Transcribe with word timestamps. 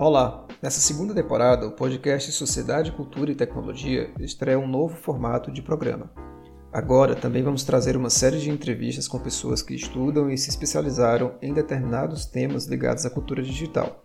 Olá! 0.00 0.46
Nessa 0.62 0.78
segunda 0.78 1.12
temporada, 1.12 1.66
o 1.66 1.72
podcast 1.72 2.30
Sociedade, 2.30 2.92
Cultura 2.92 3.32
e 3.32 3.34
Tecnologia 3.34 4.12
estreia 4.20 4.56
um 4.56 4.68
novo 4.68 4.94
formato 4.94 5.50
de 5.50 5.60
programa. 5.60 6.08
Agora 6.72 7.16
também 7.16 7.42
vamos 7.42 7.64
trazer 7.64 7.96
uma 7.96 8.08
série 8.08 8.38
de 8.38 8.48
entrevistas 8.48 9.08
com 9.08 9.18
pessoas 9.18 9.60
que 9.60 9.74
estudam 9.74 10.30
e 10.30 10.38
se 10.38 10.50
especializaram 10.50 11.34
em 11.42 11.52
determinados 11.52 12.26
temas 12.26 12.66
ligados 12.66 13.04
à 13.04 13.10
cultura 13.10 13.42
digital. 13.42 14.04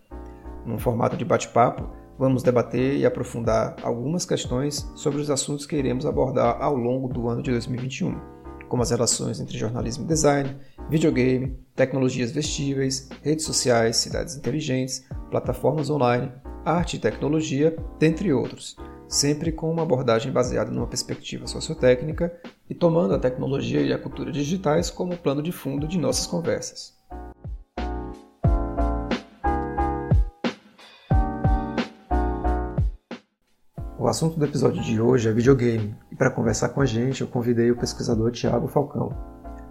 Num 0.66 0.80
formato 0.80 1.16
de 1.16 1.26
bate-papo, 1.26 1.88
vamos 2.18 2.42
debater 2.42 2.98
e 2.98 3.06
aprofundar 3.06 3.76
algumas 3.84 4.26
questões 4.26 4.92
sobre 4.96 5.22
os 5.22 5.30
assuntos 5.30 5.68
que 5.68 5.76
iremos 5.76 6.08
abordar 6.08 6.58
ao 6.60 6.76
longo 6.76 7.08
do 7.08 7.30
ano 7.30 7.44
de 7.44 7.52
2021, 7.52 8.20
como 8.74 8.82
as 8.82 8.90
relações 8.90 9.40
entre 9.40 9.56
jornalismo 9.56 10.04
e 10.04 10.08
design, 10.08 10.58
videogame, 10.90 11.56
tecnologias 11.76 12.32
vestíveis, 12.32 13.08
redes 13.22 13.46
sociais, 13.46 13.98
cidades 13.98 14.36
inteligentes, 14.36 15.06
plataformas 15.30 15.92
online, 15.92 16.32
arte 16.66 16.96
e 16.96 17.00
tecnologia, 17.00 17.78
dentre 18.00 18.34
outros 18.34 18.76
sempre 19.08 19.52
com 19.52 19.72
uma 19.72 19.84
abordagem 19.84 20.32
baseada 20.32 20.72
numa 20.72 20.88
perspectiva 20.88 21.46
sociotécnica 21.46 22.36
e 22.68 22.74
tomando 22.74 23.14
a 23.14 23.20
tecnologia 23.20 23.80
e 23.80 23.94
a 23.94 24.00
cultura 24.00 24.32
digitais 24.32 24.90
como 24.90 25.16
plano 25.16 25.44
de 25.44 25.52
fundo 25.52 25.88
de 25.88 26.00
nossas 26.00 26.26
conversas. 26.26 26.98
Assunto 34.14 34.38
do 34.38 34.46
episódio 34.46 34.80
de 34.84 35.02
hoje 35.02 35.28
é 35.28 35.34
videogame, 35.34 35.96
e 36.12 36.16
para 36.16 36.30
conversar 36.30 36.70
com 36.70 36.82
a 36.82 36.86
gente 36.86 37.22
eu 37.22 37.28
convidei 37.28 37.72
o 37.72 37.76
pesquisador 37.76 38.30
Tiago 38.30 38.68
Falcão. 38.68 39.12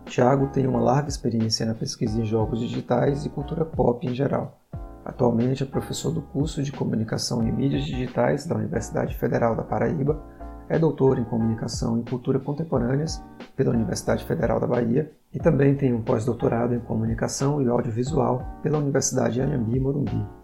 Tiago 0.04 0.48
tem 0.48 0.66
uma 0.66 0.80
larga 0.80 1.08
experiência 1.08 1.64
na 1.64 1.74
pesquisa 1.74 2.20
em 2.20 2.24
jogos 2.24 2.58
digitais 2.58 3.24
e 3.24 3.28
cultura 3.28 3.64
pop 3.64 4.04
em 4.04 4.12
geral. 4.12 4.60
Atualmente 5.04 5.62
é 5.62 5.66
professor 5.66 6.10
do 6.10 6.20
curso 6.20 6.60
de 6.60 6.72
Comunicação 6.72 7.46
e 7.46 7.52
Mídias 7.52 7.84
Digitais 7.84 8.44
da 8.44 8.56
Universidade 8.56 9.16
Federal 9.16 9.54
da 9.54 9.62
Paraíba, 9.62 10.20
é 10.68 10.76
doutor 10.76 11.20
em 11.20 11.24
Comunicação 11.24 12.00
e 12.00 12.02
Cultura 12.02 12.40
Contemporâneas 12.40 13.22
pela 13.54 13.70
Universidade 13.70 14.24
Federal 14.24 14.58
da 14.58 14.66
Bahia 14.66 15.12
e 15.32 15.38
também 15.38 15.76
tem 15.76 15.94
um 15.94 16.02
pós-doutorado 16.02 16.74
em 16.74 16.80
Comunicação 16.80 17.62
e 17.62 17.68
Audiovisual 17.68 18.42
pela 18.60 18.78
Universidade 18.78 19.40
Anhembi 19.40 19.78
Morumbi. 19.78 20.41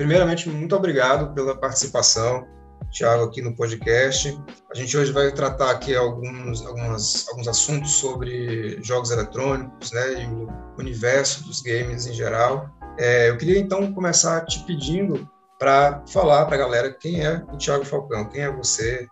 Primeiramente, 0.00 0.48
muito 0.48 0.74
obrigado 0.74 1.34
pela 1.34 1.54
participação. 1.54 2.46
Tiago 2.90 3.24
aqui 3.24 3.42
no 3.42 3.54
podcast. 3.54 4.34
A 4.70 4.74
gente 4.74 4.96
hoje 4.96 5.12
vai 5.12 5.30
tratar 5.30 5.70
aqui 5.70 5.94
alguns, 5.94 6.64
algumas, 6.64 7.28
alguns 7.28 7.46
assuntos 7.46 7.90
sobre 7.90 8.82
jogos 8.82 9.10
eletrônicos, 9.10 9.92
né, 9.92 10.22
e 10.22 10.26
o 10.26 10.48
universo 10.78 11.44
dos 11.44 11.60
games 11.60 12.06
em 12.06 12.14
geral. 12.14 12.70
É, 12.98 13.28
eu 13.28 13.36
queria 13.36 13.58
então 13.58 13.92
começar 13.92 14.46
te 14.46 14.64
pedindo 14.64 15.28
para 15.58 16.02
falar 16.06 16.46
para 16.46 16.54
a 16.54 16.58
galera 16.58 16.90
quem 16.94 17.22
é 17.22 17.44
o 17.52 17.58
Tiago 17.58 17.84
Falcão, 17.84 18.26
quem 18.30 18.40
é 18.40 18.50
você, 18.50 19.06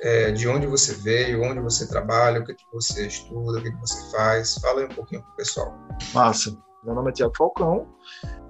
é, 0.00 0.32
de 0.32 0.48
onde 0.48 0.66
você 0.66 0.92
veio, 0.94 1.44
onde 1.44 1.60
você 1.60 1.86
trabalha, 1.86 2.40
o 2.40 2.44
que, 2.44 2.52
que 2.52 2.64
você 2.72 3.06
estuda, 3.06 3.60
o 3.60 3.62
que, 3.62 3.70
que 3.70 3.80
você 3.80 4.10
faz. 4.10 4.56
Fala 4.56 4.80
aí 4.80 4.86
um 4.86 4.94
pouquinho 4.94 5.22
para 5.22 5.30
o 5.30 5.36
pessoal. 5.36 5.72
Massa. 6.12 6.58
Meu 6.84 6.96
nome 6.96 7.10
é 7.10 7.12
Tiago 7.12 7.36
Falcão, 7.36 7.86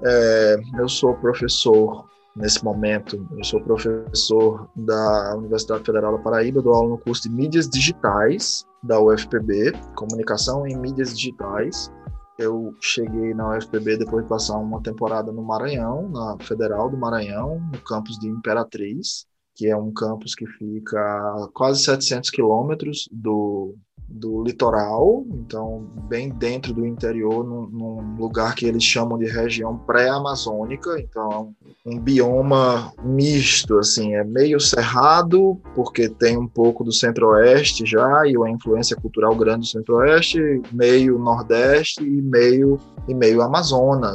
é, 0.03 0.57
eu 0.79 0.89
sou 0.89 1.15
professor 1.17 2.09
nesse 2.35 2.65
momento. 2.65 3.29
Eu 3.37 3.45
sou 3.45 3.61
professor 3.61 4.71
da 4.75 5.37
Universidade 5.37 5.85
Federal 5.85 6.17
da 6.17 6.23
Paraíba, 6.23 6.63
dou 6.63 6.73
aula 6.73 6.89
no 6.89 6.99
curso 6.99 7.25
de 7.25 7.29
Mídias 7.29 7.69
Digitais 7.69 8.65
da 8.83 8.99
UFPB, 8.99 9.73
Comunicação 9.95 10.67
em 10.67 10.75
Mídias 10.75 11.15
Digitais. 11.15 11.93
Eu 12.39 12.75
cheguei 12.81 13.35
na 13.35 13.51
UFPB 13.51 13.99
depois 13.99 14.23
de 14.25 14.31
passar 14.31 14.57
uma 14.57 14.83
temporada 14.83 15.31
no 15.31 15.43
Maranhão, 15.43 16.09
na 16.09 16.39
Federal 16.41 16.89
do 16.89 16.97
Maranhão, 16.97 17.61
no 17.71 17.79
campus 17.83 18.19
de 18.19 18.29
Imperatriz, 18.29 19.27
que 19.55 19.69
é 19.69 19.77
um 19.77 19.93
campus 19.93 20.35
que 20.35 20.47
fica 20.47 20.99
a 20.99 21.49
quase 21.53 21.83
700 21.83 22.31
quilômetros 22.31 23.07
do 23.13 23.77
do 24.13 24.43
litoral, 24.45 25.25
então 25.31 25.87
bem 26.09 26.29
dentro 26.29 26.73
do 26.73 26.87
interior, 26.87 27.45
num, 27.45 27.67
num 27.67 28.17
lugar 28.17 28.55
que 28.55 28.67
eles 28.67 28.83
chamam 28.83 29.19
de 29.19 29.27
região 29.27 29.77
pré-amazônica, 29.79 31.01
então 31.01 31.55
um 31.85 31.99
bioma 31.99 32.93
misto, 33.03 33.79
assim, 33.79 34.15
é 34.15 34.23
meio 34.23 34.61
cerrado, 34.61 35.61
porque 35.75 36.09
tem 36.09 36.37
um 36.37 36.47
pouco 36.47 36.85
do 36.85 36.93
centro-oeste 36.93 37.85
já, 37.87 38.27
e 38.27 38.37
uma 38.37 38.51
influência 38.51 38.97
cultural 38.97 39.35
grande 39.35 39.61
do 39.61 39.67
centro-oeste, 39.67 40.63
meio 40.73 41.19
nordeste 41.19 42.05
e 42.05 42.23
meio 42.23 42.79
e 43.09 43.15
meio 43.15 43.43
Amazônia, 43.43 44.11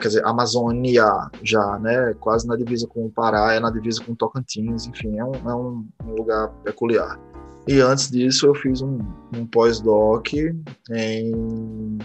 quer 0.00 0.08
dizer, 0.08 0.24
Amazônia 0.24 1.04
já, 1.42 1.78
né, 1.78 2.14
quase 2.20 2.46
na 2.46 2.54
divisa 2.54 2.86
com 2.86 3.06
o 3.06 3.10
Pará, 3.10 3.54
é 3.54 3.60
na 3.60 3.70
divisa 3.70 4.02
com 4.04 4.14
Tocantins, 4.14 4.86
enfim, 4.86 5.18
é 5.18 5.24
um, 5.24 5.34
é 5.34 5.54
um 5.54 6.14
lugar 6.14 6.48
peculiar. 6.62 7.18
E 7.68 7.82
antes 7.82 8.10
disso 8.10 8.46
eu 8.46 8.54
fiz 8.54 8.80
um, 8.80 8.98
um 9.36 9.46
pós-doc 9.46 10.32
em 10.32 11.98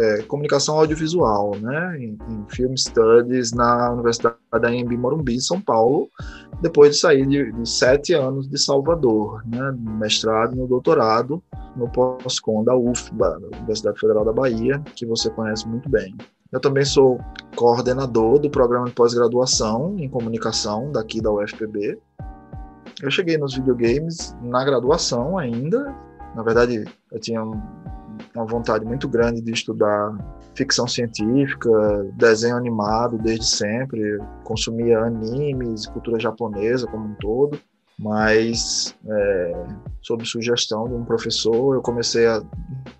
é, 0.00 0.22
comunicação 0.28 0.78
audiovisual, 0.78 1.56
né, 1.56 1.98
em, 1.98 2.16
em 2.30 2.46
Film 2.50 2.76
Studies 2.76 3.50
na 3.50 3.90
Universidade 3.90 4.36
da 4.52 4.72
Embi 4.72 4.96
Morumbi, 4.96 5.40
São 5.40 5.60
Paulo, 5.60 6.08
depois 6.62 6.92
de 6.92 7.00
sair 7.00 7.26
de, 7.26 7.50
de, 7.50 7.68
sete 7.68 8.12
anos 8.12 8.48
de 8.48 8.56
Salvador, 8.56 9.42
né, 9.44 9.74
mestrado 9.98 10.54
no 10.54 10.68
doutorado 10.68 11.42
no 11.74 11.90
pós-com 11.90 12.62
da 12.62 12.76
UFBA, 12.76 13.40
da 13.40 13.58
Universidade 13.58 13.98
Federal 13.98 14.24
da 14.24 14.32
Bahia, 14.32 14.80
que 14.94 15.04
você 15.04 15.30
conhece 15.30 15.66
muito 15.66 15.88
bem. 15.88 16.14
Eu 16.52 16.60
também 16.60 16.84
sou 16.84 17.18
coordenador 17.56 18.38
do 18.38 18.48
programa 18.48 18.86
de 18.86 18.92
pós-graduação 18.92 19.96
em 19.98 20.08
comunicação 20.08 20.92
daqui 20.92 21.20
da 21.20 21.32
UFPB, 21.32 21.98
eu 23.04 23.10
cheguei 23.10 23.36
nos 23.36 23.54
videogames 23.54 24.34
na 24.40 24.64
graduação 24.64 25.36
ainda. 25.36 25.94
Na 26.34 26.42
verdade, 26.42 26.84
eu 27.12 27.20
tinha 27.20 27.42
uma 27.42 28.46
vontade 28.46 28.84
muito 28.84 29.06
grande 29.08 29.42
de 29.42 29.52
estudar 29.52 30.16
ficção 30.54 30.86
científica, 30.88 31.70
desenho 32.14 32.56
animado 32.56 33.18
desde 33.18 33.44
sempre. 33.44 34.18
Consumia 34.42 35.00
animes, 35.00 35.86
cultura 35.86 36.18
japonesa 36.18 36.86
como 36.86 37.04
um 37.04 37.14
todo. 37.16 37.58
Mas, 37.98 38.94
é, 39.06 39.66
sob 40.02 40.24
sugestão 40.26 40.88
de 40.88 40.94
um 40.94 41.04
professor, 41.04 41.74
eu 41.74 41.82
comecei 41.82 42.26
a, 42.26 42.42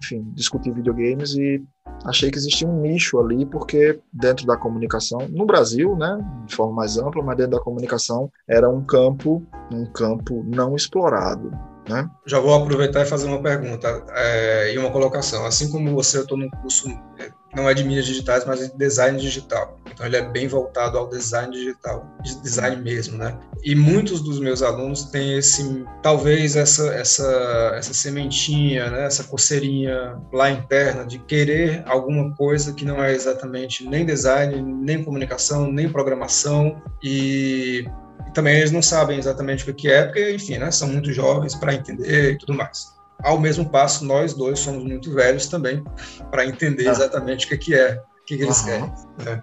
enfim, 0.00 0.22
discutir 0.34 0.72
videogames 0.72 1.34
e 1.34 1.62
achei 2.04 2.30
que 2.30 2.38
existia 2.38 2.68
um 2.68 2.80
nicho 2.80 3.18
ali, 3.18 3.44
porque 3.44 4.00
dentro 4.12 4.46
da 4.46 4.56
comunicação, 4.56 5.26
no 5.28 5.46
Brasil, 5.46 5.96
né, 5.96 6.18
de 6.46 6.54
forma 6.54 6.74
mais 6.74 6.96
ampla, 6.96 7.22
mas 7.22 7.36
dentro 7.36 7.52
da 7.52 7.60
comunicação, 7.60 8.30
era 8.48 8.68
um 8.68 8.84
campo, 8.84 9.42
um 9.72 9.84
campo 9.86 10.44
não 10.46 10.76
explorado. 10.76 11.50
Né? 11.88 12.08
Já 12.26 12.40
vou 12.40 12.54
aproveitar 12.54 13.02
e 13.02 13.06
fazer 13.06 13.26
uma 13.26 13.42
pergunta 13.42 14.04
é, 14.10 14.72
e 14.74 14.78
uma 14.78 14.90
colocação. 14.90 15.44
Assim 15.44 15.70
como 15.70 15.94
você, 15.94 16.18
eu 16.18 16.22
estou 16.22 16.38
num 16.38 16.48
curso, 16.48 16.88
é, 17.18 17.30
não 17.54 17.68
é 17.68 17.74
de 17.74 17.84
mídias 17.84 18.06
digitais, 18.06 18.44
mas 18.44 18.58
de 18.58 18.76
design 18.76 19.20
digital. 19.20 19.78
Então, 19.92 20.06
ele 20.06 20.16
é 20.16 20.22
bem 20.22 20.48
voltado 20.48 20.98
ao 20.98 21.08
design 21.08 21.52
digital, 21.52 22.04
design 22.42 22.82
mesmo, 22.82 23.18
né? 23.18 23.38
E 23.62 23.74
muitos 23.74 24.20
dos 24.22 24.40
meus 24.40 24.62
alunos 24.62 25.04
têm 25.04 25.38
esse, 25.38 25.84
talvez 26.02 26.56
essa, 26.56 26.92
essa, 26.94 27.72
essa 27.76 27.94
sementinha, 27.94 28.90
né? 28.90 29.04
essa 29.04 29.24
coceirinha 29.24 30.18
lá 30.32 30.50
interna 30.50 31.06
de 31.06 31.18
querer 31.20 31.82
alguma 31.86 32.34
coisa 32.34 32.72
que 32.72 32.84
não 32.84 33.02
é 33.02 33.14
exatamente 33.14 33.88
nem 33.88 34.04
design, 34.04 34.60
nem 34.62 35.04
comunicação, 35.04 35.70
nem 35.70 35.88
programação 35.88 36.82
e 37.02 37.86
também 38.34 38.56
eles 38.56 38.72
não 38.72 38.82
sabem 38.82 39.18
exatamente 39.18 39.68
o 39.68 39.74
que 39.74 39.88
é, 39.88 40.04
porque, 40.04 40.34
enfim, 40.34 40.58
né, 40.58 40.70
são 40.70 40.88
muito 40.88 41.12
jovens 41.12 41.54
para 41.54 41.72
entender 41.72 42.32
e 42.32 42.38
tudo 42.38 42.52
mais. 42.52 42.92
Ao 43.22 43.38
mesmo 43.38 43.68
passo, 43.68 44.04
nós 44.04 44.34
dois 44.34 44.58
somos 44.58 44.84
muito 44.84 45.14
velhos 45.14 45.46
também 45.46 45.82
para 46.30 46.44
entender 46.44 46.88
ah. 46.88 46.90
exatamente 46.90 47.52
o 47.52 47.58
que 47.58 47.74
é, 47.74 47.94
o 47.94 48.24
que, 48.26 48.34
eles 48.34 48.58
uhum. 48.58 48.64
querem. 48.64 48.92
Né? 49.24 49.42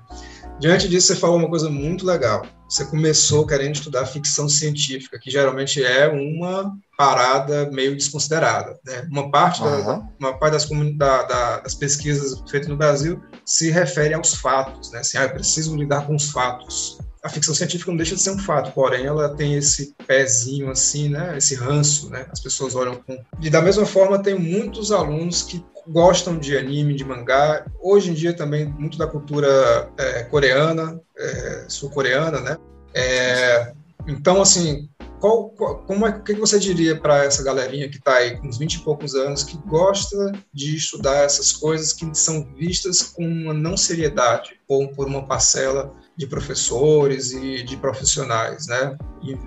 Diante 0.60 0.88
disso, 0.88 1.08
você 1.08 1.16
falou 1.16 1.38
uma 1.38 1.50
coisa 1.50 1.70
muito 1.70 2.06
legal. 2.06 2.46
Você 2.70 2.86
começou 2.86 3.48
querendo 3.48 3.76
estudar 3.76 4.06
ficção 4.06 4.48
científica, 4.48 5.18
que 5.18 5.32
geralmente 5.32 5.84
é 5.84 6.08
uma 6.08 6.78
parada 6.98 7.70
meio 7.72 7.96
desconsiderada. 7.96 8.78
Né? 8.86 9.08
Uma 9.10 9.32
parte, 9.32 9.62
uhum. 9.62 9.84
da, 9.84 10.08
uma 10.20 10.38
parte 10.38 10.54
das, 10.54 10.70
da, 10.98 11.24
da, 11.24 11.60
das 11.62 11.74
pesquisas 11.74 12.40
feitas 12.50 12.70
no 12.70 12.78
Brasil 12.78 13.22
se 13.46 13.72
refere 13.72 14.14
aos 14.14 14.36
fatos. 14.36 14.92
Né? 14.92 15.00
Assim, 15.00 15.18
ah, 15.18 15.24
eu 15.24 15.32
preciso 15.32 15.76
lidar 15.76 16.06
com 16.06 16.16
os 16.16 16.30
fatos 16.30 17.00
a 17.24 17.30
ficção 17.30 17.54
científica 17.54 17.92
não 17.92 17.98
deixa 17.98 18.16
de 18.16 18.22
ser 18.22 18.32
um 18.32 18.40
fato, 18.40 18.72
porém 18.72 19.06
ela 19.06 19.30
tem 19.36 19.56
esse 19.56 19.94
pezinho 20.08 20.70
assim, 20.72 21.10
né, 21.10 21.38
esse 21.38 21.54
ranço, 21.54 22.10
né, 22.10 22.26
as 22.32 22.40
pessoas 22.40 22.76
olham 22.76 22.96
com... 22.96 23.24
E 23.40 23.50
da 23.50 23.62
mesma 23.62 23.86
forma 23.86 24.22
tem 24.22 24.38
muitos 24.38 24.92
alunos 24.92 25.44
que 25.44 25.64
gostam 25.88 26.38
de 26.38 26.58
anime, 26.58 26.96
de 26.96 27.06
mangá, 27.06 27.66
hoje 27.80 28.12
em 28.12 28.14
dia 28.14 28.34
também 28.34 28.66
muito 28.66 28.98
da 28.98 29.06
cultura 29.06 29.90
é, 29.98 30.24
coreana, 30.24 31.00
é, 31.16 31.66
sul-coreana, 31.68 32.40
né, 32.40 32.58
é, 32.94 33.74
então 34.08 34.42
assim, 34.42 34.90
qual, 35.20 35.50
qual, 35.50 35.84
como 35.84 36.08
é, 36.08 36.10
o 36.10 36.24
que 36.24 36.34
você 36.34 36.58
diria 36.58 37.00
para 37.00 37.24
essa 37.24 37.44
galerinha 37.44 37.88
que 37.88 37.98
está 37.98 38.16
aí 38.16 38.36
com 38.38 38.48
uns 38.48 38.58
20 38.58 38.74
e 38.74 38.80
poucos 38.80 39.14
anos, 39.14 39.44
que 39.44 39.56
gosta 39.68 40.32
de 40.52 40.76
estudar 40.76 41.18
essas 41.18 41.54
coisas 41.54 41.94
que 41.94 42.10
são 42.18 42.52
vistas 42.56 43.04
com 43.04 43.24
uma 43.24 43.54
não 43.54 43.78
seriedade, 43.78 44.60
ou 44.68 44.90
por 44.90 45.06
uma 45.06 45.28
parcela 45.28 45.94
de 46.16 46.28
professores 46.28 47.32
e 47.32 47.64
de 47.64 47.78
profissionais, 47.78 48.68
né? 48.68 48.98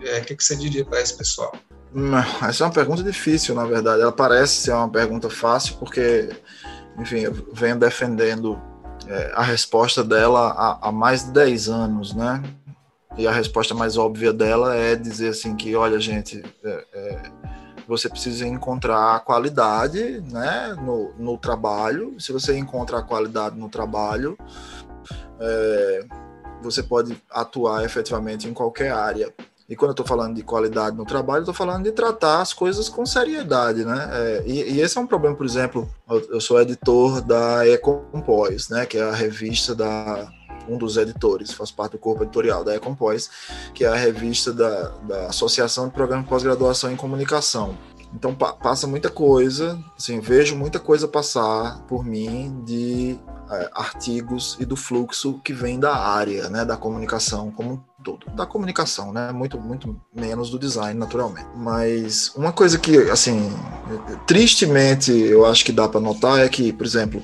É, 0.04 0.18
o 0.20 0.24
que, 0.24 0.36
que 0.36 0.44
você 0.44 0.56
diria 0.56 0.84
para 0.84 1.00
esse 1.00 1.16
pessoal? 1.16 1.52
Hum, 1.94 2.10
essa 2.42 2.64
é 2.64 2.66
uma 2.66 2.72
pergunta 2.72 3.02
difícil, 3.02 3.54
na 3.54 3.64
verdade. 3.64 4.02
Ela 4.02 4.12
parece 4.12 4.54
ser 4.54 4.72
uma 4.72 4.88
pergunta 4.88 5.30
fácil, 5.30 5.76
porque, 5.76 6.30
enfim, 6.98 7.20
eu 7.20 7.32
venho 7.52 7.78
defendendo 7.78 8.60
é, 9.06 9.32
a 9.34 9.42
resposta 9.42 10.02
dela 10.02 10.50
há, 10.50 10.88
há, 10.88 10.92
mais 10.92 11.24
de 11.24 11.30
10 11.32 11.68
anos, 11.68 12.14
né? 12.14 12.42
E 13.16 13.28
a 13.28 13.32
resposta 13.32 13.74
mais 13.74 13.96
óbvia 13.96 14.32
dela 14.32 14.74
é 14.74 14.96
dizer 14.96 15.28
assim 15.28 15.54
que, 15.54 15.76
olha, 15.76 16.00
gente, 16.00 16.42
é, 16.64 16.84
é, 16.92 17.22
você 17.86 18.08
precisa 18.08 18.46
encontrar 18.46 19.20
qualidade 19.20 20.20
né, 20.32 20.74
no, 20.82 21.14
no 21.16 21.38
trabalho. 21.38 22.16
Se 22.18 22.32
você 22.32 22.58
encontra 22.58 22.98
a 22.98 23.02
qualidade 23.02 23.56
no 23.56 23.68
trabalho, 23.68 24.36
é, 25.38 26.04
você 26.64 26.82
pode 26.82 27.20
atuar 27.30 27.84
efetivamente 27.84 28.48
em 28.48 28.54
qualquer 28.54 28.92
área. 28.92 29.32
E 29.68 29.74
quando 29.74 29.90
eu 29.90 29.92
estou 29.92 30.06
falando 30.06 30.34
de 30.34 30.42
qualidade 30.42 30.94
no 30.94 31.06
trabalho, 31.06 31.40
estou 31.40 31.54
falando 31.54 31.84
de 31.84 31.92
tratar 31.92 32.42
as 32.42 32.52
coisas 32.52 32.88
com 32.88 33.06
seriedade, 33.06 33.84
né? 33.84 34.10
É, 34.12 34.42
e, 34.46 34.74
e, 34.74 34.80
esse 34.80 34.98
é 34.98 35.00
um 35.00 35.06
problema, 35.06 35.34
por 35.34 35.46
exemplo, 35.46 35.88
eu, 36.08 36.20
eu 36.32 36.40
sou 36.40 36.60
editor 36.60 37.22
da 37.22 37.66
Ecompós, 37.66 38.68
né? 38.68 38.84
Que 38.84 38.98
é 38.98 39.02
a 39.02 39.12
revista 39.12 39.74
da 39.74 40.28
um 40.68 40.78
dos 40.78 40.96
editores, 40.96 41.52
faz 41.52 41.70
parte 41.70 41.92
do 41.92 41.98
corpo 41.98 42.22
editorial 42.22 42.64
da 42.64 42.74
Ecompós, 42.74 43.30
que 43.74 43.84
é 43.84 43.88
a 43.88 43.94
revista 43.94 44.52
da, 44.52 44.88
da 45.02 45.26
Associação 45.26 45.88
de 45.88 45.94
Programas 45.94 46.24
de 46.24 46.30
Pós-Graduação 46.30 46.90
em 46.90 46.96
Comunicação. 46.96 47.76
Então 48.14 48.34
pa 48.34 48.52
passa 48.52 48.86
muita 48.86 49.10
coisa, 49.10 49.78
assim, 49.96 50.20
vejo 50.20 50.56
muita 50.56 50.78
coisa 50.78 51.08
passar 51.08 51.80
por 51.88 52.04
mim 52.04 52.62
de 52.64 53.18
é, 53.50 53.70
artigos 53.74 54.56
e 54.60 54.64
do 54.64 54.76
fluxo 54.76 55.40
que 55.44 55.52
vem 55.52 55.78
da 55.78 55.94
área, 55.94 56.48
né, 56.48 56.64
da 56.64 56.76
comunicação 56.76 57.50
como 57.50 57.72
um 57.72 57.80
todo, 58.02 58.26
da 58.34 58.46
comunicação, 58.46 59.12
né, 59.12 59.32
muito 59.32 59.58
muito 59.60 60.00
menos 60.14 60.48
do 60.48 60.58
design 60.58 60.98
naturalmente. 60.98 61.48
Mas 61.56 62.32
uma 62.36 62.52
coisa 62.52 62.78
que 62.78 62.96
assim, 63.10 63.52
tristemente 64.26 65.12
eu 65.12 65.44
acho 65.44 65.64
que 65.64 65.72
dá 65.72 65.88
para 65.88 66.00
notar 66.00 66.40
é 66.40 66.48
que, 66.48 66.72
por 66.72 66.86
exemplo, 66.86 67.22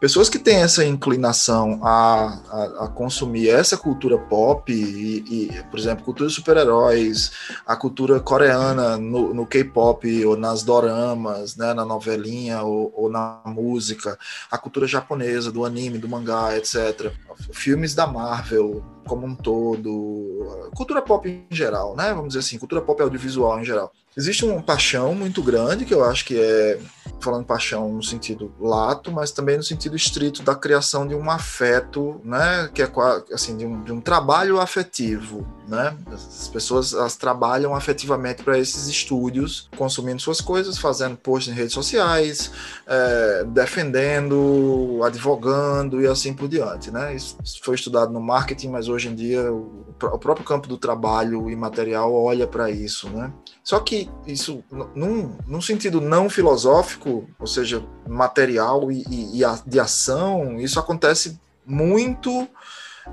Pessoas 0.00 0.28
que 0.28 0.38
têm 0.38 0.56
essa 0.56 0.84
inclinação 0.84 1.80
a, 1.82 2.38
a, 2.50 2.84
a 2.84 2.88
consumir 2.88 3.48
essa 3.48 3.76
cultura 3.76 4.18
pop, 4.18 4.72
e, 4.72 5.24
e 5.28 5.62
por 5.70 5.78
exemplo, 5.78 6.04
cultura 6.04 6.28
de 6.28 6.34
super-heróis, 6.34 7.32
a 7.66 7.76
cultura 7.76 8.20
coreana 8.20 8.96
no, 8.96 9.34
no 9.34 9.46
K-pop, 9.46 10.24
ou 10.24 10.36
nas 10.36 10.62
doramas, 10.62 11.56
né, 11.56 11.74
na 11.74 11.84
novelinha, 11.84 12.62
ou, 12.62 12.92
ou, 12.94 13.10
na 13.10 13.40
música, 13.44 14.18
a 14.50 14.58
cultura 14.58 14.86
japonesa, 14.86 15.50
do 15.50 15.64
anime, 15.64 15.98
do 15.98 16.08
mangá, 16.08 16.56
etc. 16.56 17.12
Filmes 17.52 17.94
da 17.94 18.06
Marvel 18.06 18.82
como 19.06 19.26
um 19.26 19.34
todo, 19.34 20.70
cultura 20.74 21.00
pop 21.00 21.28
em 21.28 21.54
geral, 21.54 21.96
né? 21.96 22.12
Vamos 22.12 22.28
dizer 22.28 22.40
assim, 22.40 22.58
cultura 22.58 22.82
pop 22.82 23.00
audiovisual 23.00 23.58
em 23.60 23.64
geral. 23.64 23.92
Existe 24.16 24.44
uma 24.44 24.62
paixão 24.62 25.14
muito 25.14 25.42
grande, 25.42 25.84
que 25.84 25.92
eu 25.92 26.02
acho 26.02 26.24
que 26.24 26.40
é, 26.40 26.80
falando 27.20 27.44
paixão 27.44 27.92
no 27.92 28.02
sentido 28.02 28.50
lato, 28.58 29.12
mas 29.12 29.30
também 29.30 29.58
no 29.58 29.62
sentido 29.62 29.94
estrito 29.94 30.42
da 30.42 30.54
criação 30.54 31.06
de 31.06 31.14
um 31.14 31.30
afeto, 31.30 32.18
né, 32.24 32.70
que 32.72 32.82
é 32.82 32.90
assim, 33.32 33.56
de 33.58 33.66
um, 33.66 33.84
de 33.84 33.92
um 33.92 34.00
trabalho 34.00 34.58
afetivo, 34.58 35.46
né? 35.68 35.94
As 36.10 36.48
pessoas 36.48 36.94
elas 36.94 37.16
trabalham 37.16 37.74
afetivamente 37.74 38.42
para 38.42 38.58
esses 38.58 38.86
estúdios, 38.86 39.68
consumindo 39.76 40.22
suas 40.22 40.40
coisas, 40.40 40.78
fazendo 40.78 41.16
posts 41.16 41.52
em 41.52 41.56
redes 41.56 41.74
sociais, 41.74 42.50
é, 42.86 43.44
defendendo, 43.48 45.00
advogando 45.04 46.00
e 46.00 46.06
assim 46.06 46.32
por 46.32 46.48
diante, 46.48 46.90
né? 46.90 47.14
Isso 47.14 47.25
foi 47.62 47.74
estudado 47.74 48.12
no 48.12 48.20
marketing, 48.20 48.68
mas 48.68 48.88
hoje 48.88 49.08
em 49.08 49.14
dia 49.14 49.52
o, 49.52 49.86
o 50.02 50.18
próprio 50.18 50.44
campo 50.44 50.68
do 50.68 50.76
trabalho 50.76 51.50
imaterial 51.50 52.12
olha 52.14 52.46
para 52.46 52.70
isso, 52.70 53.08
né? 53.10 53.32
Só 53.62 53.80
que 53.80 54.08
isso, 54.26 54.62
num, 54.94 55.36
num 55.46 55.60
sentido 55.60 56.00
não 56.00 56.30
filosófico, 56.30 57.28
ou 57.38 57.46
seja, 57.46 57.82
material 58.06 58.90
e, 58.92 59.04
e, 59.10 59.42
e 59.42 59.44
de 59.66 59.80
ação, 59.80 60.60
isso 60.60 60.78
acontece 60.78 61.40
muito 61.66 62.48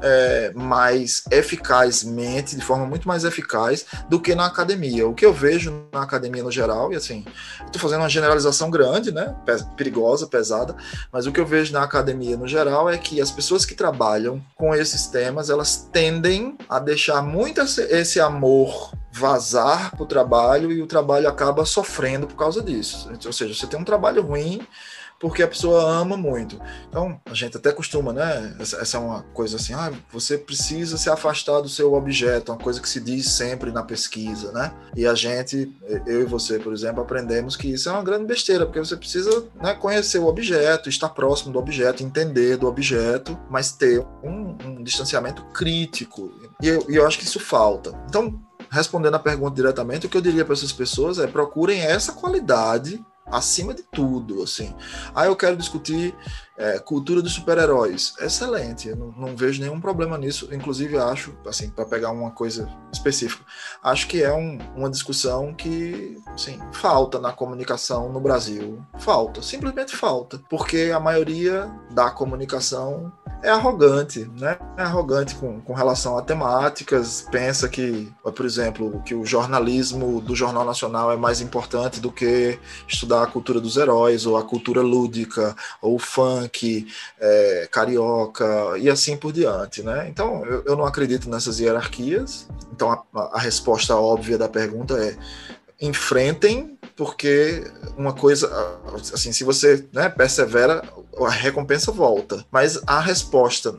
é, 0.01 0.51
mais 0.55 1.23
eficazmente, 1.31 2.55
de 2.55 2.61
forma 2.61 2.85
muito 2.85 3.07
mais 3.07 3.23
eficaz 3.23 3.85
do 4.09 4.19
que 4.19 4.35
na 4.35 4.45
academia. 4.45 5.07
O 5.07 5.13
que 5.13 5.25
eu 5.25 5.33
vejo 5.33 5.87
na 5.91 6.01
academia 6.01 6.43
no 6.43 6.51
geral, 6.51 6.91
e 6.91 6.95
assim, 6.95 7.25
estou 7.65 7.81
fazendo 7.81 8.01
uma 8.01 8.09
generalização 8.09 8.69
grande, 8.69 9.11
né, 9.11 9.35
perigosa, 9.75 10.27
pesada, 10.27 10.75
mas 11.11 11.25
o 11.25 11.31
que 11.31 11.39
eu 11.39 11.45
vejo 11.45 11.73
na 11.73 11.83
academia 11.83 12.37
no 12.37 12.47
geral 12.47 12.89
é 12.89 12.97
que 12.97 13.21
as 13.21 13.31
pessoas 13.31 13.65
que 13.65 13.75
trabalham 13.75 14.41
com 14.55 14.73
esses 14.73 15.07
temas, 15.07 15.49
elas 15.49 15.87
tendem 15.91 16.57
a 16.69 16.79
deixar 16.79 17.21
muito 17.21 17.61
esse 17.61 18.19
amor 18.19 18.91
vazar 19.11 19.91
para 19.91 20.03
o 20.03 20.07
trabalho 20.07 20.71
e 20.71 20.81
o 20.81 20.87
trabalho 20.87 21.29
acaba 21.29 21.65
sofrendo 21.65 22.25
por 22.25 22.35
causa 22.35 22.63
disso. 22.63 23.11
Ou 23.25 23.33
seja, 23.33 23.53
você 23.53 23.67
tem 23.67 23.79
um 23.79 23.83
trabalho 23.83 24.23
ruim, 24.23 24.65
porque 25.23 25.41
a 25.41 25.47
pessoa 25.47 25.89
ama 25.89 26.17
muito. 26.17 26.59
Então, 26.89 27.17
a 27.25 27.33
gente 27.33 27.55
até 27.55 27.71
costuma, 27.71 28.11
né? 28.11 28.57
Essa, 28.59 28.81
essa, 28.81 28.97
é 28.97 28.99
uma 28.99 29.21
coisa 29.33 29.55
assim, 29.55 29.73
ah, 29.73 29.89
você 30.11 30.37
precisa 30.37 30.97
se 30.97 31.09
afastar 31.09 31.61
do 31.61 31.69
seu 31.69 31.93
objeto, 31.93 32.51
uma 32.51 32.57
coisa 32.57 32.81
que 32.81 32.89
se 32.89 32.99
diz 32.99 33.29
sempre 33.29 33.71
na 33.71 33.83
pesquisa, 33.83 34.51
né? 34.51 34.73
E 34.93 35.07
a 35.07 35.15
gente, 35.15 35.71
eu 36.05 36.23
e 36.23 36.25
você, 36.25 36.59
por 36.59 36.73
exemplo, 36.73 37.01
aprendemos 37.01 37.55
que 37.55 37.71
isso 37.71 37.87
é 37.87 37.93
uma 37.93 38.03
grande 38.03 38.25
besteira, 38.25 38.65
porque 38.65 38.79
você 38.79 38.97
precisa 38.97 39.45
né, 39.55 39.73
conhecer 39.73 40.19
o 40.19 40.27
objeto, 40.27 40.89
estar 40.89 41.07
próximo 41.07 41.53
do 41.53 41.59
objeto, 41.59 42.03
entender 42.03 42.57
do 42.57 42.67
objeto, 42.67 43.39
mas 43.49 43.71
ter 43.71 44.05
um, 44.21 44.57
um 44.65 44.83
distanciamento 44.83 45.41
crítico. 45.53 46.33
E 46.61 46.67
eu, 46.67 46.85
e 46.89 46.97
eu 46.97 47.07
acho 47.07 47.17
que 47.17 47.23
isso 47.23 47.39
falta. 47.39 47.97
Então, 48.09 48.37
respondendo 48.69 49.15
a 49.15 49.19
pergunta 49.19 49.55
diretamente, 49.55 50.05
o 50.05 50.09
que 50.09 50.17
eu 50.17 50.21
diria 50.21 50.43
para 50.43 50.53
essas 50.53 50.73
pessoas 50.73 51.17
é 51.17 51.27
procurem 51.27 51.79
essa 51.79 52.11
qualidade 52.11 53.01
acima 53.33 53.73
de 53.73 53.83
tudo, 53.83 54.43
assim. 54.43 54.73
Ah, 55.13 55.25
eu 55.25 55.35
quero 55.35 55.57
discutir 55.57 56.15
é, 56.57 56.77
cultura 56.79 57.21
dos 57.21 57.33
super-heróis. 57.33 58.13
Excelente, 58.19 58.89
eu 58.89 58.95
não, 58.95 59.11
não, 59.11 59.35
vejo 59.35 59.61
nenhum 59.61 59.81
problema 59.81 60.17
nisso. 60.17 60.49
Inclusive, 60.53 60.97
acho, 60.97 61.35
assim, 61.47 61.69
para 61.69 61.85
pegar 61.85 62.11
uma 62.11 62.31
coisa 62.31 62.69
específica, 62.91 63.43
acho 63.83 64.07
que 64.07 64.21
é 64.21 64.31
um, 64.31 64.59
uma 64.75 64.89
discussão 64.89 65.53
que, 65.53 66.21
assim, 66.27 66.59
falta 66.71 67.19
na 67.19 67.31
comunicação 67.31 68.11
no 68.11 68.19
Brasil. 68.19 68.85
Falta, 68.99 69.41
simplesmente 69.41 69.95
falta. 69.95 70.39
Porque 70.49 70.91
a 70.93 70.99
maioria 70.99 71.71
da 71.91 72.11
comunicação 72.11 73.11
é 73.43 73.49
arrogante, 73.49 74.29
né? 74.39 74.57
É 74.77 74.81
arrogante 74.81 75.35
com, 75.35 75.59
com 75.59 75.73
relação 75.73 76.17
a 76.17 76.21
temáticas, 76.21 77.27
pensa 77.29 77.67
que, 77.67 78.11
por 78.23 78.45
exemplo, 78.45 79.01
que 79.05 79.13
o 79.13 79.25
jornalismo 79.25 80.21
do 80.21 80.33
Jornal 80.33 80.63
Nacional 80.63 81.11
é 81.11 81.17
mais 81.17 81.41
importante 81.41 81.99
do 81.99 82.11
que 82.11 82.57
estudar 82.87 83.21
a 83.23 83.27
cultura 83.27 83.59
dos 83.59 83.75
heróis, 83.75 84.25
ou 84.25 84.37
a 84.37 84.43
cultura 84.43 84.81
lúdica, 84.81 85.55
ou 85.81 85.99
funk, 85.99 86.87
é, 87.19 87.67
carioca, 87.69 88.77
e 88.77 88.89
assim 88.89 89.17
por 89.17 89.33
diante, 89.33 89.83
né? 89.83 90.07
Então, 90.07 90.45
eu, 90.45 90.63
eu 90.65 90.75
não 90.77 90.85
acredito 90.85 91.29
nessas 91.29 91.59
hierarquias. 91.59 92.47
Então, 92.71 92.91
a, 92.91 93.03
a 93.33 93.39
resposta 93.39 93.95
óbvia 93.95 94.37
da 94.37 94.47
pergunta 94.47 94.93
é 94.97 95.17
enfrentem, 95.83 96.77
porque 96.95 97.69
uma 97.97 98.13
coisa, 98.13 98.49
assim, 99.13 99.33
se 99.33 99.43
você 99.43 99.85
né, 99.91 100.07
persevera, 100.07 100.81
a 101.19 101.29
recompensa 101.29 101.91
volta. 101.91 102.45
Mas 102.49 102.79
a 102.87 103.01
resposta 103.01 103.77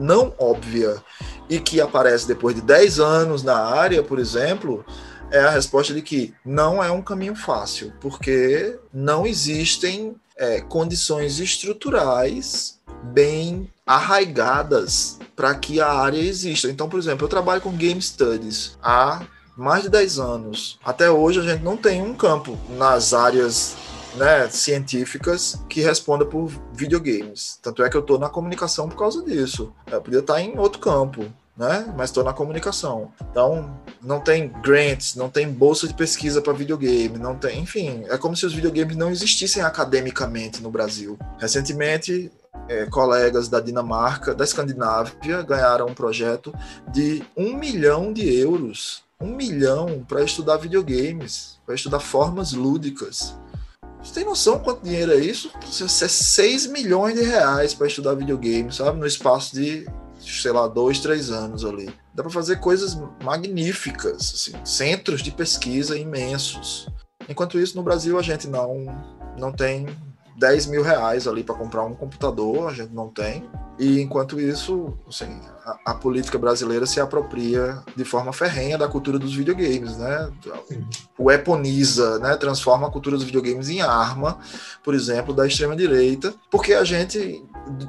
não 0.00 0.34
óbvia 0.36 1.00
e 1.48 1.60
que 1.60 1.80
aparece 1.80 2.26
depois 2.26 2.56
de 2.56 2.60
10 2.60 2.98
anos 2.98 3.42
na 3.44 3.56
área, 3.56 4.02
por 4.02 4.18
exemplo, 4.18 4.84
é 5.30 5.40
a 5.40 5.50
resposta 5.50 5.94
de 5.94 6.02
que 6.02 6.34
não 6.44 6.82
é 6.82 6.90
um 6.90 7.00
caminho 7.00 7.36
fácil, 7.36 7.92
porque 8.00 8.76
não 8.92 9.24
existem 9.24 10.16
é, 10.36 10.60
condições 10.60 11.38
estruturais 11.38 12.80
bem 13.04 13.70
arraigadas 13.86 15.20
para 15.36 15.54
que 15.54 15.80
a 15.80 15.92
área 15.92 16.18
exista. 16.18 16.68
Então, 16.68 16.88
por 16.88 16.98
exemplo, 16.98 17.24
eu 17.24 17.28
trabalho 17.28 17.60
com 17.60 17.70
Game 17.70 18.00
Studies 18.02 18.76
há 18.82 19.22
mais 19.56 19.82
de 19.84 19.88
10 19.88 20.18
anos. 20.18 20.78
Até 20.84 21.10
hoje 21.10 21.40
a 21.40 21.42
gente 21.42 21.62
não 21.62 21.76
tem 21.76 22.02
um 22.02 22.14
campo 22.14 22.58
nas 22.70 23.12
áreas 23.12 23.76
né, 24.16 24.48
científicas 24.48 25.60
que 25.68 25.80
responda 25.80 26.24
por 26.24 26.50
videogames. 26.72 27.58
Tanto 27.62 27.82
é 27.82 27.90
que 27.90 27.96
eu 27.96 28.00
estou 28.00 28.18
na 28.18 28.28
comunicação 28.28 28.88
por 28.88 28.96
causa 28.96 29.22
disso. 29.22 29.72
Eu 29.90 30.00
podia 30.00 30.20
estar 30.20 30.40
em 30.40 30.58
outro 30.58 30.80
campo, 30.80 31.26
né? 31.56 31.92
Mas 31.96 32.10
estou 32.10 32.24
na 32.24 32.32
comunicação. 32.32 33.12
Então, 33.30 33.78
não 34.02 34.20
tem 34.20 34.48
grants, 34.48 35.14
não 35.14 35.28
tem 35.28 35.48
bolsa 35.50 35.86
de 35.86 35.94
pesquisa 35.94 36.40
para 36.40 36.52
videogame, 36.52 37.18
não 37.18 37.36
tem, 37.36 37.60
enfim, 37.60 38.04
é 38.08 38.18
como 38.18 38.36
se 38.36 38.44
os 38.44 38.52
videogames 38.52 38.96
não 38.96 39.10
existissem 39.10 39.62
academicamente 39.62 40.62
no 40.62 40.70
Brasil. 40.70 41.18
Recentemente, 41.38 42.30
é, 42.68 42.86
colegas 42.86 43.48
da 43.48 43.60
Dinamarca, 43.60 44.34
da 44.34 44.44
Escandinávia, 44.44 45.42
ganharam 45.42 45.86
um 45.86 45.94
projeto 45.94 46.54
de 46.92 47.22
um 47.36 47.56
milhão 47.56 48.12
de 48.12 48.32
euros 48.38 49.04
um 49.24 49.34
milhão 49.34 50.04
para 50.06 50.22
estudar 50.22 50.58
videogames, 50.58 51.58
para 51.64 51.74
estudar 51.74 52.00
formas 52.00 52.52
lúdicas. 52.52 53.34
Você 54.02 54.12
tem 54.12 54.24
noção 54.24 54.58
quanto 54.58 54.84
dinheiro 54.84 55.12
é 55.12 55.16
isso? 55.16 55.50
Isso 55.66 56.04
é 56.04 56.08
6 56.08 56.66
milhões 56.66 57.14
de 57.14 57.22
reais 57.22 57.72
para 57.72 57.86
estudar 57.86 58.14
videogame, 58.14 58.70
sabe? 58.70 58.98
No 58.98 59.06
espaço 59.06 59.54
de, 59.54 59.88
sei 60.20 60.52
lá, 60.52 60.68
dois, 60.68 61.00
três 61.00 61.30
anos 61.30 61.64
ali. 61.64 61.86
Dá 62.14 62.22
para 62.22 62.30
fazer 62.30 62.60
coisas 62.60 62.98
magníficas, 63.22 64.34
assim, 64.34 64.52
centros 64.62 65.22
de 65.22 65.30
pesquisa 65.30 65.98
imensos. 65.98 66.86
Enquanto 67.26 67.58
isso, 67.58 67.76
no 67.76 67.82
Brasil, 67.82 68.18
a 68.18 68.22
gente 68.22 68.46
não, 68.46 68.84
não 69.38 69.50
tem 69.50 69.86
10 70.36 70.66
mil 70.66 70.82
reais 70.82 71.26
ali 71.26 71.42
para 71.42 71.54
comprar 71.54 71.84
um 71.84 71.94
computador, 71.94 72.68
a 72.68 72.72
gente 72.72 72.92
não 72.92 73.08
tem. 73.08 73.48
E 73.78 74.00
enquanto 74.00 74.40
isso, 74.40 74.94
assim, 75.08 75.40
a, 75.64 75.90
a, 75.90 75.94
política 75.94 76.38
brasileira 76.38 76.86
se 76.86 77.00
apropria 77.00 77.82
de 77.96 78.04
forma 78.04 78.32
ferrenha 78.32 78.78
da 78.78 78.86
cultura 78.86 79.18
dos 79.18 79.34
videogames, 79.34 79.96
né? 79.96 80.30
O 81.18 81.30
eponiza, 81.30 82.20
né? 82.20 82.36
Transforma 82.36 82.86
a 82.86 82.90
cultura 82.90 83.16
dos 83.16 83.24
videogames 83.24 83.68
em 83.68 83.80
arma, 83.80 84.38
por 84.82 84.94
exemplo, 84.94 85.34
da 85.34 85.46
extrema 85.46 85.74
direita, 85.74 86.32
porque 86.50 86.72
a 86.72 86.84
gente, 86.84 87.44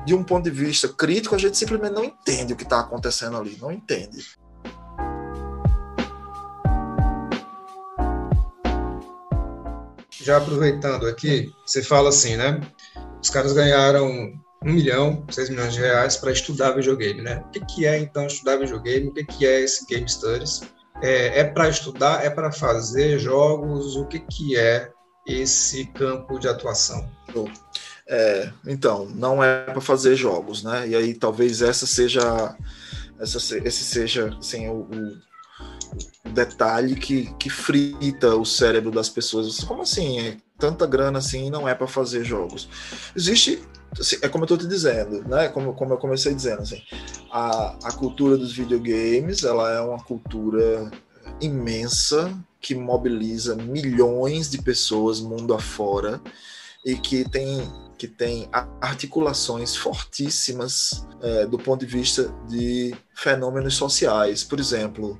de 0.05 0.15
um 0.15 0.23
ponto 0.23 0.45
de 0.45 0.51
vista 0.51 0.87
crítico, 0.87 1.35
a 1.35 1.39
gente 1.39 1.55
simplesmente 1.55 1.93
não 1.93 2.03
entende 2.03 2.53
o 2.53 2.55
que 2.55 2.63
está 2.63 2.79
acontecendo 2.79 3.37
ali, 3.37 3.55
não 3.61 3.71
entende. 3.71 4.25
Já 10.25 10.37
aproveitando 10.37 11.05
aqui, 11.05 11.53
você 11.63 11.83
fala 11.83 12.09
assim, 12.09 12.35
né? 12.35 12.59
Os 13.21 13.29
caras 13.29 13.53
ganharam 13.53 14.07
um 14.09 14.73
milhão, 14.73 15.23
seis 15.29 15.51
milhões 15.51 15.75
de 15.75 15.79
reais 15.79 16.17
para 16.17 16.31
estudar 16.31 16.71
videogame, 16.71 17.21
né? 17.21 17.43
O 17.45 17.51
que, 17.51 17.59
que 17.63 17.85
é 17.85 17.99
então 17.99 18.25
estudar 18.25 18.57
videogame? 18.57 19.09
O 19.09 19.13
que, 19.13 19.23
que 19.23 19.45
é 19.45 19.61
esse 19.61 19.85
Game 19.85 20.09
Studies? 20.09 20.63
É, 21.03 21.41
é 21.41 21.43
para 21.43 21.69
estudar? 21.69 22.25
É 22.25 22.31
para 22.31 22.51
fazer 22.51 23.19
jogos? 23.19 23.95
O 23.97 24.07
que, 24.07 24.17
que 24.17 24.57
é 24.57 24.89
esse 25.27 25.85
campo 25.93 26.39
de 26.39 26.47
atuação? 26.47 27.07
É, 28.07 28.51
então, 28.65 29.05
não 29.05 29.43
é 29.43 29.65
para 29.65 29.79
fazer 29.79 30.15
jogos, 30.15 30.63
né? 30.63 30.87
E 30.87 30.95
aí 30.95 31.13
talvez 31.13 31.61
essa 31.61 31.85
seja, 31.85 32.57
essa, 33.19 33.37
esse 33.59 33.83
seja 33.83 34.35
assim, 34.39 34.67
o, 34.69 34.87
o 34.89 35.17
detalhe 36.33 36.95
que, 36.95 37.33
que 37.35 37.49
frita 37.49 38.35
o 38.35 38.45
cérebro 38.45 38.91
das 38.91 39.09
pessoas. 39.09 39.63
Como 39.63 39.81
assim? 39.81 40.19
É 40.19 40.37
tanta 40.57 40.85
grana 40.85 41.19
assim 41.19 41.49
não 41.49 41.67
é 41.67 41.75
para 41.75 41.87
fazer 41.87 42.23
jogos. 42.23 42.69
Existe 43.15 43.61
Assim, 43.99 44.17
é 44.21 44.27
como 44.27 44.43
eu 44.43 44.45
estou 44.45 44.57
te 44.57 44.67
dizendo, 44.67 45.23
né? 45.27 45.47
Como, 45.47 45.73
como 45.73 45.93
eu 45.93 45.97
comecei 45.97 46.33
dizendo, 46.33 46.61
assim, 46.61 46.81
a, 47.31 47.77
a 47.83 47.91
cultura 47.93 48.37
dos 48.37 48.51
videogames, 48.51 49.43
ela 49.43 49.71
é 49.71 49.79
uma 49.79 50.03
cultura 50.03 50.91
imensa 51.39 52.37
que 52.59 52.75
mobiliza 52.75 53.55
milhões 53.55 54.49
de 54.49 54.61
pessoas 54.61 55.21
mundo 55.21 55.53
afora 55.53 56.19
e 56.83 56.95
que 56.95 57.27
tem 57.29 57.61
que 57.97 58.07
tem 58.07 58.49
articulações 58.81 59.75
fortíssimas 59.75 61.05
é, 61.21 61.45
do 61.45 61.57
ponto 61.57 61.85
de 61.85 61.91
vista 61.91 62.33
de 62.47 62.95
fenômenos 63.13 63.75
sociais. 63.75 64.43
Por 64.43 64.59
exemplo, 64.59 65.19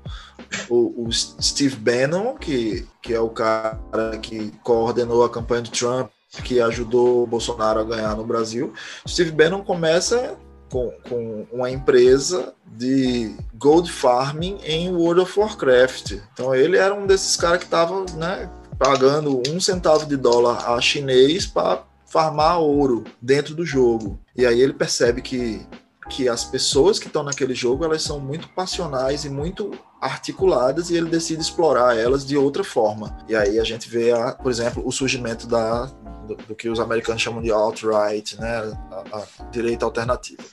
o, 0.69 1.07
o, 1.07 1.11
Steve 1.11 1.75
Bannon, 1.75 2.35
que, 2.35 2.87
que 3.01 3.13
é 3.13 3.19
o 3.19 3.29
cara 3.29 3.79
que 4.21 4.51
coordenou 4.63 5.23
a 5.23 5.29
campanha 5.29 5.63
de 5.63 5.71
Trump 5.71 6.09
que 6.43 6.59
ajudou 6.59 7.25
Bolsonaro 7.25 7.79
a 7.79 7.83
ganhar 7.83 8.15
no 8.15 8.25
Brasil. 8.25 8.73
Steve 9.07 9.31
Bannon 9.31 9.63
começa 9.63 10.35
com, 10.69 10.91
com 11.07 11.47
uma 11.51 11.69
empresa 11.69 12.53
de 12.65 13.35
gold 13.53 13.91
farming 13.91 14.59
em 14.63 14.91
World 14.91 15.21
of 15.21 15.39
Warcraft. 15.39 16.17
Então 16.33 16.53
ele 16.53 16.77
era 16.77 16.93
um 16.93 17.07
desses 17.07 17.37
caras 17.37 17.59
que 17.59 17.65
estava 17.65 18.05
né, 18.15 18.49
pagando 18.77 19.41
um 19.47 19.59
centavo 19.59 20.05
de 20.05 20.17
dólar 20.17 20.69
a 20.69 20.81
chinês 20.81 21.45
para 21.45 21.83
farmar 22.15 22.61
ouro 22.61 23.03
dentro 23.21 23.53
do 23.53 23.65
jogo. 23.65 24.17
E 24.33 24.45
aí 24.45 24.61
ele 24.61 24.71
percebe 24.71 25.21
que 25.21 25.67
que 26.07 26.29
as 26.29 26.45
pessoas 26.45 26.99
que 26.99 27.07
estão 27.07 27.23
naquele 27.23 27.55
jogo 27.55 27.83
elas 27.83 28.03
são 28.03 28.19
muito 28.19 28.47
passionais 28.49 29.25
e 29.25 29.29
muito 29.29 29.71
articuladas 29.99 30.91
e 30.91 30.95
ele 30.95 31.09
decide 31.09 31.41
explorar 31.41 31.97
elas 31.97 32.23
de 32.23 32.37
outra 32.37 32.63
forma. 32.63 33.17
E 33.27 33.35
aí 33.35 33.59
a 33.59 33.63
gente 33.63 33.89
vê, 33.89 34.11
a, 34.11 34.33
por 34.33 34.51
exemplo, 34.51 34.83
o 34.85 34.91
surgimento 34.91 35.47
da, 35.47 35.85
do, 36.27 36.35
do 36.35 36.55
que 36.55 36.69
os 36.69 36.79
americanos 36.79 37.23
chamam 37.23 37.41
de 37.41 37.51
alt-right, 37.51 38.39
né, 38.39 38.77
a, 38.91 39.17
a, 39.17 39.49
direita 39.49 39.83
alternativa. 39.83 40.43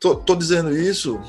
Tô, 0.00 0.14
tô 0.14 0.34
dizendo 0.34 0.74
isso 0.74 1.20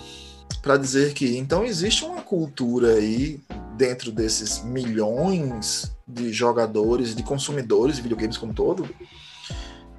para 0.61 0.77
dizer 0.77 1.13
que 1.13 1.37
então 1.37 1.65
existe 1.65 2.05
uma 2.05 2.21
cultura 2.21 2.93
aí 2.93 3.41
dentro 3.75 4.13
desses 4.13 4.63
milhões 4.63 5.93
de 6.07 6.31
jogadores, 6.31 7.13
de 7.13 7.21
consumidores 7.21 7.97
de 7.97 8.01
videogames 8.01 8.37
como 8.37 8.53
todo, 8.53 8.87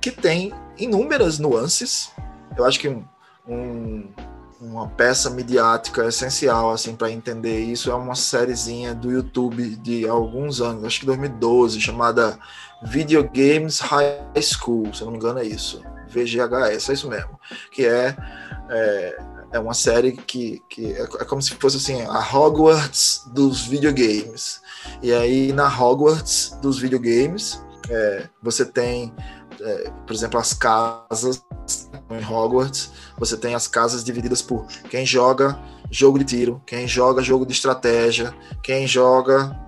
que 0.04 0.11
tem 0.11 0.52
inúmeras 0.76 1.38
nuances. 1.38 2.11
Eu 2.54 2.66
acho 2.66 2.78
que 2.78 2.90
um, 2.90 3.02
um, 3.49 4.06
uma 4.61 4.87
peça 4.87 5.30
midiática 5.30 6.06
essencial 6.06 6.73
assim 6.73 6.94
para 6.94 7.11
entender 7.11 7.58
isso 7.61 7.90
é 7.90 7.94
uma 7.94 8.14
sériezinha 8.14 8.94
do 8.94 9.11
YouTube 9.11 9.76
de 9.76 10.06
alguns 10.06 10.61
anos, 10.61 10.84
acho 10.84 11.00
que 11.00 11.06
2012, 11.06 11.80
chamada 11.80 12.38
Video 12.82 13.25
Games 13.25 13.80
High 13.80 14.20
School, 14.42 14.92
se 14.92 15.02
não 15.04 15.12
me 15.12 15.16
engano 15.16 15.38
é 15.38 15.46
isso. 15.46 15.82
VGHS, 16.11 16.90
é 16.90 16.92
isso 16.92 17.08
mesmo. 17.08 17.40
Que 17.73 17.87
é, 17.87 18.14
é, 18.68 19.18
é 19.52 19.58
uma 19.58 19.73
série 19.73 20.12
que, 20.12 20.62
que 20.68 20.92
é, 20.92 21.02
é, 21.02 21.25
como 21.25 21.40
se 21.40 21.54
fosse 21.54 21.78
assim, 21.78 22.02
a 22.02 22.18
Hogwarts 22.20 23.23
dos 23.32 23.62
videogames. 23.62 24.61
E 25.02 25.14
aí, 25.14 25.50
na 25.50 25.66
Hogwarts 25.66 26.58
dos 26.61 26.78
videogames, 26.78 27.64
é, 27.88 28.28
você 28.42 28.64
tem, 28.64 29.12
é, 29.64 29.90
por 30.06 30.14
exemplo, 30.14 30.38
as 30.38 30.52
casas 30.52 31.42
em 32.11 32.23
Hogwarts, 32.23 32.90
você 33.18 33.35
tem 33.35 33.54
as 33.54 33.66
casas 33.66 34.04
divididas 34.04 34.42
por 34.42 34.66
quem 34.90 35.06
joga 35.06 35.59
jogo 35.90 36.18
de 36.18 36.25
tiro, 36.25 36.62
quem 36.66 36.87
joga 36.87 37.23
jogo 37.23 37.47
de 37.47 37.52
estratégia, 37.52 38.35
quem 38.62 38.87
joga, 38.87 39.59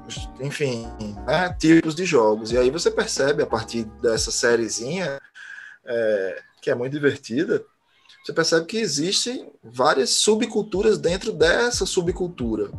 enfim, 0.40 0.86
né, 1.26 1.54
tipos 1.58 1.94
de 1.94 2.04
jogos. 2.04 2.52
E 2.52 2.58
aí 2.58 2.70
você 2.70 2.90
percebe 2.90 3.42
a 3.42 3.46
partir 3.46 3.84
dessa 4.02 4.30
sériezinha, 4.30 5.18
é, 5.86 6.42
que 6.60 6.70
é 6.70 6.74
muito 6.74 6.92
divertida, 6.92 7.64
você 8.22 8.32
percebe 8.32 8.66
que 8.66 8.76
existem 8.76 9.50
várias 9.62 10.10
subculturas 10.10 10.98
dentro 10.98 11.32
dessa 11.32 11.86
subcultura. 11.86 12.70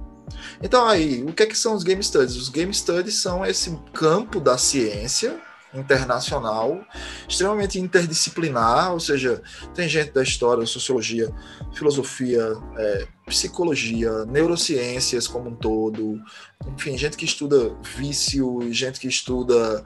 Então 0.62 0.86
aí, 0.86 1.24
o 1.24 1.34
que, 1.34 1.44
é 1.44 1.46
que 1.46 1.58
são 1.58 1.74
os 1.74 1.84
game 1.84 2.04
studies? 2.04 2.36
Os 2.36 2.50
game 2.50 2.74
studies 2.74 3.16
são 3.16 3.46
esse 3.46 3.76
campo 3.94 4.40
da 4.40 4.58
ciência 4.58 5.42
internacional, 5.79 6.84
extremamente 7.27 7.79
interdisciplinar, 7.79 8.93
ou 8.93 9.00
seja, 9.00 9.41
tem 9.74 9.88
gente 9.88 10.12
da 10.12 10.24
história, 10.24 10.65
sociologia, 10.65 11.34
filosofia, 11.74 12.55
é, 12.77 13.07
psicologia, 13.25 14.25
neurociências 14.25 15.27
como 15.27 15.50
um 15.50 15.55
todo, 15.55 16.19
enfim, 16.67 16.98
gente 16.98 17.17
que 17.17 17.25
estuda 17.25 17.75
vício, 17.98 18.72
gente 18.72 19.00
que 19.00 19.07
estuda 19.07 19.84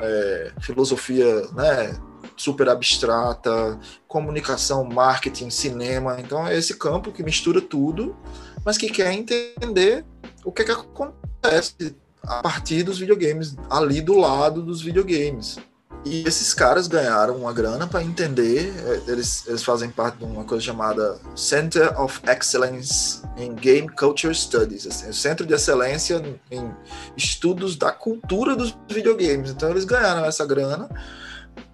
é, 0.00 0.52
filosofia, 0.60 1.46
né, 1.52 1.98
super 2.36 2.68
abstrata, 2.68 3.78
comunicação, 4.08 4.84
marketing, 4.84 5.50
cinema, 5.50 6.16
então 6.20 6.46
é 6.46 6.56
esse 6.56 6.76
campo 6.76 7.12
que 7.12 7.22
mistura 7.22 7.60
tudo, 7.60 8.16
mas 8.64 8.76
que 8.76 8.90
quer 8.90 9.12
entender 9.12 10.04
o 10.44 10.50
que, 10.50 10.62
é 10.62 10.64
que 10.64 10.72
acontece 10.72 11.96
a 12.22 12.42
partir 12.42 12.82
dos 12.82 12.98
videogames, 12.98 13.56
ali 13.68 14.00
do 14.00 14.16
lado 14.16 14.62
dos 14.62 14.82
videogames. 14.82 15.58
E 16.04 16.26
esses 16.26 16.54
caras 16.54 16.86
ganharam 16.86 17.36
uma 17.36 17.52
grana 17.52 17.86
para 17.86 18.02
entender, 18.02 18.72
é, 18.86 19.10
eles, 19.10 19.46
eles 19.46 19.62
fazem 19.62 19.90
parte 19.90 20.16
de 20.16 20.24
uma 20.24 20.44
coisa 20.44 20.64
chamada 20.64 21.20
Center 21.36 22.00
of 22.00 22.20
Excellence 22.26 23.20
in 23.36 23.54
Game 23.54 23.86
Culture 23.88 24.34
Studies, 24.34 24.86
assim, 24.86 25.10
o 25.10 25.14
Centro 25.14 25.44
de 25.44 25.52
Excelência 25.52 26.22
em 26.50 26.74
Estudos 27.16 27.76
da 27.76 27.92
Cultura 27.92 28.56
dos 28.56 28.74
Videogames. 28.88 29.50
Então 29.50 29.68
eles 29.70 29.84
ganharam 29.84 30.24
essa 30.24 30.46
grana 30.46 30.88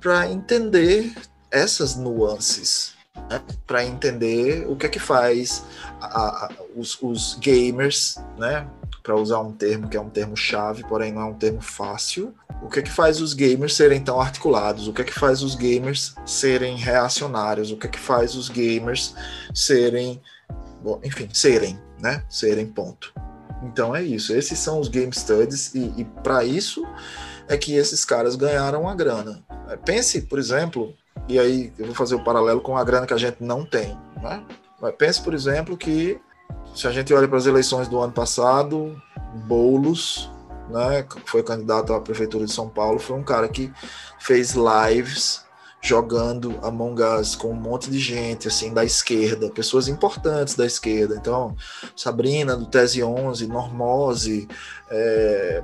para 0.00 0.28
entender 0.28 1.14
essas 1.48 1.94
nuances, 1.94 2.95
né? 3.30 3.42
para 3.66 3.84
entender 3.84 4.66
o 4.68 4.76
que 4.76 4.86
é 4.86 4.88
que 4.88 4.98
faz 4.98 5.64
a, 6.00 6.46
a, 6.46 6.50
os, 6.74 7.00
os 7.02 7.34
gamers, 7.40 8.16
né? 8.38 8.66
para 9.02 9.14
usar 9.14 9.40
um 9.40 9.52
termo 9.52 9.88
que 9.88 9.96
é 9.96 10.00
um 10.00 10.10
termo 10.10 10.36
chave, 10.36 10.82
porém 10.84 11.12
não 11.12 11.22
é 11.22 11.24
um 11.26 11.34
termo 11.34 11.60
fácil. 11.60 12.34
O 12.62 12.68
que 12.68 12.80
é 12.80 12.82
que 12.82 12.90
faz 12.90 13.20
os 13.20 13.34
gamers 13.34 13.74
serem 13.74 14.02
tão 14.02 14.20
articulados? 14.20 14.88
O 14.88 14.92
que 14.92 15.02
é 15.02 15.04
que 15.04 15.12
faz 15.12 15.42
os 15.42 15.54
gamers 15.54 16.14
serem 16.24 16.76
reacionários? 16.76 17.70
O 17.70 17.76
que 17.76 17.86
é 17.86 17.90
que 17.90 17.98
faz 17.98 18.34
os 18.34 18.48
gamers 18.48 19.14
serem, 19.54 20.20
bom, 20.82 21.00
enfim, 21.04 21.28
serem, 21.32 21.78
né? 22.00 22.24
Serem 22.28 22.66
ponto. 22.66 23.12
Então 23.62 23.94
é 23.94 24.02
isso. 24.02 24.34
Esses 24.34 24.58
são 24.58 24.80
os 24.80 24.88
game 24.88 25.12
studies 25.12 25.74
e, 25.74 25.92
e 25.98 26.04
para 26.04 26.44
isso 26.44 26.84
é 27.48 27.56
que 27.56 27.74
esses 27.74 28.04
caras 28.04 28.34
ganharam 28.34 28.88
a 28.88 28.94
grana. 28.94 29.44
Pense, 29.84 30.22
por 30.22 30.38
exemplo, 30.38 30.94
e 31.28 31.38
aí 31.38 31.72
eu 31.78 31.86
vou 31.86 31.94
fazer 31.94 32.14
o 32.14 32.24
paralelo 32.24 32.60
com 32.60 32.76
a 32.76 32.84
grana 32.84 33.06
que 33.06 33.14
a 33.14 33.18
gente 33.18 33.38
não 33.40 33.64
tem, 33.64 33.96
né? 34.22 34.42
Mas 34.80 34.94
pense, 34.96 35.22
por 35.22 35.34
exemplo, 35.34 35.76
que 35.76 36.20
se 36.74 36.86
a 36.86 36.92
gente 36.92 37.12
olha 37.14 37.26
para 37.26 37.38
as 37.38 37.46
eleições 37.46 37.88
do 37.88 37.98
ano 37.98 38.12
passado, 38.12 39.00
Boulos, 39.46 40.30
né, 40.68 41.02
que 41.02 41.30
foi 41.30 41.42
candidato 41.42 41.92
à 41.92 42.00
prefeitura 42.00 42.44
de 42.44 42.52
São 42.52 42.68
Paulo, 42.68 42.98
foi 42.98 43.16
um 43.16 43.22
cara 43.22 43.48
que 43.48 43.72
fez 44.18 44.54
lives 44.54 45.44
jogando 45.80 46.58
Among 46.62 47.00
Us 47.02 47.36
com 47.36 47.50
um 47.52 47.54
monte 47.54 47.90
de 47.90 47.98
gente 47.98 48.48
assim 48.48 48.74
da 48.74 48.84
esquerda, 48.84 49.50
pessoas 49.50 49.86
importantes 49.86 50.54
da 50.54 50.66
esquerda. 50.66 51.14
Então, 51.14 51.54
Sabrina 51.94 52.56
do 52.56 52.66
Tese 52.66 53.02
11, 53.02 53.46
Normose, 53.46 54.48
é, 54.90 55.62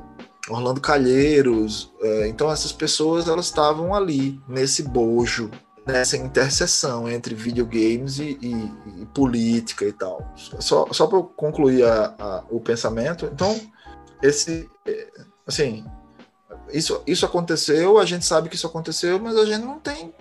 Orlando 0.49 0.81
Calheiros. 0.81 1.93
É, 2.01 2.29
então, 2.29 2.51
essas 2.51 2.73
pessoas 2.73 3.29
elas 3.29 3.47
estavam 3.47 3.95
ali 3.95 4.41
nesse 4.49 4.83
bojo, 4.83 5.51
nessa 5.87 6.17
interseção 6.17 7.09
entre 7.09 7.35
videogames 7.35 8.19
e, 8.19 8.39
e, 8.41 9.03
e 9.03 9.07
política 9.07 9.85
e 9.85 9.93
tal. 9.93 10.33
Só, 10.37 10.87
só 10.93 11.07
para 11.07 11.23
concluir 11.23 11.85
a, 11.85 12.15
a, 12.19 12.45
o 12.51 12.61
pensamento, 12.61 13.27
então 13.27 13.61
esse 14.23 14.69
é, 14.87 15.09
assim 15.47 15.85
isso, 16.73 17.03
isso 17.07 17.27
aconteceu, 17.27 17.99
a 17.99 18.05
gente 18.05 18.25
sabe 18.25 18.49
que 18.49 18.57
isso 18.57 18.67
aconteceu, 18.67 19.19
mas 19.19 19.37
a 19.37 19.45
gente 19.45 19.65
não 19.65 19.79
tem 19.79 20.13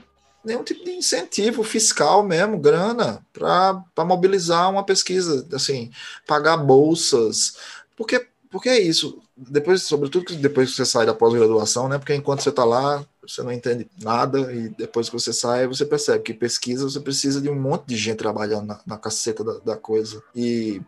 nenhum 0.44 0.64
tipo 0.64 0.84
de 0.84 0.92
incentivo 0.92 1.64
fiscal 1.64 2.24
mesmo, 2.24 2.58
grana, 2.58 3.26
para 3.32 4.06
mobilizar 4.06 4.70
uma 4.70 4.84
pesquisa, 4.84 5.48
assim, 5.54 5.92
pagar 6.28 6.58
bolsas. 6.58 7.56
Porque, 7.96 8.28
porque 8.50 8.70
é 8.70 8.80
isso. 8.80 9.22
Depois, 9.50 9.84
sobretudo 9.84 10.36
depois 10.36 10.70
que 10.70 10.76
você 10.76 10.86
sai 10.86 11.06
da 11.06 11.14
pós-graduação, 11.14 11.90
né? 11.90 11.98
Porque 11.98 12.14
enquanto 12.14 12.42
você 12.42 12.50
está 12.50 12.64
lá, 12.64 13.04
você 13.22 13.42
não 13.42 13.52
entende 13.52 13.90
nada, 14.02 14.54
e 14.54 14.70
depois 14.70 15.10
que 15.10 15.14
você 15.20 15.34
sai, 15.34 15.68
você 15.68 15.86
percebe 15.86 16.24
que 16.24 16.34
pesquisa 16.34 16.84
você 16.84 17.00
precisa 17.00 17.42
de 17.42 17.50
um 17.50 17.60
monte 17.60 17.86
de 17.88 17.96
gente 17.96 18.18
trabalhando 18.18 18.68
na, 18.68 18.80
na 18.86 18.98
caceta 18.98 19.44
da, 19.44 19.60
da 19.60 19.78
coisa. 19.78 20.22
E 20.36 20.82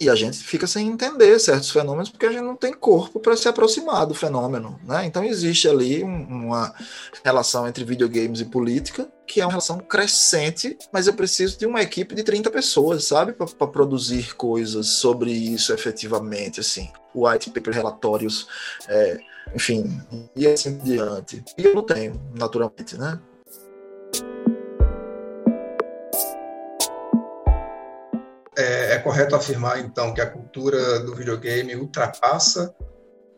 e 0.00 0.10
a 0.10 0.14
gente 0.14 0.38
fica 0.38 0.66
sem 0.66 0.88
entender 0.88 1.38
certos 1.38 1.70
fenômenos 1.70 2.10
porque 2.10 2.26
a 2.26 2.32
gente 2.32 2.42
não 2.42 2.56
tem 2.56 2.72
corpo 2.72 3.20
para 3.20 3.36
se 3.36 3.48
aproximar 3.48 4.06
do 4.06 4.14
fenômeno. 4.14 4.78
Né? 4.84 5.06
Então 5.06 5.22
existe 5.22 5.68
ali 5.68 6.02
um, 6.02 6.46
uma 6.46 6.74
relação 7.24 7.66
entre 7.68 7.84
videogames 7.84 8.40
e 8.40 8.44
política, 8.44 9.08
que 9.26 9.40
é 9.40 9.44
uma 9.44 9.52
relação 9.52 9.78
crescente, 9.78 10.76
mas 10.92 11.06
eu 11.06 11.14
preciso 11.14 11.58
de 11.58 11.66
uma 11.66 11.80
equipe 11.80 12.14
de 12.14 12.24
30 12.24 12.50
pessoas, 12.50 13.04
sabe? 13.04 13.32
Para 13.32 13.66
produzir 13.66 14.34
coisas 14.34 14.88
sobre 14.88 15.30
isso 15.30 15.72
efetivamente. 15.72 16.60
assim 16.60 16.90
White 17.14 17.50
paper, 17.50 17.72
relatórios, 17.72 18.48
é, 18.88 19.20
enfim, 19.54 20.00
e 20.34 20.48
assim 20.48 20.76
diante. 20.78 21.44
E 21.56 21.64
eu 21.64 21.72
não 21.72 21.84
tenho, 21.84 22.20
naturalmente, 22.34 22.98
né? 22.98 23.20
É, 28.56 28.94
é, 28.94 28.98
correto 28.98 29.34
afirmar, 29.34 29.80
então, 29.80 30.14
que 30.14 30.20
a 30.20 30.30
cultura 30.30 31.00
do 31.00 31.14
videogame 31.14 31.74
ultrapassa 31.74 32.74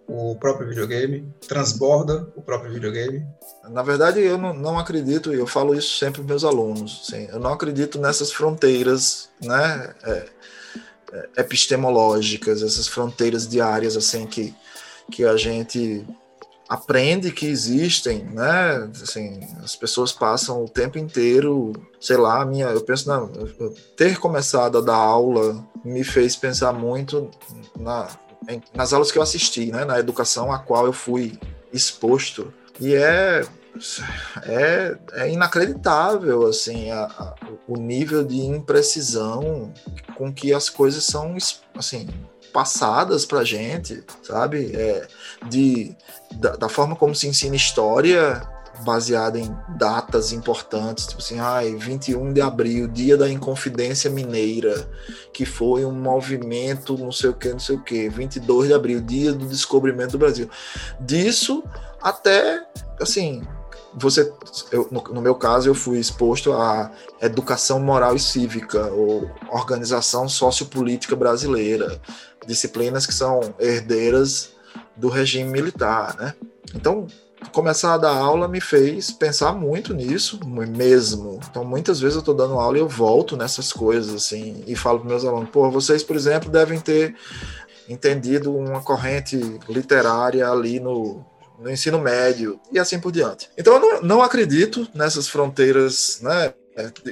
o 0.06 0.36
próprio 0.36 0.68
videogame, 0.68 1.32
transborda 1.48 2.28
o 2.36 2.42
próprio 2.42 2.72
videogame? 2.72 3.26
Na 3.70 3.82
verdade, 3.82 4.20
eu 4.20 4.38
não, 4.38 4.54
não 4.54 4.78
acredito, 4.78 5.32
e 5.32 5.38
eu 5.38 5.46
falo 5.46 5.74
isso 5.74 5.98
sempre 5.98 6.20
para 6.20 6.28
meus 6.28 6.44
alunos, 6.44 7.02
assim, 7.02 7.28
eu 7.32 7.40
não 7.40 7.52
acredito 7.52 7.98
nessas 7.98 8.30
fronteiras 8.30 9.28
né, 9.42 9.94
é, 10.04 10.26
é, 11.12 11.28
epistemológicas, 11.38 12.62
essas 12.62 12.86
fronteiras 12.86 13.48
diárias 13.48 13.96
assim, 13.96 14.26
que, 14.26 14.54
que 15.10 15.24
a 15.24 15.36
gente 15.36 16.06
aprende 16.68 17.30
que 17.30 17.46
existem, 17.46 18.24
né? 18.24 18.90
Assim, 19.02 19.40
as 19.62 19.76
pessoas 19.76 20.12
passam 20.12 20.64
o 20.64 20.68
tempo 20.68 20.98
inteiro, 20.98 21.72
sei 22.00 22.16
lá, 22.16 22.44
minha, 22.44 22.66
eu 22.66 22.80
penso 22.80 23.08
na 23.08 23.28
ter 23.96 24.18
começado 24.18 24.78
a 24.78 24.80
dar 24.80 24.96
aula 24.96 25.64
me 25.84 26.02
fez 26.02 26.34
pensar 26.34 26.72
muito 26.72 27.30
na, 27.78 28.08
em, 28.48 28.60
nas 28.74 28.92
aulas 28.92 29.12
que 29.12 29.18
eu 29.18 29.22
assisti, 29.22 29.70
né? 29.70 29.84
Na 29.84 29.98
educação 29.98 30.50
a 30.52 30.58
qual 30.58 30.86
eu 30.86 30.92
fui 30.92 31.38
exposto 31.72 32.52
e 32.80 32.94
é 32.94 33.44
é, 34.44 34.96
é 35.12 35.30
inacreditável 35.30 36.46
assim 36.46 36.90
a, 36.90 37.04
a, 37.04 37.34
o 37.68 37.76
nível 37.76 38.24
de 38.24 38.40
imprecisão 38.40 39.72
com 40.16 40.32
que 40.32 40.52
as 40.52 40.70
coisas 40.70 41.04
são 41.04 41.36
assim 41.74 42.08
passadas 42.56 43.26
para 43.26 43.44
gente, 43.44 44.02
sabe? 44.22 44.74
É, 44.74 45.06
de, 45.46 45.94
da, 46.36 46.56
da, 46.56 46.70
forma 46.70 46.96
como 46.96 47.14
se 47.14 47.28
ensina 47.28 47.54
história 47.54 48.40
baseada 48.82 49.38
em 49.38 49.54
datas 49.76 50.32
importantes, 50.32 51.06
tipo 51.06 51.20
assim, 51.20 51.38
ai, 51.38 51.74
21 51.74 52.32
de 52.32 52.40
abril, 52.40 52.88
dia 52.88 53.14
da 53.14 53.28
Inconfidência 53.28 54.10
Mineira, 54.10 54.88
que 55.34 55.44
foi 55.44 55.84
um 55.84 55.92
movimento, 55.92 56.96
não 56.96 57.12
sei 57.12 57.28
o 57.28 57.34
que, 57.34 57.50
não 57.50 57.58
sei 57.58 57.76
o 57.76 57.82
que, 57.82 58.08
22 58.08 58.68
de 58.68 58.74
abril, 58.74 59.02
dia 59.02 59.34
do 59.34 59.44
descobrimento 59.44 60.12
do 60.12 60.18
Brasil. 60.18 60.48
Disso 60.98 61.62
até, 62.00 62.66
assim, 62.98 63.46
você, 63.94 64.32
eu, 64.72 64.88
no, 64.90 65.02
no, 65.02 65.20
meu 65.20 65.34
caso, 65.34 65.68
eu 65.68 65.74
fui 65.74 65.98
exposto 65.98 66.54
à 66.54 66.90
educação 67.20 67.80
moral 67.80 68.16
e 68.16 68.18
cívica, 68.18 68.86
ou 68.92 69.30
organização 69.50 70.26
sociopolítica 70.26 71.16
brasileira, 71.16 72.00
disciplinas 72.46 73.06
que 73.06 73.14
são 73.14 73.54
herdeiras 73.58 74.50
do 74.96 75.08
regime 75.08 75.50
militar, 75.50 76.16
né? 76.16 76.34
Então, 76.74 77.06
começar 77.52 77.94
a 77.94 77.98
dar 77.98 78.16
aula 78.16 78.48
me 78.48 78.60
fez 78.60 79.10
pensar 79.10 79.52
muito 79.52 79.94
nisso 79.94 80.40
mesmo. 80.46 81.40
Então, 81.50 81.64
muitas 81.64 82.00
vezes 82.00 82.16
eu 82.16 82.20
estou 82.20 82.34
dando 82.34 82.58
aula 82.58 82.76
e 82.76 82.80
eu 82.80 82.88
volto 82.88 83.36
nessas 83.36 83.72
coisas, 83.72 84.14
assim, 84.14 84.64
e 84.66 84.74
falo 84.74 85.00
para 85.00 85.08
meus 85.08 85.24
alunos, 85.24 85.50
pô, 85.50 85.70
vocês, 85.70 86.02
por 86.02 86.16
exemplo, 86.16 86.50
devem 86.50 86.80
ter 86.80 87.14
entendido 87.88 88.54
uma 88.54 88.80
corrente 88.80 89.38
literária 89.68 90.48
ali 90.48 90.80
no, 90.80 91.24
no 91.58 91.70
ensino 91.70 91.98
médio 91.98 92.60
e 92.72 92.78
assim 92.78 92.98
por 92.98 93.12
diante. 93.12 93.48
Então 93.56 93.74
eu 93.74 93.80
não, 93.80 94.02
não 94.02 94.22
acredito 94.22 94.88
nessas 94.94 95.28
fronteiras 95.28 96.20
né, 96.20 96.52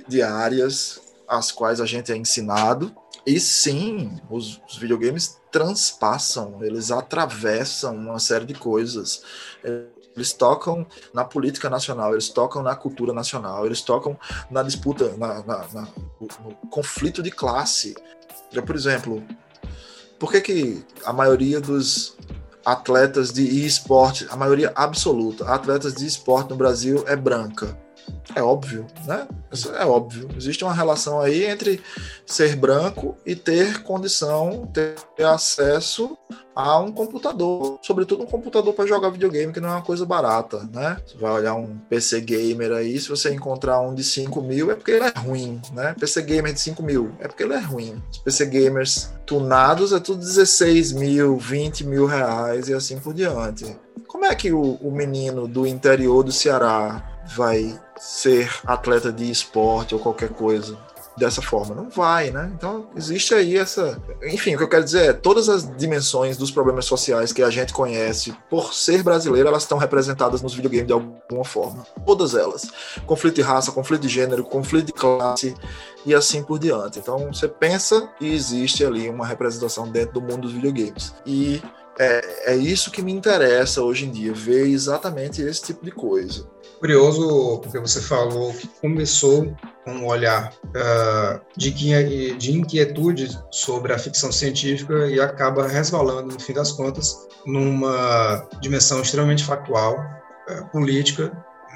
diárias 0.09 1.01
às 1.29 1.51
quais 1.51 1.81
a 1.81 1.87
gente 1.87 2.13
é 2.13 2.17
ensinado. 2.17 2.95
E 3.27 3.41
sim, 3.41 4.21
os, 4.29 4.61
os 4.69 4.77
videogames 4.77 5.41
transpassam, 5.51 6.59
eles 6.63 6.91
atravessam 6.91 7.97
uma 7.97 8.19
série 8.19 8.45
de 8.45 8.55
coisas. 8.55 9.23
Eles 10.15 10.33
tocam 10.33 10.87
na 11.13 11.25
política 11.25 11.71
nacional, 11.71 12.13
eles 12.13 12.29
tocam 12.29 12.63
na 12.63 12.77
cultura 12.77 13.13
nacional, 13.13 13.65
eles 13.65 13.81
tocam 13.81 14.19
na 14.51 14.63
disputa, 14.63 15.17
na, 15.17 15.43
na, 15.43 15.67
na 15.73 15.89
no, 16.21 16.55
conflito 16.71 17.23
de 17.23 17.31
classe. 17.31 17.95
Por 18.67 18.77
exemplo, 18.77 19.25
por 20.19 20.31
que, 20.31 20.41
que 20.41 20.85
a 21.05 21.13
maioria 21.13 21.61
dos 21.61 22.17
atletas 22.65 23.33
de 23.33 23.43
esporte, 23.67 24.27
a 24.31 24.37
maioria 24.37 24.73
absoluta, 24.75 25.47
atletas 25.53 25.95
de 25.95 26.07
esporte 26.07 26.51
no 26.51 26.57
Brasil 26.57 27.05
é 27.07 27.15
branca. 27.15 27.84
É 28.35 28.43
óbvio, 28.43 28.87
né? 29.07 29.27
É 29.79 29.85
óbvio. 29.85 30.29
Existe 30.37 30.65
uma 30.65 30.75
relação 30.75 31.21
aí 31.21 31.45
entre 31.45 31.81
ser 32.27 32.57
branco 32.57 33.17
e 33.25 33.37
ter 33.37 33.83
condição, 33.83 34.69
ter 34.73 34.97
acesso 35.25 36.17
a 36.55 36.79
um 36.79 36.93
computador, 36.93 37.79
sobretudo 37.83 38.23
um 38.23 38.27
computador 38.27 38.73
para 38.75 38.87
jogar 38.87 39.11
videogame, 39.11 39.53
que 39.53 39.61
não 39.61 39.71
é 39.71 39.73
uma 39.73 39.83
coisa 39.83 40.07
barata, 40.07 40.69
né? 40.73 40.97
Você 41.05 41.19
vai 41.19 41.33
olhar 41.33 41.55
um 41.55 41.77
PC 41.91 42.21
gamer 42.21 42.73
aí, 42.73 42.99
se 42.99 43.09
você 43.09 43.35
encontrar 43.35 43.81
um 43.81 43.95
de 43.95 44.05
5 44.05 44.41
mil, 44.41 44.71
é 44.71 44.75
porque 44.75 44.93
ele 44.93 45.05
é 45.05 45.13
ruim, 45.19 45.61
né? 45.73 45.95
PC 45.99 46.23
gamer 46.23 46.53
de 46.53 46.61
5 46.61 46.83
mil, 46.83 47.13
é 47.19 47.27
porque 47.27 47.43
ele 47.43 47.55
é 47.55 47.59
ruim. 47.59 48.01
Os 48.11 48.19
PC 48.19 48.47
gamers 48.47 49.13
tunados 49.27 49.93
é 49.93 49.99
tudo 49.99 50.19
16 50.21 50.93
mil, 50.93 51.37
20 51.37 51.85
mil 51.85 52.07
reais 52.07 52.69
e 52.69 52.75
assim 52.75 52.99
por 53.01 53.13
diante. 53.13 53.77
Como 54.07 54.25
é 54.25 54.35
que 54.35 54.53
o, 54.53 54.75
o 54.75 54.93
menino 54.93 55.49
do 55.49 55.67
interior 55.67 56.23
do 56.23 56.31
Ceará 56.31 57.03
vai 57.37 57.81
ser 57.99 58.51
atleta 58.67 59.13
de 59.13 59.31
esporte 59.31 59.95
ou 59.95 60.01
qualquer 60.01 60.31
coisa 60.31 60.79
dessa 61.17 61.41
forma. 61.41 61.75
Não 61.75 61.89
vai, 61.89 62.31
né? 62.31 62.51
Então 62.57 62.87
existe 62.97 63.35
aí 63.35 63.57
essa. 63.57 64.01
Enfim, 64.23 64.55
o 64.55 64.59
que 64.59 64.65
eu 64.65 64.69
quero 64.69 64.85
dizer 64.85 65.11
é 65.11 65.13
todas 65.13 65.49
as 65.49 65.69
dimensões 65.77 66.37
dos 66.37 66.51
problemas 66.51 66.85
sociais 66.85 67.33
que 67.33 67.43
a 67.43 67.51
gente 67.51 67.73
conhece 67.73 68.35
por 68.51 68.75
ser 68.75 69.03
brasileiro, 69.03 69.49
elas 69.49 69.63
estão 69.63 69.79
representadas 69.79 70.43
nos 70.43 70.55
videogames 70.55 70.87
de 70.87 70.93
alguma 70.93 71.45
forma. 71.45 71.87
Todas 72.05 72.35
elas. 72.35 72.69
Conflito 73.07 73.37
de 73.37 73.43
raça, 73.43 73.73
conflito 73.73 74.03
de 74.03 74.09
gênero, 74.09 74.45
conflito 74.45 74.87
de 74.87 74.93
classe 74.93 75.55
e 76.05 76.15
assim 76.15 76.43
por 76.43 76.59
diante. 76.59 76.99
Então 76.99 77.33
você 77.33 77.49
pensa 77.49 78.09
e 78.21 78.33
existe 78.33 78.85
ali 78.85 79.09
uma 79.09 79.27
representação 79.27 79.89
dentro 79.89 80.15
do 80.15 80.21
mundo 80.21 80.43
dos 80.43 80.53
videogames. 80.53 81.15
E 81.25 81.63
é, 81.99 82.53
é 82.53 82.57
isso 82.57 82.91
que 82.91 83.03
me 83.03 83.13
interessa 83.13 83.83
hoje 83.83 84.07
em 84.07 84.11
dia, 84.11 84.33
ver 84.33 84.67
exatamente 84.67 85.41
esse 85.41 85.63
tipo 85.63 85.85
de 85.85 85.93
coisa. 85.93 86.54
Curioso, 86.79 87.61
porque 87.61 87.79
você 87.79 88.01
falou 88.01 88.53
que 88.53 88.69
começou 88.81 89.55
com 89.85 89.93
um 89.93 90.07
olhar 90.07 90.53
uh, 90.67 91.41
de, 91.57 91.71
de 92.37 92.53
inquietude 92.53 93.39
sobre 93.51 93.93
a 93.93 93.99
ficção 93.99 94.33
científica 94.33 95.07
e 95.07 95.21
acaba 95.21 95.67
resvalando, 95.67 96.35
no 96.35 96.41
fim 96.41 96.53
das 96.53 96.73
contas, 96.73 97.27
numa 97.47 98.47
dimensão 98.61 99.01
extremamente 99.01 99.45
factual, 99.45 99.97
uh, 100.49 100.71
política, 100.71 101.33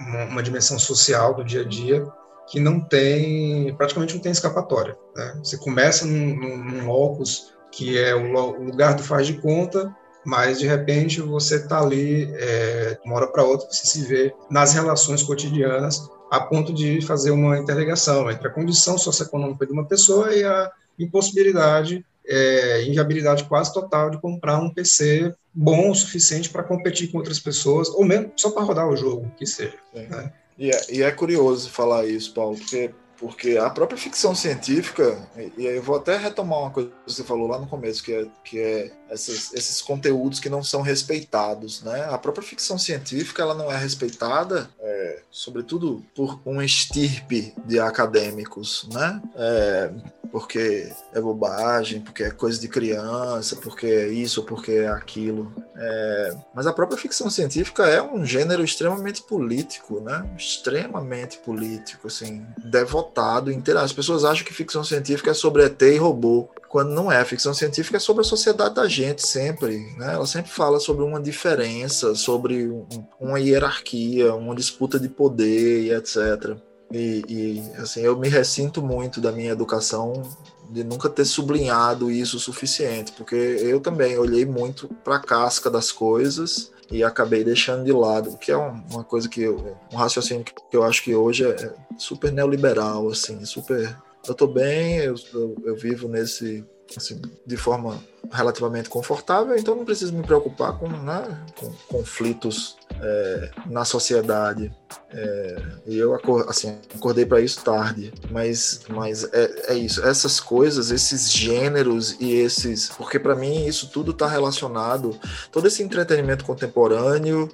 uma, 0.09 0.25
uma 0.25 0.43
dimensão 0.43 0.79
social 0.79 1.35
do 1.35 1.45
dia 1.45 1.63
a 1.63 1.65
dia, 1.65 2.05
que 2.51 2.59
não 2.59 2.81
tem, 2.81 3.75
praticamente 3.77 4.15
não 4.15 4.23
tem 4.23 4.33
escapatória. 4.33 4.97
Né? 5.15 5.41
Você 5.43 5.59
começa 5.59 6.07
num, 6.07 6.35
num, 6.35 6.57
num 6.57 6.87
locus 6.87 7.55
que 7.71 7.99
é 7.99 8.15
o 8.15 8.33
lugar 8.65 8.95
do 8.95 9.03
faz 9.03 9.27
de 9.27 9.35
conta, 9.35 9.95
mas 10.29 10.59
de 10.59 10.67
repente 10.67 11.23
você 11.23 11.57
está 11.57 11.81
ali, 11.81 12.31
é, 12.35 12.99
de 13.01 13.09
uma 13.09 13.17
hora 13.17 13.29
para 13.29 13.43
outra, 13.43 13.67
você 13.67 13.87
se 13.87 14.05
vê 14.05 14.31
nas 14.51 14.75
relações 14.75 15.23
cotidianas 15.23 16.07
a 16.31 16.39
ponto 16.39 16.71
de 16.71 17.01
fazer 17.01 17.31
uma 17.31 17.57
interligação 17.57 18.31
entre 18.31 18.47
a 18.47 18.51
condição 18.51 18.99
socioeconômica 18.99 19.65
de 19.65 19.73
uma 19.73 19.87
pessoa 19.87 20.35
e 20.35 20.45
a 20.45 20.71
impossibilidade, 20.99 22.05
é, 22.27 22.85
inviabilidade 22.85 23.45
quase 23.45 23.73
total 23.73 24.11
de 24.11 24.21
comprar 24.21 24.59
um 24.59 24.69
PC 24.69 25.35
bom 25.55 25.91
o 25.91 25.95
suficiente 25.95 26.51
para 26.51 26.63
competir 26.63 27.11
com 27.11 27.17
outras 27.17 27.41
pessoas, 27.41 27.89
ou 27.89 28.05
mesmo 28.05 28.31
só 28.37 28.51
para 28.51 28.63
rodar 28.65 28.87
o 28.87 28.97
jogo, 28.97 29.33
que 29.35 29.47
seja. 29.47 29.79
Né? 29.95 30.31
E, 30.59 30.71
é, 30.71 30.81
e 30.91 31.03
é 31.03 31.11
curioso 31.11 31.71
falar 31.71 32.05
isso, 32.05 32.35
Paulo, 32.35 32.55
porque 32.59 32.91
porque 33.19 33.59
a 33.59 33.69
própria 33.69 33.99
ficção 33.99 34.35
científica, 34.35 35.29
e 35.57 35.67
aí 35.67 35.77
eu 35.77 35.83
vou 35.83 35.97
até 35.97 36.17
retomar 36.17 36.61
uma 36.61 36.71
coisa 36.71 36.89
que 36.89 37.13
você 37.13 37.25
falou 37.25 37.49
lá 37.49 37.59
no 37.59 37.67
começo, 37.67 38.03
que 38.03 38.13
é, 38.13 38.27
que 38.45 38.61
é 38.61 38.93
esses, 39.11 39.53
esses 39.55 39.81
conteúdos 39.81 40.41
que 40.41 40.49
não 40.49 40.63
são 40.63 40.83
respeitados, 40.83 41.83
né? 41.83 42.05
A 42.11 42.19
própria 42.19 42.47
ficção 42.47 42.79
científica, 42.79 43.43
ela 43.43 43.55
não 43.55 43.71
é 43.71 43.77
respeitada, 43.77 44.69
é, 44.81 45.23
sobretudo 45.31 46.05
por 46.15 46.41
um 46.45 46.61
estirpe 46.63 47.55
de 47.65 47.79
acadêmicos, 47.81 48.89
né? 48.93 49.21
É, 49.37 49.91
porque 50.31 50.91
é 51.13 51.21
bobagem, 51.21 52.01
porque 52.01 52.25
é 52.25 52.31
coisa 52.31 52.61
de 52.61 52.69
criança, 52.69 53.57
porque 53.57 53.87
é 53.87 54.09
isso, 54.09 54.43
porque 54.45 54.73
é 54.73 54.89
aquilo. 54.89 55.53
É... 55.77 56.37
Mas 56.55 56.67
a 56.67 56.73
própria 56.73 56.99
ficção 56.99 57.31
científica 57.31 57.87
é 57.87 58.03
um 58.03 58.25
gênero 58.25 58.63
extremamente 58.63 59.23
político, 59.23 60.01
né? 60.01 60.29
Extremamente 60.37 61.39
político, 61.39 62.09
assim, 62.09 62.45
devotado. 62.59 63.51
Inteiro. 63.51 63.81
As 63.81 63.93
pessoas 63.93 64.25
acham 64.25 64.45
que 64.45 64.53
ficção 64.53 64.85
científica 64.85 65.31
é 65.31 65.35
sobre 65.35 65.65
ET 65.65 65.81
e 65.83 65.97
robô, 65.97 66.49
quando 66.69 66.91
não 66.91 67.11
é. 67.11 67.25
Ficção 67.25 67.55
científica 67.55 67.97
é 67.97 68.01
sobre 68.01 68.23
a 68.23 68.25
sociedade 68.25 68.75
da 68.75 68.89
gente, 68.89 69.27
sempre. 69.27 69.79
Né? 69.97 70.15
Ela 70.15 70.27
sempre 70.27 70.51
fala 70.51 70.79
sobre 70.79 71.05
uma 71.05 71.21
diferença, 71.21 72.15
sobre 72.15 72.69
um, 72.69 72.87
uma 73.21 73.41
hierarquia, 73.41 74.35
uma 74.35 74.55
disputa 74.55 74.99
de 74.99 75.09
poder 75.09 75.83
e 75.83 75.93
etc. 75.93 76.57
E, 76.93 77.25
e, 77.29 77.81
assim, 77.81 78.01
eu 78.01 78.17
me 78.17 78.29
ressinto 78.29 78.83
muito 78.83 79.21
da 79.21 79.31
minha 79.31 79.53
educação 79.53 80.23
de 80.71 80.85
nunca 80.85 81.09
ter 81.09 81.25
sublinhado 81.25 82.11
isso 82.11 82.37
o 82.37 82.41
suficiente, 82.41 83.13
porque 83.13 83.35
eu 83.35 83.81
também 83.81 84.19
olhei 84.19 84.45
muito 84.45 84.89
para 85.03 85.17
a 85.17 85.21
casca 85.21 85.71
das 85.71 85.91
coisas 85.91 86.71
e 86.91 87.03
acabei 87.03 87.45
deixando 87.45 87.85
de 87.85 87.93
lado, 87.93 88.37
que 88.39 88.51
é 88.51 88.57
uma 88.57 89.05
coisa 89.05 89.29
que 89.29 89.43
eu, 89.43 89.77
um 89.93 89.97
raciocínio 89.97 90.45
que 90.45 90.77
eu 90.77 90.83
acho 90.83 91.03
que 91.03 91.15
hoje 91.15 91.47
é 91.47 91.75
super 91.97 92.33
neoliberal, 92.33 93.09
assim, 93.09 93.45
super. 93.45 93.97
Eu 94.29 94.35
tô 94.35 94.47
bem, 94.47 94.97
eu, 94.97 95.15
eu, 95.33 95.57
eu 95.65 95.77
vivo 95.77 96.09
nesse, 96.09 96.65
assim, 96.97 97.21
de 97.47 97.57
forma 97.57 98.03
relativamente 98.31 98.89
confortável, 98.89 99.57
então 99.57 99.75
não 99.75 99.85
preciso 99.85 100.13
me 100.13 100.23
preocupar 100.23 100.79
com, 100.79 100.89
né, 100.89 101.45
com 101.57 101.73
conflitos 101.89 102.77
é, 103.01 103.51
na 103.67 103.85
sociedade. 103.85 104.73
É, 105.11 105.57
eu 105.87 106.15
assim, 106.49 106.79
acordei 106.95 107.25
para 107.25 107.41
isso 107.41 107.65
tarde, 107.65 108.13
mas, 108.31 108.83
mas 108.89 109.25
é, 109.33 109.73
é, 109.73 109.75
isso. 109.75 110.05
Essas 110.05 110.39
coisas, 110.39 110.91
esses 110.91 111.31
gêneros 111.33 112.17
e 112.21 112.33
esses. 112.35 112.89
Porque 112.89 113.19
para 113.19 113.35
mim 113.35 113.67
isso 113.67 113.91
tudo 113.91 114.11
está 114.11 114.27
relacionado. 114.27 115.19
Todo 115.51 115.67
esse 115.67 115.83
entretenimento 115.83 116.45
contemporâneo, 116.45 117.49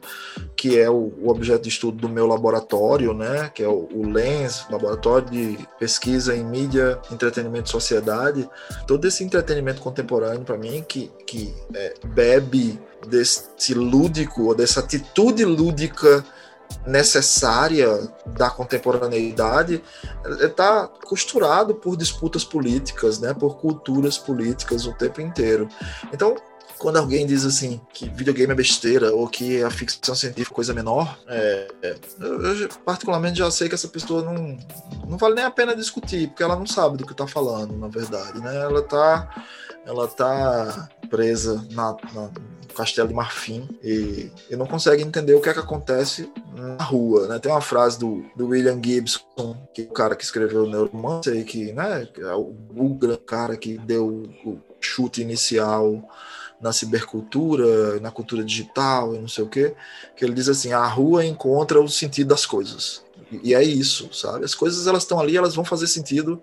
que 0.56 0.78
é 0.78 0.90
o, 0.90 1.12
o, 1.20 1.28
objeto 1.28 1.62
de 1.62 1.68
estudo 1.68 1.98
do 1.98 2.08
meu 2.08 2.26
laboratório, 2.26 3.12
né, 3.14 3.50
que 3.54 3.62
é 3.62 3.68
o, 3.68 3.88
o 3.92 4.08
LENS, 4.08 4.66
Laboratório 4.70 5.30
de 5.30 5.58
Pesquisa 5.78 6.34
em 6.34 6.44
Mídia, 6.44 6.98
Entretenimento 7.10 7.68
e 7.68 7.72
Sociedade. 7.72 8.48
Todo 8.86 9.06
esse 9.06 9.22
entretenimento 9.22 9.80
contemporâneo, 9.80 10.42
para 10.42 10.56
mim, 10.56 10.84
que, 10.86 11.10
que 11.26 11.54
é, 11.74 11.94
bebe 12.04 12.78
desse 13.06 13.74
lúdico, 13.74 14.44
ou 14.44 14.54
dessa 14.54 14.80
atitude 14.80 15.44
lúdica 15.44 16.24
necessária 16.86 18.10
da 18.26 18.50
contemporaneidade 18.50 19.82
está 20.40 20.88
costurado 20.88 21.74
por 21.74 21.96
disputas 21.96 22.44
políticas, 22.44 23.18
né, 23.18 23.32
por 23.32 23.56
culturas 23.58 24.18
políticas 24.18 24.86
o 24.86 24.92
tempo 24.92 25.20
inteiro. 25.20 25.68
Então, 26.12 26.36
quando 26.78 26.98
alguém 26.98 27.26
diz 27.26 27.44
assim 27.44 27.80
que 27.92 28.08
videogame 28.08 28.52
é 28.52 28.56
besteira 28.56 29.14
ou 29.14 29.28
que 29.28 29.62
a 29.62 29.70
ficção 29.70 30.14
científica 30.14 30.52
é 30.52 30.54
coisa 30.54 30.74
menor, 30.74 31.18
é, 31.28 31.68
eu, 32.20 32.42
eu, 32.42 32.68
particularmente 32.84 33.38
já 33.38 33.50
sei 33.50 33.68
que 33.68 33.74
essa 33.74 33.88
pessoa 33.88 34.22
não, 34.22 34.58
não 35.08 35.16
vale 35.16 35.36
nem 35.36 35.44
a 35.44 35.50
pena 35.50 35.74
discutir, 35.74 36.28
porque 36.28 36.42
ela 36.42 36.56
não 36.56 36.66
sabe 36.66 36.98
do 36.98 37.06
que 37.06 37.12
está 37.12 37.26
falando, 37.26 37.76
na 37.76 37.88
verdade, 37.88 38.38
né? 38.40 38.56
Ela 38.56 38.80
está 38.80 39.44
ela 39.86 40.08
tá 40.08 40.88
presa 41.08 41.66
na, 41.70 41.96
na 42.12 42.30
Castelo 42.74 43.08
de 43.08 43.14
Marfim 43.14 43.68
e, 43.82 44.30
e 44.50 44.56
não 44.56 44.66
consegue 44.66 45.02
entender 45.02 45.34
o 45.34 45.40
que 45.40 45.48
é 45.48 45.52
que 45.52 45.60
acontece 45.60 46.30
na 46.54 46.82
rua, 46.82 47.28
né? 47.28 47.38
Tem 47.38 47.50
uma 47.50 47.60
frase 47.60 47.98
do, 47.98 48.24
do 48.36 48.48
William 48.48 48.80
Gibson, 48.82 49.56
que 49.72 49.82
é 49.82 49.84
o 49.84 49.92
cara 49.92 50.16
que 50.16 50.24
escreveu 50.24 50.64
o 50.64 50.68
Neuromancer 50.68 51.36
e 51.36 51.44
que, 51.44 51.72
né, 51.72 52.08
é 52.18 52.34
o, 52.34 52.54
o 52.74 52.94
grande 52.94 53.18
cara 53.18 53.56
que 53.56 53.78
deu 53.78 54.24
o 54.44 54.58
chute 54.80 55.22
inicial 55.22 56.02
na 56.60 56.72
cibercultura, 56.72 58.00
na 58.00 58.10
cultura 58.10 58.42
digital 58.42 59.14
e 59.14 59.18
não 59.18 59.28
sei 59.28 59.44
o 59.44 59.48
quê, 59.48 59.74
que 60.16 60.24
ele 60.24 60.34
diz 60.34 60.48
assim, 60.48 60.72
a 60.72 60.86
rua 60.86 61.24
encontra 61.24 61.80
o 61.80 61.88
sentido 61.88 62.28
das 62.28 62.46
coisas. 62.46 63.04
E 63.42 63.54
é 63.54 63.62
isso, 63.62 64.08
sabe? 64.12 64.44
As 64.44 64.54
coisas 64.54 64.86
elas 64.86 65.02
estão 65.02 65.18
ali, 65.18 65.36
elas 65.36 65.54
vão 65.54 65.64
fazer 65.64 65.86
sentido 65.86 66.42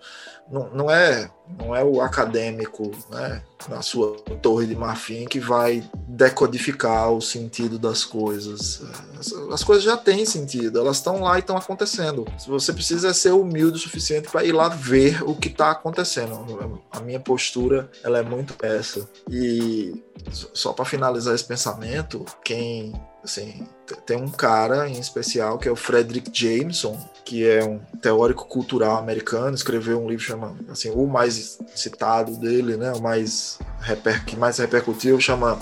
não, 0.52 0.70
não, 0.70 0.92
é 0.92 1.32
não 1.58 1.74
é 1.74 1.82
o 1.84 2.02
acadêmico 2.02 2.92
né, 3.10 3.42
na 3.70 3.82
sua 3.82 4.18
torre 4.42 4.68
de 4.68 4.76
marfim 4.76 5.26
que 5.26 5.40
vai 5.40 5.90
decodificar 6.08 7.10
o 7.12 7.22
sentido 7.22 7.80
das 7.80 8.04
coisas. 8.04 8.82
As, 9.18 9.32
as 9.32 9.64
coisas 9.64 9.84
já 9.84 9.96
têm 9.96 10.26
sentido, 10.26 10.78
elas 10.78 10.98
estão 10.98 11.22
lá 11.22 11.38
e 11.38 11.40
estão 11.40 11.56
acontecendo. 11.56 12.28
Você 12.48 12.74
precisa 12.74 13.14
ser 13.14 13.32
humilde 13.32 13.78
o 13.78 13.82
suficiente 13.82 14.30
para 14.30 14.44
ir 14.44 14.52
lá 14.52 14.68
ver 14.68 15.24
o 15.24 15.34
que 15.36 15.48
está 15.48 15.72
acontecendo. 15.72 16.82
A 16.92 17.00
minha 17.00 17.20
postura 17.20 17.90
ela 18.04 18.20
é 18.20 18.24
muito 18.24 18.54
essa. 18.62 19.08
E 19.30 20.04
só 20.32 20.74
para 20.74 20.84
finalizar 20.84 21.34
esse 21.34 21.46
pensamento, 21.46 22.26
quem 22.44 22.94
assim, 23.24 23.68
tem 24.06 24.18
um 24.18 24.30
cara 24.30 24.90
em 24.90 25.00
especial 25.00 25.58
que 25.58 25.68
é 25.68 25.72
o 25.72 25.76
Frederick 25.76 26.32
Jameson, 26.34 26.98
que 27.24 27.48
é 27.48 27.64
um 27.64 27.80
teórico 28.02 28.46
cultural 28.46 28.98
americano, 28.98 29.56
escreveu 29.56 30.02
um 30.02 30.10
livro 30.10 30.24
chamado, 30.24 30.66
assim, 30.70 30.90
o 30.90 31.06
mais 31.06 31.60
citado 31.76 32.36
dele, 32.38 32.78
né, 32.78 32.92
o 32.94 33.02
mais 33.02 33.60
reper, 33.80 34.26
que 34.26 34.36
mais 34.36 34.58
repercutiu, 34.58 35.20
chama 35.20 35.60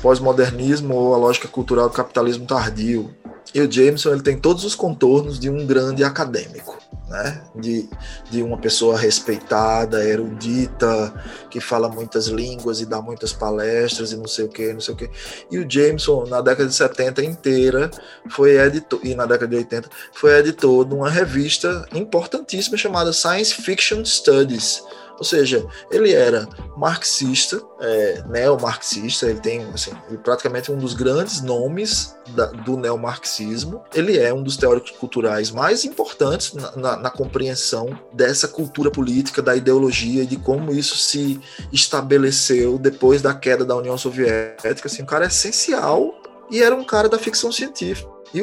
Pós-modernismo 0.00 0.94
ou 0.94 1.14
a 1.14 1.18
lógica 1.18 1.48
cultural 1.48 1.88
do 1.88 1.94
capitalismo 1.94 2.46
tardio. 2.46 3.14
E 3.54 3.60
o 3.60 3.70
Jameson 3.70 4.10
ele 4.12 4.22
tem 4.22 4.38
todos 4.38 4.64
os 4.64 4.74
contornos 4.74 5.38
de 5.38 5.48
um 5.48 5.66
grande 5.66 6.04
acadêmico 6.04 6.76
né? 7.08 7.42
De, 7.54 7.88
de 8.30 8.42
uma 8.42 8.58
pessoa 8.58 8.96
respeitada, 8.98 10.04
erudita, 10.04 11.12
que 11.50 11.60
fala 11.60 11.88
muitas 11.88 12.26
línguas 12.26 12.80
e 12.80 12.86
dá 12.86 13.00
muitas 13.00 13.32
palestras 13.32 14.12
e 14.12 14.16
não 14.16 14.26
sei 14.26 14.44
o 14.44 14.48
que, 14.48 14.72
não 14.72 14.80
sei 14.80 14.94
o 14.94 14.96
que. 14.96 15.10
E 15.50 15.58
o 15.58 15.70
Jameson, 15.70 16.26
na 16.26 16.40
década 16.40 16.68
de 16.68 16.74
70 16.74 17.24
inteira, 17.24 17.90
foi 18.28 18.56
editor, 18.58 19.00
e 19.02 19.14
na 19.14 19.24
década 19.24 19.48
de 19.48 19.56
80, 19.56 19.88
foi 20.12 20.38
editor 20.38 20.84
de 20.84 20.94
uma 20.94 21.10
revista 21.10 21.86
importantíssima 21.94 22.76
chamada 22.76 23.12
Science 23.12 23.54
Fiction 23.54 24.04
Studies 24.04 24.82
ou 25.18 25.24
seja, 25.24 25.66
ele 25.90 26.12
era 26.12 26.48
marxista, 26.76 27.62
é, 27.80 28.22
neomarxista, 28.28 29.26
ele 29.26 29.40
tem 29.40 29.62
assim, 29.72 29.92
ele 30.08 30.18
praticamente 30.18 30.70
um 30.70 30.76
dos 30.76 30.94
grandes 30.94 31.40
nomes 31.40 32.14
da, 32.28 32.46
do 32.46 32.76
neomarxismo. 32.76 33.82
Ele 33.94 34.18
é 34.18 34.32
um 34.32 34.42
dos 34.42 34.56
teóricos 34.56 34.90
culturais 34.92 35.50
mais 35.50 35.84
importantes 35.84 36.52
na, 36.52 36.76
na, 36.76 36.96
na, 36.96 37.10
compreensão 37.10 37.98
dessa 38.12 38.46
cultura 38.46 38.90
política, 38.90 39.40
da 39.40 39.56
ideologia 39.56 40.22
e 40.22 40.26
de 40.26 40.36
como 40.36 40.72
isso 40.72 40.96
se 40.96 41.40
estabeleceu 41.72 42.78
depois 42.78 43.22
da 43.22 43.34
queda 43.34 43.64
da 43.64 43.76
União 43.76 43.96
Soviética. 43.96 44.88
Assim, 44.88 45.02
um 45.02 45.06
cara 45.06 45.26
essencial 45.26 46.14
e 46.50 46.62
era 46.62 46.74
um 46.74 46.84
cara 46.84 47.08
da 47.08 47.18
ficção 47.18 47.50
científica. 47.50 48.10
E, 48.34 48.42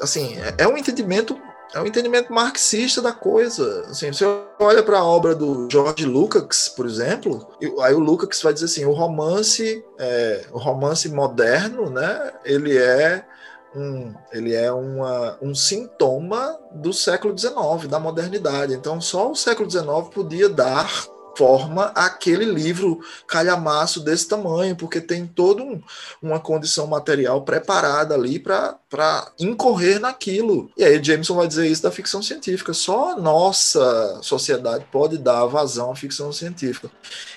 assim, 0.00 0.36
é, 0.36 0.64
é 0.64 0.68
um 0.68 0.76
entendimento 0.76 1.36
é 1.76 1.80
um 1.80 1.86
entendimento 1.86 2.32
marxista 2.32 3.02
da 3.02 3.12
coisa. 3.12 3.82
Assim, 3.90 4.10
você 4.10 4.24
olha 4.58 4.82
para 4.82 4.98
a 4.98 5.04
obra 5.04 5.34
do 5.34 5.68
George 5.70 6.06
Lukács, 6.06 6.70
por 6.70 6.86
exemplo, 6.86 7.46
aí 7.82 7.92
o 7.92 7.98
Lukács 7.98 8.40
vai 8.40 8.54
dizer 8.54 8.64
assim, 8.64 8.86
o 8.86 8.92
romance, 8.92 9.84
é, 9.98 10.46
o 10.52 10.58
romance 10.58 11.06
moderno, 11.10 11.90
né? 11.90 12.32
Ele 12.44 12.78
é 12.78 13.26
um, 13.74 14.14
ele 14.32 14.54
é 14.54 14.72
uma, 14.72 15.36
um 15.42 15.54
sintoma 15.54 16.58
do 16.72 16.94
século 16.94 17.36
XIX, 17.36 17.86
da 17.90 18.00
modernidade. 18.00 18.72
Então, 18.72 18.98
só 18.98 19.30
o 19.30 19.36
século 19.36 19.70
XIX 19.70 19.86
podia 20.14 20.48
dar 20.48 20.90
forma 21.36 21.92
aquele 21.94 22.44
livro 22.44 23.00
calhamaço 23.26 24.00
desse 24.00 24.26
tamanho, 24.26 24.74
porque 24.74 25.00
tem 25.00 25.26
toda 25.26 25.62
um, 25.62 25.82
uma 26.22 26.40
condição 26.40 26.86
material 26.86 27.42
preparada 27.42 28.14
ali 28.14 28.38
para 28.38 29.32
incorrer 29.38 30.00
naquilo. 30.00 30.70
E 30.76 30.84
aí 30.84 31.02
Jameson 31.02 31.34
vai 31.34 31.46
dizer 31.46 31.66
isso 31.66 31.82
da 31.82 31.90
ficção 31.90 32.22
científica. 32.22 32.72
Só 32.72 33.12
a 33.12 33.16
nossa 33.16 34.20
sociedade 34.22 34.86
pode 34.90 35.18
dar 35.18 35.46
vazão 35.46 35.92
à 35.92 35.96
ficção 35.96 36.32
científica. 36.32 36.90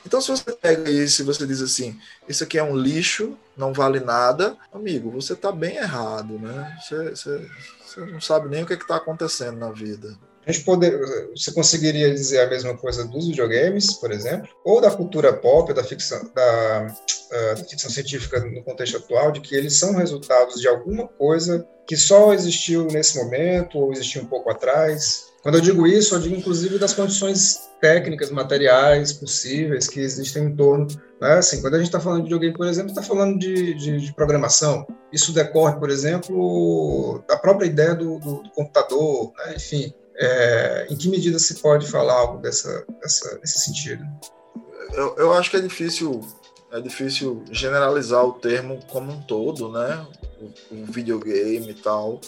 Então, 0.06 0.22
se 0.22 0.32
você 0.32 0.52
pega 0.52 0.90
isso 0.90 1.22
e 1.22 1.26
você 1.26 1.46
diz 1.46 1.62
assim, 1.62 2.00
isso 2.28 2.44
aqui 2.44 2.58
é 2.58 2.64
um 2.64 2.76
lixo, 2.76 3.38
não 3.58 3.74
vale 3.74 4.00
nada, 4.00 4.56
amigo, 4.74 5.12
você 5.12 5.34
está 5.34 5.52
bem 5.52 5.76
errado, 5.78 6.40
né? 6.40 6.78
Você, 6.82 7.10
você, 7.10 7.50
você 7.86 8.00
não 8.06 8.22
sabe 8.22 8.48
nem 8.48 8.64
o 8.64 8.66
que 8.66 8.74
está 8.74 8.96
acontecendo 8.96 9.58
na 9.58 9.72
vida. 9.72 10.18
Gente 10.50 10.64
poder, 10.64 11.00
você 11.36 11.52
conseguiria 11.52 12.12
dizer 12.12 12.42
a 12.42 12.50
mesma 12.50 12.76
coisa 12.76 13.06
dos 13.06 13.28
videogames, 13.28 13.94
por 13.94 14.12
exemplo, 14.12 14.50
ou 14.66 14.82
da 14.82 14.90
cultura 14.90 15.32
pop, 15.32 15.72
da 15.76 15.84
ficção, 15.84 16.20
da, 16.34 16.88
uh, 17.32 17.56
da 17.56 17.64
ficção 17.64 17.90
científica 17.92 18.40
no 18.40 18.64
contexto 18.64 18.98
atual, 18.98 19.32
de 19.32 19.42
que 19.42 19.54
eles 19.54 19.76
são 19.76 19.94
resultados 19.94 20.60
de 20.60 20.68
alguma 20.68 21.08
coisa 21.08 21.68
que 21.86 21.96
só 21.96 22.34
existiu 22.34 22.86
nesse 22.86 23.16
momento 23.18 23.78
ou 23.78 23.92
existiu 23.92 24.24
um 24.24 24.26
pouco 24.26 24.50
atrás. 24.50 25.26
Quando 25.44 25.56
eu 25.56 25.62
digo 25.62 25.86
isso, 25.86 26.16
eu 26.16 26.20
digo 26.20 26.36
inclusive 26.36 26.80
das 26.80 26.94
condições 26.94 27.70
técnicas, 27.80 28.32
materiais 28.32 29.14
possíveis 29.14 29.88
que 29.88 30.00
existem 30.00 30.46
em 30.46 30.56
torno. 30.56 30.88
Né? 31.22 31.34
Assim, 31.34 31.62
quando 31.62 31.76
a 31.76 31.78
gente 31.78 31.88
está 31.88 32.00
falando 32.00 32.20
de 32.20 32.24
videogame, 32.24 32.58
por 32.58 32.68
exemplo, 32.68 32.90
está 32.90 33.04
falando 33.04 33.38
de, 33.38 33.76
de, 33.76 33.98
de, 34.02 34.14
programação. 34.14 34.88
Isso 35.14 35.32
decorre, 35.32 35.80
por 35.80 35.92
exemplo, 35.92 37.24
da 37.28 37.38
própria 37.38 37.68
ideia 37.68 37.94
do, 37.94 38.18
do, 38.20 38.44
do 38.44 38.50
computador, 38.50 39.32
né? 39.38 39.54
enfim. 39.56 39.94
É, 40.20 40.88
em 40.90 40.98
que 40.98 41.08
medida 41.08 41.40
se 41.40 41.56
pode 41.56 41.88
falar 41.88 42.14
algo 42.14 42.42
dessa, 42.42 42.86
dessa, 43.02 43.40
nesse 43.40 43.60
sentido? 43.60 44.06
Eu, 44.94 45.16
eu 45.18 45.34
acho 45.34 45.50
que 45.50 45.58
é 45.58 45.62
difícil 45.62 46.22
é 46.72 46.80
difícil 46.80 47.44
generalizar 47.52 48.24
o 48.24 48.34
termo 48.34 48.80
como 48.88 49.12
um 49.12 49.22
todo, 49.22 49.72
né? 49.72 50.06
O, 50.72 50.86
videogame 50.86 51.72
e 51.72 51.74
tal, 51.74 52.22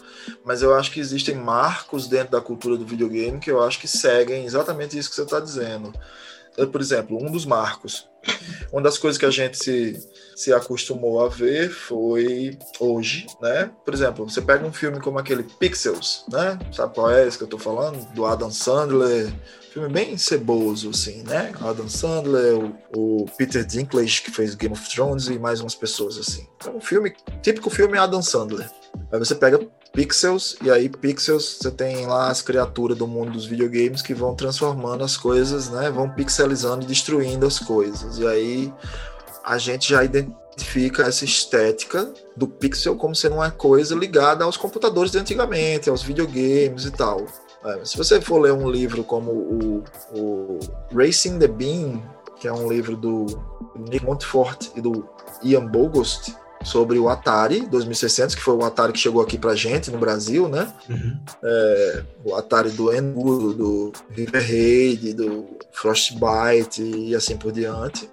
mas 0.44 0.62
eu 0.62 0.76
acho 0.76 0.92
que 0.92 1.00
existem 1.00 1.36
marcos 1.36 2.08
dentro 2.08 2.32
da 2.32 2.42
cultura 2.42 2.76
do 2.76 2.86
videogame 2.86 3.40
que 3.40 3.50
eu 3.50 3.64
acho 3.64 3.80
que 3.80 3.88
seguem 3.88 4.46
exatamente 4.46 4.98
isso 4.98 5.10
que 5.10 5.16
você 5.16 5.22
está 5.22 5.40
dizendo. 5.40 5.94
Por 6.72 6.82
exemplo, 6.82 7.18
um 7.22 7.32
dos 7.32 7.46
marcos. 7.46 8.10
Uma 8.72 8.82
das 8.82 8.98
coisas 8.98 9.18
que 9.18 9.26
a 9.26 9.32
gente 9.32 9.58
se, 9.58 10.10
se 10.42 10.52
acostumou 10.52 11.24
a 11.24 11.30
ver 11.30 11.70
foi 11.70 12.58
hoje, 12.80 13.28
né? 13.40 13.70
Por 13.86 13.94
exemplo, 13.94 14.28
você 14.28 14.42
pega 14.42 14.66
um 14.66 14.74
filme 14.74 15.00
como 15.00 15.20
aquele 15.20 15.44
Pixels, 15.44 16.26
né? 16.32 16.58
Sabe 16.72 16.96
qual 16.96 17.12
é 17.12 17.28
esse 17.28 17.38
que 17.38 17.44
eu 17.44 17.48
tô 17.48 17.60
falando? 17.60 18.04
Do 18.14 18.26
Adam 18.26 18.50
Sandler. 18.50 19.32
Filme 19.72 19.88
bem 19.88 20.18
ceboso, 20.18 20.90
assim, 20.90 21.24
né? 21.24 21.54
Adam 21.62 21.88
Sandler, 21.88 22.56
o, 22.58 23.24
o 23.24 23.26
Peter 23.38 23.64
Dinklage, 23.64 24.22
que 24.22 24.32
fez 24.32 24.56
Game 24.56 24.74
of 24.74 24.90
Thrones, 24.90 25.28
e 25.28 25.40
mais 25.40 25.62
umas 25.62 25.76
pessoas, 25.76 26.18
assim. 26.18 26.46
É 26.66 26.70
um 26.70 26.82
filme, 26.82 27.14
típico 27.42 27.70
filme 27.70 27.98
Adam 27.98 28.22
Sandler. 28.22 28.70
Aí 29.12 29.20
você 29.20 29.34
pega 29.34 29.60
Pixels, 29.94 30.58
e 30.62 30.72
aí 30.72 30.90
Pixels 30.90 31.60
você 31.60 31.72
tem 31.72 32.06
lá 32.06 32.30
as 32.30 32.42
criaturas 32.42 32.98
do 32.98 33.08
mundo 33.08 33.32
dos 33.32 33.46
videogames 33.46 34.02
que 34.02 34.14
vão 34.14 34.36
transformando 34.36 35.04
as 35.04 35.16
coisas, 35.16 35.70
né? 35.70 35.90
Vão 35.90 36.10
pixelizando 36.10 36.84
e 36.84 36.88
destruindo 36.88 37.46
as 37.46 37.60
coisas. 37.60 38.18
E 38.18 38.28
aí 38.28 38.74
a 39.44 39.58
gente 39.58 39.90
já 39.90 40.04
identifica 40.04 41.04
essa 41.04 41.26
estética 41.26 42.12
do 42.36 42.48
pixel 42.48 42.96
como 42.96 43.16
sendo 43.16 43.36
uma 43.36 43.52
coisa 43.52 43.96
ligada 43.96 44.44
aos 44.44 44.58
computadores 44.58 45.12
de 45.12 45.18
antigamente, 45.18 45.90
aos 45.90 46.04
videogames 46.04 46.86
e 46.86 46.92
tal. 46.92 47.26
É, 47.64 47.86
se 47.86 47.98
você 47.98 48.20
for 48.20 48.40
ler 48.40 48.54
um 48.54 48.70
livro 48.70 49.04
como 49.04 49.32
o, 49.32 49.84
o 50.14 50.60
Racing 50.94 51.40
the 51.40 51.48
Beam, 51.48 52.02
que 52.40 52.48
é 52.48 52.54
um 52.54 52.72
livro 52.72 52.98
do 52.98 53.26
Nick 53.76 54.04
Montfort 54.04 54.70
e 54.76 54.82
do 54.82 55.08
Ian 55.44 55.68
Bogost, 55.68 56.36
sobre 56.64 57.00
o 57.00 57.10
Atari 57.10 57.62
2600, 57.68 58.36
que 58.36 58.42
foi 58.42 58.56
o 58.56 58.64
Atari 58.64 58.94
que 58.94 59.00
chegou 59.00 59.22
aqui 59.22 59.38
pra 59.38 59.56
gente 59.56 59.90
no 59.90 59.98
Brasil, 59.98 60.48
né? 60.48 60.72
Uhum. 60.90 61.20
É, 61.44 62.04
o 62.24 62.36
Atari 62.36 62.70
do 62.72 62.94
Enu, 62.94 63.54
do 63.54 63.92
River 64.12 64.42
Raid, 64.42 65.14
do 65.14 65.46
Frostbite 65.72 66.84
e 66.84 67.16
assim 67.16 67.38
por 67.38 67.52
diante. 67.52 68.10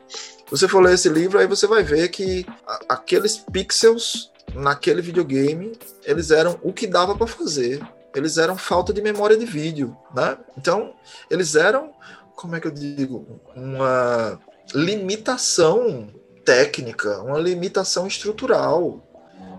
Você 0.51 0.67
for 0.67 0.83
ler 0.83 0.95
esse 0.95 1.09
livro, 1.09 1.39
aí 1.39 1.47
você 1.47 1.67
vai 1.67 1.83
ver 1.83 2.09
que 2.09 2.47
aqueles 2.89 3.37
pixels 3.37 4.31
naquele 4.55 5.03
videogame, 5.03 5.79
eles 6.05 6.31
eram 6.31 6.59
o 6.63 6.73
que 6.73 6.87
dava 6.87 7.15
para 7.15 7.27
fazer. 7.27 7.81
Eles 8.15 8.39
eram 8.39 8.57
falta 8.57 8.93
de 8.93 9.03
memória 9.03 9.37
de 9.37 9.45
vídeo, 9.45 9.97
né? 10.15 10.39
Então, 10.57 10.95
eles 11.31 11.55
eram, 11.55 11.93
como 12.35 12.57
é 12.57 12.61
que 12.61 12.67
eu 12.67 12.71
digo, 12.71 13.41
uma 13.55 14.41
limitação 14.75 16.09
técnica, 16.45 17.21
uma 17.23 17.39
limitação 17.39 18.07
estrutural 18.07 19.03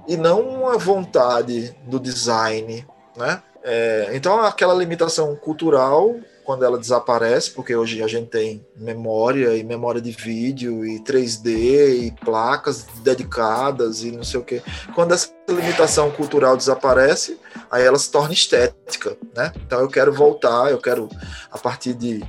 e 0.08 0.18
não 0.18 0.42
uma 0.42 0.78
vontade 0.78 1.76
do 1.86 2.00
design, 2.00 2.86
né? 3.16 3.44
É, 3.62 4.10
então 4.14 4.40
aquela 4.42 4.74
limitação 4.74 5.36
cultural 5.36 6.16
quando 6.50 6.66
ela 6.66 6.80
desaparece, 6.80 7.52
porque 7.52 7.76
hoje 7.76 8.02
a 8.02 8.08
gente 8.08 8.26
tem 8.26 8.66
memória 8.76 9.56
e 9.56 9.64
memória 9.64 10.02
de 10.02 10.10
vídeo 10.10 10.84
e 10.84 11.00
3D 11.00 12.08
e 12.08 12.12
placas 12.26 12.88
dedicadas 13.04 14.02
e 14.02 14.10
não 14.10 14.24
sei 14.24 14.40
o 14.40 14.44
que. 14.44 14.60
Quando 14.96 15.14
essa 15.14 15.32
limitação 15.48 16.10
cultural 16.10 16.58
desaparece, 16.58 17.40
aí 17.70 17.84
ela 17.84 18.00
se 18.00 18.10
torna 18.10 18.34
estética, 18.34 19.16
né? 19.36 19.54
Então 19.58 19.80
eu 19.80 19.88
quero 19.88 20.12
voltar, 20.12 20.72
eu 20.72 20.80
quero 20.80 21.08
a 21.52 21.58
partir 21.60 21.94
de, 21.94 22.24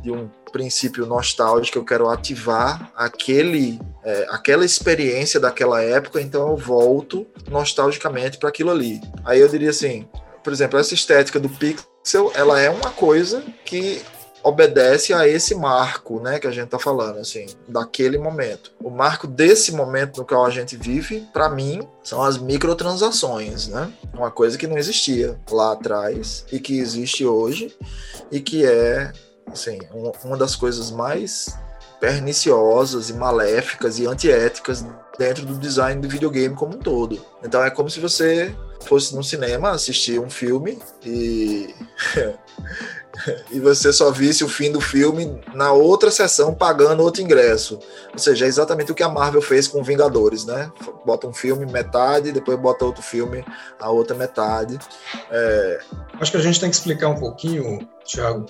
de 0.00 0.12
um 0.12 0.30
princípio 0.52 1.04
nostálgico, 1.04 1.76
eu 1.76 1.84
quero 1.84 2.08
ativar 2.08 2.92
aquele, 2.94 3.80
é, 4.04 4.24
aquela 4.30 4.64
experiência 4.64 5.40
daquela 5.40 5.82
época, 5.82 6.20
então 6.20 6.50
eu 6.50 6.56
volto 6.56 7.26
nostalgicamente 7.50 8.38
para 8.38 8.50
aquilo 8.50 8.70
ali. 8.70 9.00
Aí 9.24 9.40
eu 9.40 9.48
diria 9.48 9.70
assim, 9.70 10.08
por 10.44 10.52
exemplo, 10.52 10.78
essa 10.78 10.94
estética 10.94 11.40
do 11.40 11.48
pixel, 12.04 12.30
ela 12.34 12.60
é 12.60 12.68
uma 12.68 12.90
coisa 12.90 13.42
que 13.64 14.02
obedece 14.42 15.14
a 15.14 15.26
esse 15.26 15.54
marco, 15.54 16.20
né, 16.20 16.38
que 16.38 16.46
a 16.46 16.50
gente 16.50 16.68
tá 16.68 16.78
falando, 16.78 17.18
assim, 17.18 17.46
daquele 17.66 18.18
momento. 18.18 18.72
O 18.78 18.90
marco 18.90 19.26
desse 19.26 19.72
momento 19.72 20.18
no 20.18 20.26
qual 20.26 20.44
a 20.44 20.50
gente 20.50 20.76
vive, 20.76 21.26
para 21.32 21.48
mim, 21.48 21.80
são 22.02 22.22
as 22.22 22.36
microtransações, 22.36 23.68
né? 23.68 23.90
Uma 24.12 24.30
coisa 24.30 24.58
que 24.58 24.66
não 24.66 24.76
existia 24.76 25.40
lá 25.50 25.72
atrás 25.72 26.44
e 26.52 26.60
que 26.60 26.78
existe 26.78 27.24
hoje 27.24 27.74
e 28.30 28.38
que 28.38 28.66
é 28.66 29.10
assim, 29.46 29.78
uma 30.22 30.36
das 30.36 30.54
coisas 30.54 30.90
mais 30.90 31.56
perniciosas 31.98 33.08
e 33.08 33.14
maléficas 33.14 33.98
e 33.98 34.06
antiéticas 34.06 34.84
dentro 35.18 35.44
do 35.46 35.54
design 35.54 36.00
do 36.00 36.08
videogame 36.08 36.54
como 36.54 36.76
um 36.76 36.78
todo. 36.78 37.24
Então 37.42 37.62
é 37.62 37.70
como 37.70 37.88
se 37.90 38.00
você 38.00 38.54
fosse 38.84 39.14
no 39.14 39.22
cinema 39.22 39.70
assistir 39.70 40.18
um 40.18 40.28
filme 40.28 40.78
e 41.04 41.74
e 43.50 43.60
você 43.60 43.92
só 43.92 44.10
visse 44.10 44.42
o 44.44 44.48
fim 44.48 44.70
do 44.70 44.80
filme 44.80 45.40
na 45.54 45.72
outra 45.72 46.10
sessão 46.10 46.54
pagando 46.54 47.02
outro 47.02 47.22
ingresso. 47.22 47.78
Ou 48.12 48.18
seja, 48.18 48.44
é 48.44 48.48
exatamente 48.48 48.92
o 48.92 48.94
que 48.94 49.02
a 49.02 49.08
Marvel 49.08 49.40
fez 49.40 49.68
com 49.68 49.82
Vingadores, 49.82 50.44
né? 50.44 50.70
Bota 51.04 51.26
um 51.26 51.32
filme 51.32 51.64
metade, 51.66 52.32
depois 52.32 52.58
bota 52.58 52.84
outro 52.84 53.02
filme 53.02 53.44
a 53.78 53.90
outra 53.90 54.16
metade. 54.16 54.78
É... 55.30 55.80
Acho 56.20 56.30
que 56.32 56.36
a 56.36 56.42
gente 56.42 56.60
tem 56.60 56.68
que 56.68 56.76
explicar 56.76 57.08
um 57.08 57.18
pouquinho, 57.18 57.88
Thiago, 58.04 58.46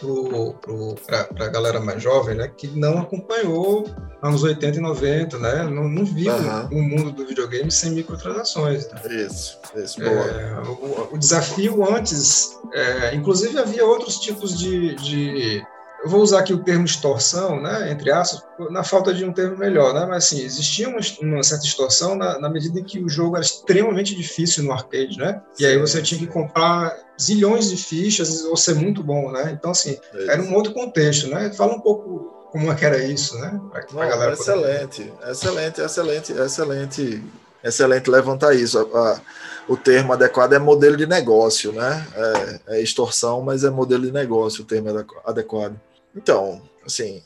para 1.06 1.46
a 1.46 1.48
galera 1.48 1.80
mais 1.80 2.02
jovem, 2.02 2.34
né? 2.34 2.48
Que 2.48 2.66
não 2.68 2.98
acompanhou 2.98 3.86
anos 4.22 4.42
80 4.42 4.78
e 4.78 4.80
90, 4.80 5.38
né? 5.38 5.62
Não, 5.64 5.88
não 5.88 6.04
viu 6.04 6.32
uhum. 6.32 6.66
o 6.72 6.82
mundo 6.82 7.12
do 7.12 7.26
videogame 7.26 7.70
sem 7.70 7.92
microtransações. 7.92 8.88
Né? 8.88 9.00
Isso, 9.26 9.60
isso, 9.76 10.00
boa. 10.00 10.10
É, 10.10 10.60
o, 10.60 11.14
o, 11.14 11.18
desafio 11.18 11.88
antes, 11.88 12.58
é, 12.72 13.14
inclusive 13.14 13.58
havia 13.58 13.84
outros 13.84 14.18
tipos 14.18 14.58
de, 14.58 14.94
de 14.96 15.64
eu 16.04 16.10
vou 16.10 16.20
usar 16.20 16.40
aqui 16.40 16.52
o 16.52 16.62
termo 16.62 16.84
extorsão, 16.84 17.60
né, 17.60 17.90
entre 17.90 18.12
aspas, 18.12 18.42
na 18.70 18.84
falta 18.84 19.12
de 19.14 19.24
um 19.24 19.32
termo 19.32 19.56
melhor, 19.56 19.94
né, 19.94 20.04
mas 20.06 20.24
assim, 20.24 20.44
existia 20.44 20.86
uma, 20.86 21.00
uma 21.22 21.42
certa 21.42 21.64
extorsão 21.64 22.14
na, 22.14 22.38
na, 22.38 22.50
medida 22.50 22.78
em 22.78 22.84
que 22.84 23.02
o 23.02 23.08
jogo 23.08 23.36
era 23.36 23.44
extremamente 23.44 24.14
difícil 24.14 24.64
no 24.64 24.72
arcade, 24.72 25.18
né, 25.18 25.40
e 25.58 25.64
aí 25.64 25.78
você 25.78 26.02
tinha 26.02 26.20
que 26.20 26.26
comprar 26.26 26.94
zilhões 27.20 27.70
de 27.70 27.78
fichas 27.78 28.44
ou 28.44 28.54
ser 28.54 28.74
muito 28.74 29.02
bom, 29.02 29.32
né, 29.32 29.56
então 29.58 29.70
assim, 29.70 29.98
é 30.12 30.34
era 30.34 30.42
um 30.42 30.54
outro 30.54 30.74
contexto, 30.74 31.28
né, 31.28 31.50
fala 31.54 31.74
um 31.74 31.80
pouco 31.80 32.48
como 32.52 32.70
é 32.70 32.74
que 32.74 32.84
era 32.84 33.02
isso, 33.02 33.38
né, 33.38 33.58
pra, 33.72 33.82
pra 33.82 34.06
galera 34.06 34.34
excelente, 34.34 35.04
poder... 35.04 35.30
excelente, 35.30 35.80
excelente, 35.80 36.32
excelente, 36.32 37.22
excelente 37.64 38.10
levantar 38.10 38.54
isso, 38.54 38.78
a, 38.78 39.12
a 39.12 39.20
o 39.66 39.78
termo 39.78 40.12
adequado 40.12 40.52
é 40.52 40.58
modelo 40.58 40.94
de 40.94 41.06
negócio, 41.06 41.72
né? 41.72 42.06
É, 42.14 42.76
é, 42.76 42.82
extorsão, 42.82 43.40
mas 43.40 43.64
é 43.64 43.70
modelo 43.70 44.04
de 44.04 44.12
negócio 44.12 44.62
o 44.62 44.66
termo 44.66 44.90
adequado. 45.24 45.74
Então, 46.14 46.62
assim, 46.84 47.22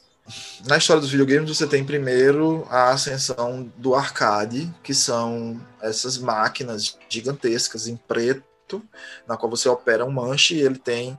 na 0.66 0.77
história 0.77 1.01
dos 1.01 1.11
videogames 1.11 1.48
você 1.48 1.66
tem 1.66 1.85
primeiro 1.85 2.66
a 2.70 2.90
ascensão 2.90 3.70
do 3.77 3.94
arcade, 3.94 4.72
que 4.83 4.94
são 4.94 5.61
essas 5.81 6.18
máquinas 6.18 6.98
gigantescas 7.09 7.87
em 7.87 7.96
preto, 7.96 8.83
na 9.27 9.37
qual 9.37 9.51
você 9.51 9.68
opera 9.68 10.05
um 10.05 10.11
manche 10.11 10.57
e 10.57 10.61
ele 10.61 10.79
tem 10.79 11.18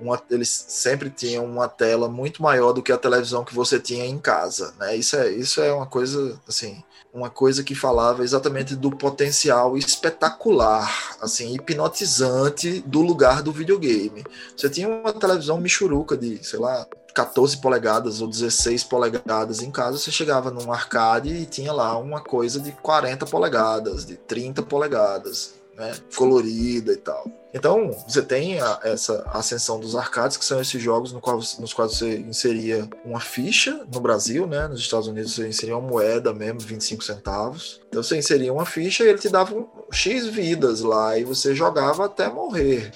uma, 0.00 0.20
eles 0.30 0.48
sempre 0.68 1.10
tinham 1.10 1.44
uma 1.44 1.68
tela 1.68 2.08
muito 2.08 2.42
maior 2.42 2.72
do 2.72 2.82
que 2.82 2.92
a 2.92 2.98
televisão 2.98 3.44
que 3.44 3.54
você 3.54 3.78
tinha 3.78 4.06
em 4.06 4.18
casa, 4.18 4.74
né? 4.78 4.96
Isso 4.96 5.16
é, 5.16 5.30
isso 5.30 5.60
é 5.60 5.72
uma 5.72 5.86
coisa, 5.86 6.40
assim, 6.48 6.82
uma 7.12 7.28
coisa 7.28 7.62
que 7.62 7.74
falava 7.74 8.22
exatamente 8.22 8.76
do 8.76 8.90
potencial 8.90 9.76
espetacular, 9.76 11.16
assim, 11.20 11.54
hipnotizante 11.54 12.80
do 12.86 13.02
lugar 13.02 13.42
do 13.42 13.52
videogame. 13.52 14.24
Você 14.56 14.70
tinha 14.70 14.88
uma 14.88 15.12
televisão 15.12 15.60
michuruca 15.60 16.16
de, 16.16 16.42
sei 16.44 16.58
lá, 16.58 16.86
14 17.12 17.60
polegadas 17.60 18.20
ou 18.20 18.28
16 18.28 18.84
polegadas 18.84 19.60
em 19.60 19.70
casa, 19.70 19.98
você 19.98 20.12
chegava 20.12 20.50
num 20.50 20.72
arcade 20.72 21.28
e 21.28 21.46
tinha 21.46 21.72
lá 21.72 21.98
uma 21.98 22.20
coisa 22.20 22.60
de 22.60 22.72
40 22.72 23.26
polegadas, 23.26 24.06
de 24.06 24.16
30 24.16 24.62
polegadas, 24.62 25.54
né, 25.76 25.92
colorida 26.16 26.92
e 26.92 26.96
tal. 26.96 27.39
Então, 27.52 27.90
você 28.06 28.22
tem 28.22 28.60
a, 28.60 28.80
essa 28.84 29.28
ascensão 29.32 29.80
dos 29.80 29.96
arcades, 29.96 30.36
que 30.36 30.44
são 30.44 30.60
esses 30.60 30.80
jogos 30.80 31.12
no 31.12 31.20
qual, 31.20 31.36
nos 31.36 31.72
quais 31.72 31.92
você 31.96 32.18
inseria 32.18 32.88
uma 33.04 33.20
ficha 33.20 33.84
no 33.92 34.00
Brasil, 34.00 34.46
né? 34.46 34.68
Nos 34.68 34.80
Estados 34.80 35.08
Unidos 35.08 35.34
você 35.34 35.48
inseria 35.48 35.76
uma 35.76 35.88
moeda 35.88 36.32
mesmo, 36.32 36.60
25 36.60 37.02
centavos. 37.02 37.80
Então 37.88 38.02
você 38.02 38.16
inseria 38.16 38.52
uma 38.52 38.64
ficha 38.64 39.04
e 39.04 39.08
ele 39.08 39.18
te 39.18 39.28
dava 39.28 39.54
um 39.54 39.66
X 39.90 40.26
vidas 40.26 40.80
lá 40.80 41.18
e 41.18 41.24
você 41.24 41.54
jogava 41.54 42.06
até 42.06 42.28
morrer. 42.28 42.92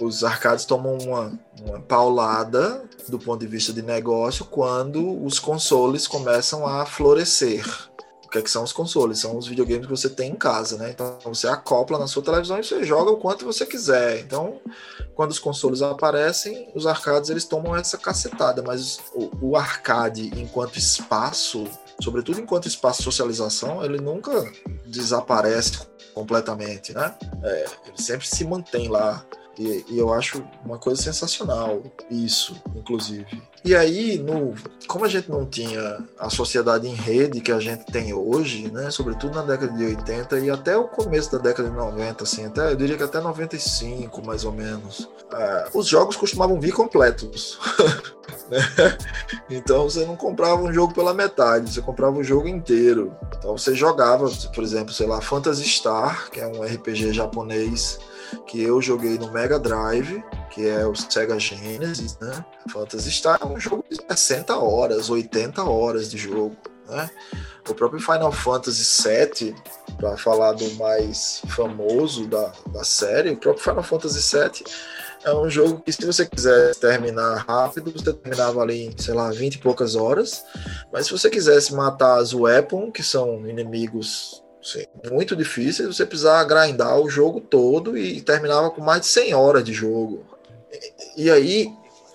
Os 0.00 0.24
arcades 0.24 0.64
tomam 0.64 0.96
uma, 0.96 1.38
uma 1.62 1.80
paulada 1.80 2.82
do 3.08 3.18
ponto 3.18 3.40
de 3.40 3.46
vista 3.46 3.72
de 3.72 3.82
negócio 3.82 4.46
quando 4.46 5.22
os 5.24 5.38
consoles 5.38 6.06
começam 6.06 6.66
a 6.66 6.86
florescer 6.86 7.89
que, 8.30 8.38
é 8.38 8.42
que 8.42 8.50
são 8.50 8.62
os 8.62 8.72
consoles? 8.72 9.18
São 9.18 9.36
os 9.36 9.46
videogames 9.46 9.86
que 9.86 9.90
você 9.90 10.08
tem 10.08 10.30
em 10.30 10.36
casa, 10.36 10.76
né? 10.76 10.90
Então 10.90 11.18
você 11.24 11.48
acopla 11.48 11.98
na 11.98 12.06
sua 12.06 12.22
televisão 12.22 12.58
e 12.58 12.64
você 12.64 12.84
joga 12.84 13.10
o 13.10 13.16
quanto 13.16 13.44
você 13.44 13.66
quiser. 13.66 14.20
Então, 14.20 14.60
quando 15.14 15.32
os 15.32 15.38
consoles 15.38 15.82
aparecem, 15.82 16.70
os 16.74 16.86
arcades 16.86 17.28
eles 17.28 17.44
tomam 17.44 17.76
essa 17.76 17.98
cacetada, 17.98 18.62
mas 18.62 19.00
o, 19.14 19.48
o 19.48 19.56
arcade 19.56 20.30
enquanto 20.40 20.78
espaço, 20.78 21.64
sobretudo 22.00 22.40
enquanto 22.40 22.68
espaço 22.68 22.98
de 22.98 23.04
socialização, 23.04 23.84
ele 23.84 24.00
nunca 24.00 24.50
desaparece 24.86 25.80
completamente, 26.14 26.94
né? 26.94 27.14
É, 27.42 27.66
ele 27.86 28.02
sempre 28.02 28.26
se 28.26 28.44
mantém 28.44 28.88
lá. 28.88 29.24
E, 29.58 29.84
e, 29.88 29.98
eu 29.98 30.12
acho 30.12 30.42
uma 30.64 30.78
coisa 30.78 31.02
sensacional 31.02 31.82
isso, 32.10 32.56
inclusive. 32.74 33.42
E 33.62 33.74
aí, 33.74 34.18
no, 34.18 34.54
como 34.86 35.04
a 35.04 35.08
gente 35.08 35.30
não 35.30 35.44
tinha 35.44 35.98
a 36.18 36.30
sociedade 36.30 36.88
em 36.88 36.94
rede 36.94 37.40
que 37.40 37.52
a 37.52 37.60
gente 37.60 37.84
tem 37.86 38.14
hoje, 38.14 38.70
né, 38.70 38.90
sobretudo 38.90 39.34
na 39.34 39.42
década 39.42 39.72
de 39.76 39.84
80 39.84 40.38
e 40.38 40.50
até 40.50 40.76
o 40.76 40.88
começo 40.88 41.30
da 41.32 41.38
década 41.38 41.68
de 41.68 41.76
90, 41.76 42.24
assim, 42.24 42.46
até, 42.46 42.72
eu 42.72 42.76
diria 42.76 42.96
que 42.96 43.02
até 43.02 43.20
95, 43.20 44.24
mais 44.24 44.44
ou 44.44 44.52
menos, 44.52 45.08
é, 45.32 45.68
os 45.74 45.86
jogos 45.86 46.16
costumavam 46.16 46.58
vir 46.58 46.72
completos. 46.72 47.58
né? 48.48 48.58
Então 49.50 49.84
você 49.84 50.04
não 50.06 50.16
comprava 50.16 50.62
um 50.62 50.72
jogo 50.72 50.94
pela 50.94 51.12
metade, 51.12 51.72
você 51.72 51.82
comprava 51.82 52.18
o 52.18 52.24
jogo 52.24 52.48
inteiro. 52.48 53.14
Então 53.36 53.56
você 53.56 53.74
jogava, 53.74 54.30
por 54.54 54.64
exemplo, 54.64 54.92
sei 54.92 55.06
lá, 55.06 55.20
Phantasy 55.20 55.64
Star, 55.64 56.30
que 56.30 56.40
é 56.40 56.46
um 56.46 56.62
RPG 56.62 57.12
japonês 57.12 57.98
que 58.50 58.60
eu 58.60 58.82
joguei 58.82 59.16
no 59.16 59.30
Mega 59.30 59.60
Drive, 59.60 60.24
que 60.50 60.68
é 60.68 60.84
o 60.84 60.92
Sega 60.92 61.38
Genesis, 61.38 62.18
né? 62.18 62.44
Phantasy 62.72 63.12
Star 63.12 63.38
é 63.40 63.44
um 63.46 63.60
jogo 63.60 63.84
de 63.88 63.96
60 63.96 64.58
horas, 64.58 65.08
80 65.08 65.62
horas 65.62 66.10
de 66.10 66.18
jogo, 66.18 66.56
né? 66.88 67.08
O 67.68 67.74
próprio 67.74 68.00
Final 68.00 68.32
Fantasy 68.32 69.08
VII, 69.08 69.54
para 69.96 70.16
falar 70.16 70.54
do 70.54 70.68
mais 70.74 71.42
famoso 71.46 72.26
da, 72.26 72.52
da 72.72 72.82
série, 72.82 73.30
o 73.30 73.36
próprio 73.36 73.62
Final 73.62 73.84
Fantasy 73.84 74.36
VII 74.36 74.64
é 75.22 75.32
um 75.32 75.48
jogo 75.48 75.80
que 75.82 75.92
se 75.92 76.04
você 76.04 76.26
quiser 76.26 76.74
terminar 76.74 77.44
rápido, 77.46 77.92
você 77.92 78.12
terminava 78.12 78.62
ali 78.62 78.86
em, 78.86 78.98
sei 78.98 79.14
lá, 79.14 79.30
20 79.30 79.54
e 79.54 79.58
poucas 79.58 79.94
horas. 79.94 80.42
Mas 80.92 81.06
se 81.06 81.12
você 81.12 81.30
quisesse 81.30 81.72
matar 81.72 82.18
as 82.18 82.32
Weapon, 82.32 82.90
que 82.90 83.04
são 83.04 83.46
inimigos 83.46 84.42
Sim, 84.62 84.84
muito 85.10 85.34
difícil 85.34 85.92
você 85.92 86.04
precisar 86.04 86.44
grindar 86.44 87.00
o 87.00 87.08
jogo 87.08 87.40
todo 87.40 87.96
e 87.96 88.20
terminava 88.20 88.70
com 88.70 88.82
mais 88.82 89.02
de 89.02 89.06
100 89.06 89.34
horas 89.34 89.64
de 89.64 89.72
jogo. 89.72 90.24
E, 91.16 91.24
e 91.24 91.30
aí, 91.30 91.72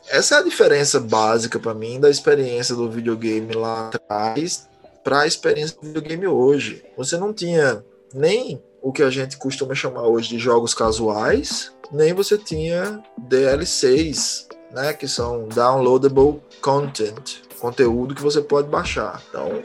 essa 0.07 0.35
é 0.35 0.39
a 0.39 0.43
diferença 0.43 0.99
básica 0.99 1.59
para 1.59 1.73
mim 1.73 1.99
da 1.99 2.09
experiência 2.09 2.75
do 2.75 2.89
videogame 2.89 3.53
lá 3.53 3.89
atrás 3.91 4.67
para 5.03 5.21
a 5.21 5.27
experiência 5.27 5.77
do 5.81 5.87
videogame 5.87 6.27
hoje. 6.27 6.83
Você 6.97 7.17
não 7.17 7.33
tinha 7.33 7.83
nem 8.13 8.61
o 8.81 8.91
que 8.91 9.01
a 9.01 9.09
gente 9.09 9.37
costuma 9.37 9.73
chamar 9.73 10.03
hoje 10.03 10.29
de 10.29 10.39
jogos 10.39 10.73
casuais, 10.73 11.71
nem 11.91 12.13
você 12.13 12.37
tinha 12.37 13.03
DLCs, 13.17 14.47
né, 14.71 14.93
que 14.93 15.07
são 15.07 15.47
downloadable 15.47 16.41
content, 16.61 17.41
conteúdo 17.59 18.13
que 18.13 18.21
você 18.21 18.41
pode 18.41 18.67
baixar. 18.67 19.23
Então, 19.29 19.63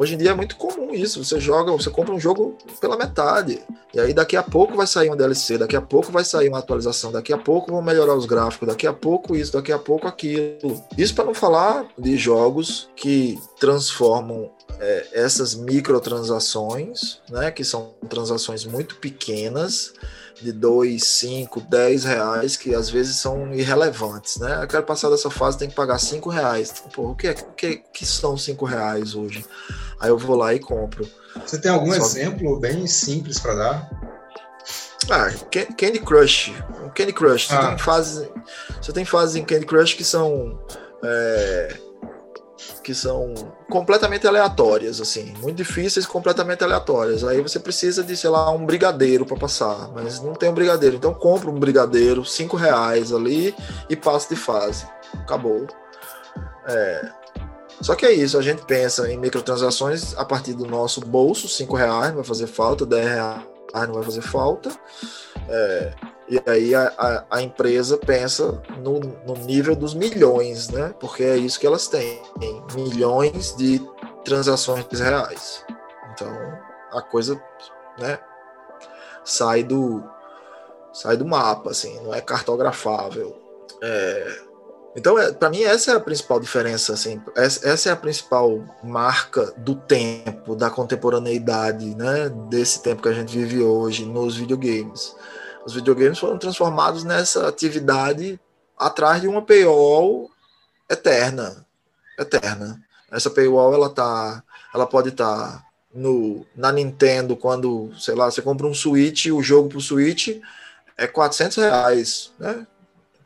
Hoje 0.00 0.14
em 0.14 0.16
dia 0.16 0.30
é 0.30 0.34
muito 0.34 0.56
comum 0.56 0.94
isso. 0.94 1.22
Você 1.22 1.38
joga, 1.38 1.70
você 1.72 1.90
compra 1.90 2.14
um 2.14 2.18
jogo 2.18 2.56
pela 2.80 2.96
metade. 2.96 3.62
E 3.92 4.00
aí 4.00 4.14
daqui 4.14 4.34
a 4.34 4.42
pouco 4.42 4.74
vai 4.74 4.86
sair 4.86 5.10
uma 5.10 5.16
DLC, 5.16 5.58
daqui 5.58 5.76
a 5.76 5.82
pouco 5.82 6.10
vai 6.10 6.24
sair 6.24 6.48
uma 6.48 6.60
atualização, 6.60 7.12
daqui 7.12 7.34
a 7.34 7.36
pouco 7.36 7.70
vão 7.70 7.82
melhorar 7.82 8.14
os 8.14 8.24
gráficos, 8.24 8.66
daqui 8.66 8.86
a 8.86 8.94
pouco 8.94 9.36
isso, 9.36 9.52
daqui 9.52 9.70
a 9.70 9.78
pouco 9.78 10.06
aquilo. 10.06 10.82
Isso 10.96 11.14
para 11.14 11.26
não 11.26 11.34
falar 11.34 11.84
de 11.98 12.16
jogos 12.16 12.88
que 12.96 13.38
transformam 13.58 14.50
é, 14.78 15.06
essas 15.12 15.54
microtransações, 15.54 17.18
né, 17.28 17.50
que 17.50 17.62
são 17.62 17.92
transações 18.08 18.64
muito 18.64 18.96
pequenas, 18.96 19.92
de 20.40 20.52
2, 20.52 21.02
5, 21.04 21.60
10 21.60 22.04
reais, 22.04 22.56
que 22.56 22.74
às 22.74 22.88
vezes 22.88 23.16
são 23.16 23.52
irrelevantes, 23.52 24.38
né? 24.38 24.62
Eu 24.62 24.66
quero 24.66 24.84
passar 24.84 25.10
dessa 25.10 25.30
fase, 25.30 25.58
tem 25.58 25.68
que 25.68 25.74
pagar 25.74 25.98
5 25.98 26.30
reais. 26.30 26.82
Pô, 26.94 27.10
o 27.10 27.14
que, 27.14 27.28
é, 27.28 27.32
o 27.32 27.52
que, 27.52 27.82
que 27.92 28.06
são 28.06 28.36
5 28.36 28.64
reais 28.64 29.14
hoje? 29.14 29.44
Aí 30.00 30.08
eu 30.08 30.18
vou 30.18 30.36
lá 30.36 30.54
e 30.54 30.58
compro. 30.58 31.06
Você 31.46 31.60
tem 31.60 31.70
algum 31.70 31.92
Só... 31.92 31.98
exemplo 31.98 32.58
bem 32.58 32.86
simples 32.86 33.38
para 33.38 33.54
dar? 33.54 33.90
Ah, 35.10 35.30
Candy 35.76 36.00
Crush. 36.00 36.52
Candy 36.94 37.12
Crush. 37.12 37.48
Você, 37.48 37.54
ah. 37.54 37.68
tem 37.68 37.78
fases, 37.78 38.28
você 38.80 38.92
tem 38.92 39.04
fases 39.04 39.36
em 39.36 39.44
Candy 39.44 39.66
Crush 39.66 39.94
que 39.94 40.04
são. 40.04 40.58
É, 41.02 41.76
que 42.82 42.94
são 42.94 43.34
completamente 43.70 44.26
aleatórias, 44.26 45.00
assim, 45.00 45.34
muito 45.40 45.56
difíceis, 45.56 46.06
completamente 46.06 46.62
aleatórias. 46.64 47.24
Aí 47.24 47.40
você 47.40 47.58
precisa 47.58 48.02
de, 48.02 48.16
sei 48.16 48.30
lá, 48.30 48.50
um 48.50 48.66
brigadeiro 48.66 49.24
para 49.24 49.36
passar, 49.36 49.90
mas 49.94 50.20
não 50.20 50.34
tem 50.34 50.50
um 50.50 50.54
brigadeiro, 50.54 50.96
então 50.96 51.14
compra 51.14 51.50
um 51.50 51.58
brigadeiro, 51.58 52.24
cinco 52.24 52.56
reais 52.56 53.12
ali 53.12 53.54
e 53.88 53.96
passa 53.96 54.28
de 54.34 54.36
fase. 54.36 54.86
Acabou. 55.14 55.66
É. 56.66 57.19
Só 57.80 57.94
que 57.94 58.04
é 58.04 58.12
isso, 58.12 58.36
a 58.38 58.42
gente 58.42 58.62
pensa 58.66 59.10
em 59.10 59.16
microtransações 59.16 60.14
a 60.16 60.24
partir 60.24 60.52
do 60.52 60.66
nosso 60.66 61.00
bolso, 61.00 61.48
cinco 61.48 61.76
reais 61.76 62.08
não 62.08 62.16
vai 62.16 62.24
fazer 62.24 62.46
falta, 62.46 62.84
dez 62.84 63.06
reais 63.06 63.42
não 63.88 63.94
vai 63.94 64.02
fazer 64.02 64.20
falta. 64.20 64.70
É, 65.48 65.94
e 66.28 66.42
aí 66.46 66.74
a, 66.74 66.92
a, 66.96 67.24
a 67.38 67.42
empresa 67.42 67.96
pensa 67.96 68.62
no, 68.78 69.00
no, 69.00 69.34
nível 69.44 69.74
dos 69.74 69.94
milhões, 69.94 70.68
né? 70.68 70.94
Porque 71.00 71.24
é 71.24 71.36
isso 71.36 71.58
que 71.58 71.66
elas 71.66 71.88
têm, 71.88 72.22
milhões 72.74 73.56
de 73.56 73.80
transações 74.24 74.86
reais. 74.92 75.64
Então 76.12 76.30
a 76.92 77.00
coisa, 77.00 77.42
né, 77.98 78.18
sai 79.24 79.62
do 79.62 80.04
sai 80.92 81.16
do 81.16 81.24
mapa, 81.24 81.70
assim, 81.70 81.98
não 82.00 82.14
é 82.14 82.20
cartografável. 82.20 83.36
É, 83.82 84.40
então, 84.96 85.18
é, 85.18 85.32
para 85.32 85.50
mim, 85.50 85.62
essa 85.62 85.92
é 85.92 85.94
a 85.94 86.00
principal 86.00 86.40
diferença, 86.40 86.92
assim, 86.92 87.22
essa, 87.36 87.88
é 87.88 87.92
a 87.92 87.96
principal 87.96 88.64
marca 88.82 89.52
do 89.56 89.74
tempo, 89.74 90.56
da 90.56 90.68
contemporaneidade, 90.68 91.94
né, 91.94 92.28
desse 92.48 92.82
tempo 92.82 93.02
que 93.02 93.08
a 93.08 93.12
gente 93.12 93.36
vive 93.36 93.62
hoje 93.62 94.04
nos 94.04 94.36
videogames. 94.36 95.14
Os 95.64 95.74
videogames 95.74 96.18
foram 96.18 96.38
transformados 96.38 97.04
nessa 97.04 97.46
atividade 97.46 98.40
atrás 98.76 99.20
de 99.20 99.28
uma 99.28 99.42
paywall 99.42 100.30
eterna, 100.88 101.64
eterna. 102.18 102.82
Essa 103.12 103.30
paywall 103.30 103.72
ela 103.72 103.90
tá, 103.90 104.42
ela 104.74 104.86
pode 104.86 105.10
estar 105.10 105.52
tá 105.52 105.64
no 105.94 106.46
na 106.56 106.72
Nintendo 106.72 107.36
quando, 107.36 107.92
sei 107.98 108.14
lá, 108.14 108.30
você 108.30 108.42
compra 108.42 108.66
um 108.66 108.74
Switch, 108.74 109.26
o 109.26 109.42
jogo 109.42 109.68
pro 109.68 109.80
Switch 109.80 110.40
é 110.96 111.06
400 111.06 111.56
reais, 111.58 112.32
né? 112.38 112.66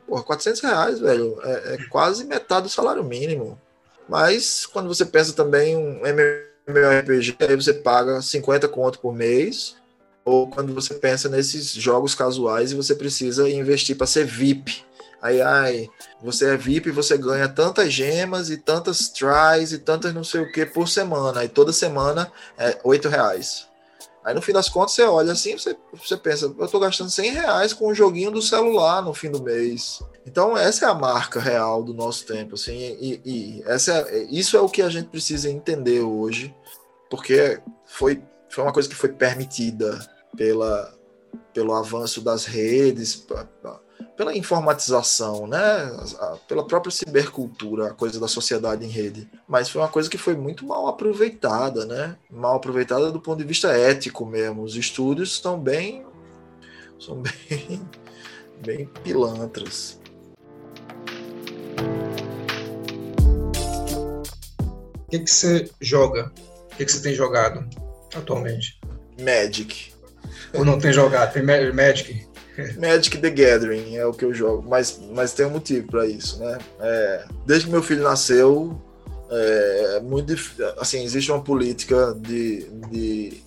Porra, 0.07 0.23
400 0.23 0.61
reais, 0.61 0.99
velho, 0.99 1.39
é, 1.43 1.75
é 1.75 1.77
quase 1.89 2.25
metade 2.25 2.63
do 2.63 2.69
salário 2.69 3.03
mínimo. 3.03 3.59
Mas 4.07 4.65
quando 4.65 4.87
você 4.87 5.05
pensa 5.05 5.33
também 5.33 5.75
um 5.75 6.01
MMORPG, 6.05 7.37
aí 7.39 7.55
você 7.55 7.73
paga 7.73 8.21
50 8.21 8.67
conto 8.67 8.99
por 8.99 9.13
mês, 9.13 9.75
ou 10.23 10.47
quando 10.49 10.73
você 10.73 10.93
pensa 10.95 11.27
nesses 11.29 11.71
jogos 11.71 12.13
casuais 12.13 12.71
e 12.71 12.75
você 12.75 12.95
precisa 12.95 13.49
investir 13.49 13.95
para 13.97 14.07
ser 14.07 14.25
VIP. 14.25 14.83
Aí, 15.21 15.41
ai, 15.41 15.89
você 16.21 16.53
é 16.53 16.57
VIP 16.57 16.89
e 16.89 16.91
você 16.91 17.17
ganha 17.17 17.47
tantas 17.47 17.91
gemas 17.91 18.51
e 18.51 18.57
tantas 18.57 19.09
tries 19.09 19.71
e 19.71 19.79
tantas 19.79 20.13
não 20.13 20.23
sei 20.23 20.41
o 20.41 20.51
que 20.51 20.65
por 20.65 20.87
semana. 20.87 21.39
Aí 21.39 21.49
toda 21.49 21.73
semana 21.73 22.31
é 22.57 22.77
8 22.83 23.09
reais. 23.09 23.67
Aí 24.25 24.33
no 24.33 24.41
fim 24.41 24.51
das 24.51 24.67
contas 24.67 24.93
você 24.93 25.03
olha 25.03 25.33
assim, 25.33 25.55
você, 25.55 25.77
você 25.93 26.17
pensa, 26.17 26.45
eu 26.57 26.67
tô 26.67 26.79
gastando 26.79 27.11
100 27.11 27.31
reais 27.31 27.73
com 27.73 27.89
um 27.89 27.93
joguinho 27.93 28.31
do 28.31 28.41
celular 28.41 29.03
no 29.03 29.13
fim 29.13 29.29
do 29.29 29.43
mês. 29.43 30.01
Então 30.25 30.57
essa 30.57 30.85
é 30.85 30.89
a 30.89 30.95
marca 30.95 31.39
real 31.39 31.83
do 31.83 31.93
nosso 31.93 32.25
tempo, 32.25 32.55
assim, 32.55 32.75
e, 32.99 33.21
e 33.23 33.63
essa 33.67 33.93
é, 34.09 34.23
isso 34.23 34.57
é 34.57 34.59
o 34.59 34.67
que 34.67 34.81
a 34.81 34.89
gente 34.89 35.09
precisa 35.09 35.47
entender 35.47 35.99
hoje, 35.99 36.55
porque 37.07 37.61
foi, 37.85 38.19
foi 38.49 38.63
uma 38.63 38.73
coisa 38.73 38.89
que 38.89 38.95
foi 38.95 39.09
permitida 39.09 39.99
pela, 40.35 40.91
pelo 41.53 41.75
avanço 41.75 42.19
das 42.19 42.45
redes, 42.45 43.27
pela 44.15 44.35
informatização, 44.35 45.45
né? 45.45 45.59
Pela 46.47 46.65
própria 46.65 46.91
cibercultura, 46.91 47.87
a 47.87 47.93
coisa 47.93 48.19
da 48.19 48.27
sociedade 48.27 48.85
em 48.85 48.89
rede. 48.89 49.27
Mas 49.47 49.69
foi 49.69 49.81
uma 49.81 49.87
coisa 49.87 50.09
que 50.09 50.17
foi 50.17 50.35
muito 50.35 50.65
mal 50.65 50.87
aproveitada, 50.87 51.85
né? 51.85 52.15
Mal 52.29 52.55
aproveitada 52.55 53.11
do 53.11 53.19
ponto 53.19 53.37
de 53.37 53.43
vista 53.43 53.69
ético 53.69 54.25
mesmo. 54.25 54.63
Os 54.63 54.75
estúdios 54.75 55.39
são 55.39 55.59
bem. 55.59 56.05
são 56.99 57.21
bem. 57.49 57.81
bem 58.63 58.85
pilantras. 59.03 59.99
O 65.07 65.11
que, 65.11 65.19
que 65.19 65.31
você 65.31 65.69
joga? 65.79 66.31
O 66.71 66.77
que, 66.77 66.85
que 66.85 66.91
você 66.91 67.01
tem 67.01 67.13
jogado 67.13 67.67
atualmente? 68.15 68.79
Magic. 69.19 69.93
Ou 70.53 70.65
não 70.65 70.79
tem 70.79 70.91
jogado? 70.91 71.33
Tem 71.33 71.43
Magic? 71.43 72.34
Magic 72.79 73.17
the 73.17 73.29
Gathering 73.29 73.95
é 73.95 74.05
o 74.05 74.13
que 74.13 74.25
eu 74.25 74.33
jogo, 74.33 74.67
mas, 74.67 74.99
mas 75.13 75.33
tem 75.33 75.45
um 75.45 75.51
motivo 75.51 75.87
para 75.87 76.05
isso, 76.05 76.39
né? 76.39 76.57
É, 76.79 77.25
desde 77.45 77.65
que 77.65 77.71
meu 77.71 77.83
filho 77.83 78.03
nasceu, 78.03 78.81
é 79.29 79.99
muito 80.01 80.33
assim, 80.77 81.03
existe 81.03 81.31
uma 81.31 81.41
política 81.41 82.13
de, 82.13 82.69
de 82.89 83.41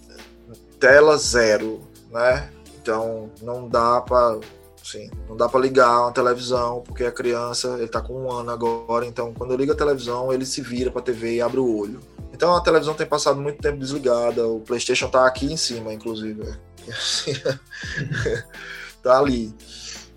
tela 0.79 1.17
zero, 1.17 1.81
né? 2.11 2.51
Então 2.81 3.31
não 3.43 3.69
dá 3.69 4.01
para 4.01 4.39
assim, 4.83 5.11
não 5.29 5.37
dá 5.37 5.49
para 5.49 5.61
ligar 5.61 6.03
uma 6.03 6.13
televisão 6.13 6.83
porque 6.87 7.05
a 7.05 7.13
criança 7.13 7.77
ele 7.79 7.89
tá 7.89 8.01
com 8.01 8.15
um 8.15 8.33
ano 8.33 8.51
agora, 8.51 9.07
então 9.07 9.33
quando 9.35 9.53
eu 9.53 9.57
ligo 9.57 9.73
a 9.73 9.77
televisão 9.77 10.33
ele 10.33 10.47
se 10.47 10.63
vira 10.63 10.91
para 10.91 11.01
a 11.01 11.05
TV 11.05 11.37
e 11.37 11.41
abre 11.41 11.61
o 11.61 11.77
olho. 11.77 12.01
Então 12.33 12.55
a 12.55 12.61
televisão 12.61 12.95
tem 12.95 13.07
passado 13.07 13.41
muito 13.41 13.61
tempo 13.61 13.79
desligada, 13.79 14.47
o 14.47 14.61
PlayStation 14.61 15.09
tá 15.09 15.27
aqui 15.27 15.53
em 15.53 15.57
cima, 15.57 15.93
inclusive. 15.93 16.55
tá 19.03 19.19
ali. 19.19 19.55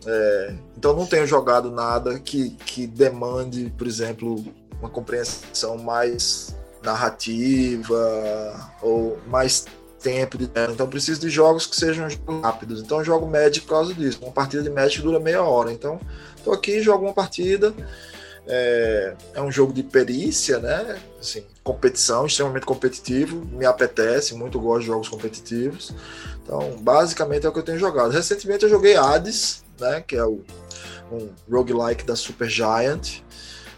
É, 0.06 0.56
então 0.76 0.96
não 0.96 1.06
tenho 1.06 1.28
jogado 1.28 1.70
nada 1.70 2.20
que, 2.20 2.52
que 2.52 2.88
demande, 2.88 3.72
por 3.78 3.86
exemplo, 3.86 4.44
uma 4.80 4.90
compreensão 4.90 5.78
mais 5.78 6.56
narrativa 6.84 8.72
ou 8.82 9.20
mais 9.28 9.66
tempo 10.02 10.36
de 10.36 10.50
então 10.74 10.88
preciso 10.88 11.22
de 11.22 11.30
jogos 11.30 11.68
que 11.68 11.76
sejam 11.76 12.08
rápidos. 12.42 12.82
Então 12.82 12.98
eu 12.98 13.04
jogo 13.06 13.28
Magic 13.28 13.62
por 13.62 13.70
causa 13.70 13.94
disso. 13.94 14.20
Uma 14.24 14.32
partida 14.32 14.64
de 14.64 14.70
Magic 14.70 15.02
dura 15.02 15.20
meia 15.20 15.44
hora. 15.44 15.72
Então 15.72 16.00
estou 16.36 16.54
aqui 16.54 16.82
jogo 16.82 17.06
uma 17.06 17.14
partida. 17.14 17.74
É, 18.48 19.14
é, 19.36 19.42
um 19.42 19.52
jogo 19.52 19.72
de 19.72 19.84
perícia 19.84 20.58
né? 20.58 21.00
Assim 21.20 21.46
competição 21.64 22.26
extremamente 22.26 22.66
competitivo. 22.66 23.46
Me 23.46 23.66
apetece 23.66 24.34
muito 24.34 24.60
gosto 24.60 24.82
de 24.82 24.88
jogos 24.88 25.08
competitivos 25.08 25.94
então, 26.52 26.76
basicamente 26.82 27.46
é 27.46 27.50
o 27.50 27.54
que 27.54 27.60
eu 27.60 27.64
tenho 27.64 27.80
jogado. 27.80 28.12
Recentemente 28.12 28.64
eu 28.66 28.70
joguei 28.70 28.98
Hades, 28.98 29.64
né, 29.80 30.04
que 30.06 30.18
é 30.18 30.26
o, 30.26 30.42
um 31.10 31.30
roguelike 31.50 32.04
da 32.04 32.14
Super 32.14 32.50
Giant. 32.50 33.22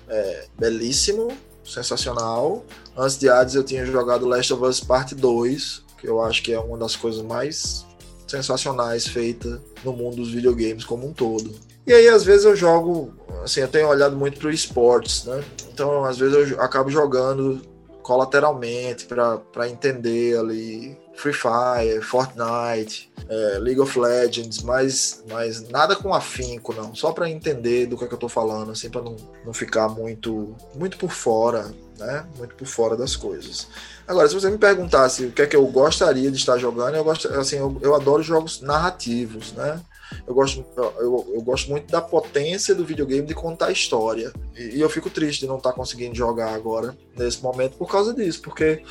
É, 0.10 0.48
belíssimo, 0.58 1.28
sensacional. 1.64 2.66
Antes 2.98 3.20
de 3.20 3.30
Hades 3.30 3.54
eu 3.54 3.64
tinha 3.64 3.86
jogado 3.86 4.26
Last 4.26 4.52
of 4.54 4.64
Us 4.64 4.80
Part 4.80 5.14
2, 5.14 5.84
que 6.00 6.08
eu 6.08 6.20
acho 6.24 6.42
que 6.42 6.52
é 6.52 6.60
uma 6.60 6.76
das 6.76 6.96
coisas 6.96 7.22
mais 7.22 7.86
sensacionais 8.28 9.06
feita 9.06 9.62
no 9.84 9.94
mundo 9.94 10.16
dos 10.16 10.32
videogames 10.32 10.84
como 10.84 11.08
um 11.08 11.14
todo. 11.14 11.54
E 11.86 11.94
aí, 11.94 12.10
às 12.10 12.24
vezes, 12.24 12.46
eu 12.46 12.56
jogo, 12.56 13.14
assim, 13.44 13.60
eu 13.60 13.68
tenho 13.68 13.88
olhado 13.88 14.16
muito 14.16 14.40
para 14.40 14.52
esportes, 14.52 15.26
né? 15.26 15.44
Então, 15.72 16.04
às 16.06 16.18
vezes, 16.18 16.52
eu 16.52 16.60
acabo 16.60 16.90
jogando 16.90 17.62
colateralmente 18.04 19.06
para 19.06 19.70
entender 19.70 20.38
ali 20.38 20.98
Free 21.16 21.34
Fire, 21.34 22.02
Fortnite, 22.02 23.12
é, 23.30 23.58
League 23.60 23.80
of 23.80 23.98
Legends, 23.98 24.62
mas, 24.62 25.24
mas 25.30 25.70
nada 25.70 25.96
com 25.96 26.14
afinco, 26.14 26.74
não. 26.74 26.94
Só 26.94 27.12
para 27.12 27.30
entender 27.30 27.88
do 27.88 27.98
que, 27.98 28.04
é 28.04 28.08
que 28.08 28.14
eu 28.14 28.20
tô 28.20 28.28
falando, 28.28 28.72
assim, 28.72 28.90
para 28.90 29.02
não, 29.02 29.16
não 29.46 29.54
ficar 29.54 29.88
muito, 29.88 30.56
muito 30.76 30.98
por 30.98 31.12
fora, 31.12 31.74
né? 31.98 32.26
Muito 32.38 32.56
por 32.56 32.68
fora 32.68 32.98
das 32.98 33.16
coisas. 33.16 33.68
Agora, 34.08 34.28
se 34.28 34.34
você 34.34 34.50
me 34.50 34.58
perguntasse 34.58 35.26
o 35.26 35.32
que 35.32 35.42
é 35.42 35.48
que 35.48 35.56
eu 35.56 35.66
gostaria 35.68 36.30
de 36.30 36.38
estar 36.38 36.58
jogando, 36.58 36.96
eu 36.96 37.04
gosto, 37.04 37.28
assim, 37.34 37.58
eu, 37.58 37.78
eu 37.82 37.96
adoro 37.96 38.22
jogos 38.22 38.62
narrativos, 38.62 39.54
né? 39.54 39.80
Eu 40.26 40.34
gosto, 40.34 40.66
eu, 40.78 41.34
eu 41.34 41.42
gosto 41.42 41.70
muito 41.70 41.92
da 41.92 42.02
potência 42.02 42.74
do 42.74 42.86
videogame 42.86 43.28
de 43.28 43.34
contar 43.34 43.72
história. 43.72 44.32
E, 44.56 44.78
e 44.78 44.82
eu 44.82 44.90
fico 44.90 45.10
triste 45.10 45.42
de 45.42 45.48
não 45.48 45.58
estar 45.58 45.74
conseguindo 45.74 46.16
jogar 46.16 46.54
agora, 46.54 46.98
nesse 47.18 47.42
momento, 47.42 47.78
por 47.78 47.90
causa 47.90 48.14
disso, 48.14 48.42
porque 48.42 48.82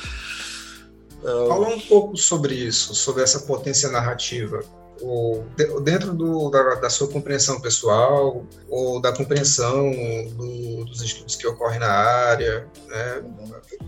Fala 1.23 1.69
um 1.69 1.79
pouco 1.79 2.17
sobre 2.17 2.53
isso, 2.53 2.93
sobre 2.93 3.23
essa 3.23 3.39
potência 3.39 3.89
narrativa. 3.89 4.59
Ou 5.01 5.45
dentro 5.81 6.13
do, 6.13 6.49
da, 6.49 6.75
da, 6.75 6.89
sua 6.89 7.07
compreensão 7.07 7.59
pessoal 7.59 8.45
ou 8.69 9.01
da 9.01 9.11
compreensão 9.11 9.91
do, 10.31 10.85
dos 10.85 11.01
estudos 11.01 11.35
que 11.35 11.47
ocorrem 11.47 11.79
na 11.79 11.89
área, 11.89 12.67
né? 12.87 13.23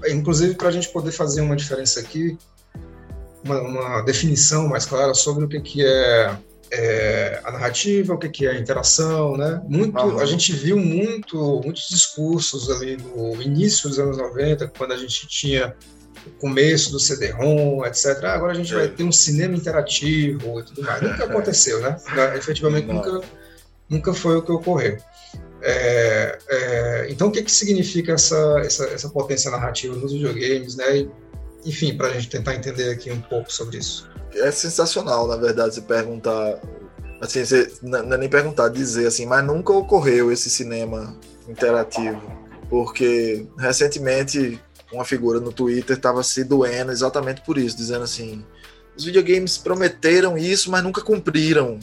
inclusive 0.10 0.56
para 0.56 0.70
a 0.70 0.72
gente 0.72 0.90
poder 0.90 1.12
fazer 1.12 1.42
uma 1.42 1.56
diferença 1.56 2.00
aqui, 2.00 2.38
uma, 3.44 3.62
uma, 3.62 4.02
definição 4.02 4.68
mais 4.68 4.86
clara 4.86 5.14
sobre 5.14 5.46
o 5.46 5.48
que, 5.48 5.62
que 5.62 5.86
é, 5.86 6.38
é 6.72 7.42
a 7.44 7.52
narrativa, 7.52 8.14
o 8.14 8.18
que, 8.18 8.30
que 8.30 8.48
é 8.48 8.52
a 8.52 8.60
interação, 8.60 9.38
né? 9.38 9.62
Muito, 9.68 9.98
a 9.98 10.26
gente 10.26 10.52
viu 10.54 10.78
muito, 10.78 11.62
muitos 11.64 11.88
discursos 11.90 12.70
ali 12.70 12.98
no 12.98 13.42
início 13.42 13.90
dos 13.90 14.00
anos 14.00 14.18
90, 14.18 14.68
quando 14.78 14.94
a 14.94 14.98
gente 14.98 15.28
tinha 15.28 15.76
o 16.26 16.32
começo 16.40 16.92
do 16.92 17.00
CD-ROM, 17.00 17.86
etc. 17.86 18.24
Ah, 18.24 18.34
agora 18.34 18.52
a 18.52 18.56
gente 18.56 18.74
é. 18.74 18.78
vai 18.78 18.88
ter 18.88 19.04
um 19.04 19.12
cinema 19.12 19.56
interativo 19.56 20.60
e 20.60 20.64
tudo 20.64 20.82
mais. 20.84 21.02
Nunca 21.02 21.26
aconteceu, 21.26 21.80
né? 21.82 21.96
Efetivamente 22.36 22.88
nunca, 22.88 23.22
nunca 23.90 24.14
foi 24.14 24.38
o 24.38 24.42
que 24.42 24.52
ocorreu. 24.52 24.98
É, 25.62 26.38
é, 26.48 27.08
então, 27.10 27.28
o 27.28 27.32
que, 27.32 27.42
que 27.42 27.52
significa 27.52 28.14
essa, 28.14 28.62
essa, 28.64 28.86
essa 28.86 29.10
potência 29.10 29.50
narrativa 29.50 29.96
nos 29.96 30.12
videogames, 30.12 30.76
né? 30.76 30.98
E, 30.98 31.10
enfim, 31.66 31.96
para 31.96 32.08
a 32.08 32.12
gente 32.12 32.30
tentar 32.30 32.56
entender 32.56 32.92
aqui 32.92 33.12
um 33.12 33.22
pouco 33.22 33.52
sobre 33.52 33.78
isso. 33.78 34.10
É 34.36 34.52
sensacional, 34.52 35.28
na 35.28 35.36
verdade, 35.36 35.76
se 35.76 35.82
perguntar. 35.82 36.60
Assim, 37.22 37.44
você, 37.44 37.72
não 37.82 38.14
é 38.14 38.18
nem 38.18 38.30
perguntar, 38.30 38.70
dizer 38.70 39.08
assim, 39.08 39.26
mas 39.26 39.46
nunca 39.46 39.72
ocorreu 39.72 40.32
esse 40.32 40.50
cinema 40.50 41.18
interativo. 41.48 42.22
Porque 42.70 43.48
recentemente 43.58 44.60
uma 44.92 45.06
figura 45.06 45.40
no 45.40 45.52
Twitter 45.52 45.96
estava 45.96 46.24
se 46.24 46.44
doendo 46.44 46.92
exatamente 46.92 47.42
por 47.42 47.58
isso, 47.58 47.78
dizendo 47.78 48.04
assim: 48.04 48.46
os 48.96 49.04
videogames 49.04 49.58
prometeram 49.58 50.38
isso, 50.38 50.72
mas 50.72 50.84
nunca 50.84 51.02
cumpriram. 51.02 51.80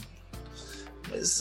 Mas, 1.10 1.40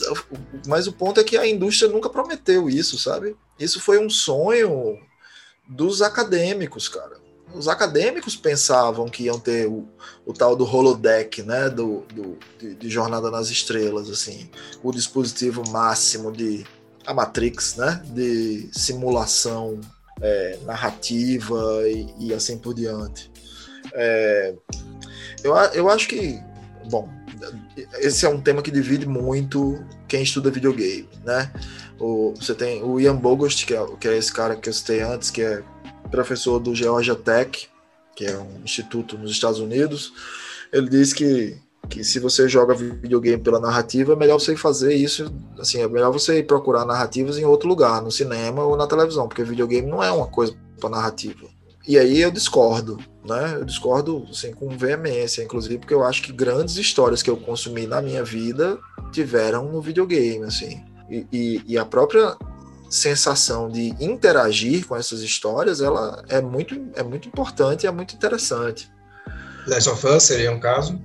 mas 0.66 0.86
o 0.86 0.92
ponto 0.92 1.20
é 1.20 1.24
que 1.24 1.36
a 1.36 1.46
indústria 1.46 1.90
nunca 1.90 2.10
prometeu 2.10 2.68
isso, 2.68 2.98
sabe? 2.98 3.36
Isso 3.58 3.80
foi 3.80 3.98
um 3.98 4.10
sonho 4.10 4.98
dos 5.66 6.02
acadêmicos, 6.02 6.88
cara. 6.88 7.16
Os 7.54 7.68
acadêmicos 7.68 8.36
pensavam 8.36 9.08
que 9.08 9.24
iam 9.24 9.38
ter 9.38 9.66
o, 9.66 9.86
o 10.24 10.32
tal 10.32 10.56
do 10.56 10.64
holodeck, 10.64 11.42
né, 11.42 11.68
do, 11.68 12.04
do 12.14 12.38
de, 12.58 12.74
de, 12.74 12.90
Jornada 12.90 13.30
nas 13.30 13.50
Estrelas, 13.50 14.08
assim, 14.08 14.48
o 14.82 14.90
dispositivo 14.90 15.62
máximo 15.70 16.32
de 16.32 16.64
a 17.06 17.12
Matrix, 17.12 17.76
né, 17.76 18.02
de 18.06 18.68
simulação 18.72 19.80
é, 20.20 20.58
narrativa 20.64 21.82
e, 21.88 22.28
e, 22.28 22.34
assim 22.34 22.56
por 22.56 22.74
diante. 22.74 23.30
É, 23.92 24.54
eu, 25.42 25.54
eu 25.74 25.90
acho 25.90 26.08
que, 26.08 26.40
bom, 26.88 27.08
esse 27.98 28.24
é 28.24 28.28
um 28.28 28.40
tema 28.40 28.62
que 28.62 28.70
divide 28.70 29.06
muito 29.06 29.84
quem 30.06 30.22
estuda 30.22 30.50
videogame, 30.50 31.08
né? 31.24 31.52
O, 31.98 32.34
você 32.34 32.54
tem 32.54 32.82
o 32.82 33.00
Ian 33.00 33.16
Bogost, 33.16 33.66
que 33.66 33.74
é, 33.74 33.86
que 33.98 34.08
é 34.08 34.16
esse 34.16 34.32
cara 34.32 34.56
que 34.56 34.68
eu 34.68 34.72
citei 34.72 35.00
antes, 35.02 35.30
que 35.30 35.42
é 35.42 35.62
professor 36.12 36.60
do 36.60 36.72
Georgia 36.72 37.16
Tech, 37.16 37.68
que 38.14 38.24
é 38.24 38.38
um 38.38 38.60
instituto 38.62 39.18
nos 39.18 39.32
Estados 39.32 39.58
Unidos. 39.58 40.12
Ele 40.72 40.88
diz 40.88 41.12
que 41.12 41.60
que 41.88 42.04
se 42.04 42.20
você 42.20 42.48
joga 42.48 42.74
videogame 42.74 43.42
pela 43.42 43.58
narrativa, 43.58 44.12
é 44.12 44.16
melhor 44.16 44.38
você 44.38 44.56
fazer 44.56 44.94
isso, 44.94 45.32
assim, 45.58 45.82
é 45.82 45.88
melhor 45.88 46.12
você 46.12 46.38
ir 46.38 46.44
procurar 46.44 46.84
narrativas 46.84 47.38
em 47.38 47.44
outro 47.44 47.68
lugar, 47.68 48.00
no 48.00 48.10
cinema 48.10 48.64
ou 48.64 48.76
na 48.76 48.86
televisão, 48.86 49.28
porque 49.28 49.42
videogame 49.42 49.90
não 49.90 50.02
é 50.02 50.10
uma 50.10 50.28
coisa 50.28 50.54
para 50.80 50.88
narrativa. 50.88 51.46
E 51.86 51.98
aí 51.98 52.20
eu 52.20 52.30
discordo, 52.30 52.98
né? 53.24 53.56
Eu 53.58 53.64
discordo 53.64 54.24
assim, 54.30 54.52
com 54.52 54.68
veemência, 54.68 55.42
inclusive, 55.42 55.78
porque 55.78 55.92
eu 55.92 56.04
acho 56.04 56.22
que 56.22 56.32
grandes 56.32 56.76
histórias 56.76 57.22
que 57.22 57.28
eu 57.28 57.36
consumi 57.36 57.86
na 57.86 58.00
minha 58.00 58.22
vida 58.22 58.78
tiveram 59.10 59.70
no 59.70 59.82
videogame, 59.82 60.44
assim. 60.44 60.80
E, 61.10 61.26
e, 61.32 61.62
e 61.66 61.78
a 61.78 61.84
própria 61.84 62.36
sensação 62.92 63.70
de 63.70 63.94
interagir 63.98 64.86
com 64.86 64.94
essas 64.94 65.22
histórias, 65.22 65.80
ela 65.80 66.22
é 66.28 66.42
muito, 66.42 66.78
é 66.94 67.02
muito 67.02 67.26
importante 67.26 67.84
e 67.84 67.86
é 67.86 67.90
muito 67.90 68.14
interessante. 68.14 68.92
Last 69.66 69.88
of 69.88 70.06
Us 70.06 70.24
seria 70.24 70.52
um 70.52 70.60
caso? 70.60 71.00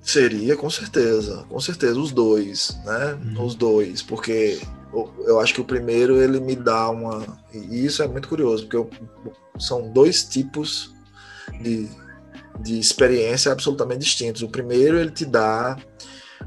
Seria, 0.00 0.56
com 0.56 0.70
certeza, 0.70 1.44
com 1.48 1.58
certeza, 1.58 1.98
os 1.98 2.12
dois, 2.12 2.78
né? 2.84 3.18
Uhum. 3.24 3.44
Os 3.44 3.54
dois, 3.56 4.02
porque 4.02 4.60
eu 5.26 5.40
acho 5.40 5.54
que 5.54 5.60
o 5.60 5.64
primeiro 5.64 6.22
ele 6.22 6.38
me 6.38 6.54
dá 6.54 6.88
uma. 6.90 7.24
E 7.52 7.84
isso 7.84 8.02
é 8.02 8.08
muito 8.08 8.28
curioso, 8.28 8.64
porque 8.64 8.76
eu, 8.76 8.90
são 9.58 9.90
dois 9.90 10.22
tipos 10.22 10.94
de, 11.60 11.88
de 12.60 12.78
experiência 12.78 13.50
absolutamente 13.50 14.00
distintos. 14.00 14.42
O 14.42 14.48
primeiro, 14.48 14.98
ele 14.98 15.10
te 15.10 15.24
dá 15.24 15.76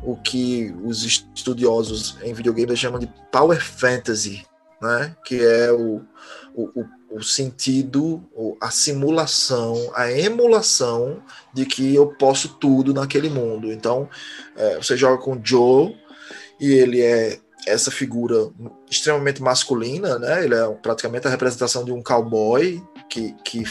o 0.04 0.16
que 0.16 0.74
os 0.84 1.04
estudiosos 1.04 2.18
em 2.24 2.34
videogame 2.34 2.76
chamam 2.78 3.00
de 3.00 3.10
power 3.32 3.62
fantasy, 3.62 4.46
né? 4.86 5.16
que 5.26 5.44
é 5.44 5.72
o, 5.72 6.02
o, 6.54 6.86
o 7.12 7.24
sentido, 7.24 8.24
a 8.62 8.70
simulação, 8.70 9.92
a 9.94 10.12
emulação 10.12 11.22
de 11.54 11.66
que 11.66 11.96
eu 11.96 12.08
posso 12.08 12.50
tudo 12.60 12.94
naquele 12.94 13.30
mundo. 13.30 13.72
Então, 13.72 14.10
é, 14.56 14.78
você 14.78 14.98
joga 14.98 15.22
com 15.22 15.40
Joe 15.44 15.96
e 16.60 16.74
ele 16.74 17.02
é 17.02 17.40
essa 17.68 17.90
figura 17.90 18.50
extremamente 18.90 19.42
masculina, 19.42 20.20
né? 20.20 20.44
Ele 20.44 20.54
é 20.54 20.68
praticamente 20.82 21.28
a 21.28 21.32
representação 21.32 21.84
de 21.84 21.92
um 21.92 22.02
cowboy 22.02 22.82
que, 23.10 23.34
que 23.44 23.64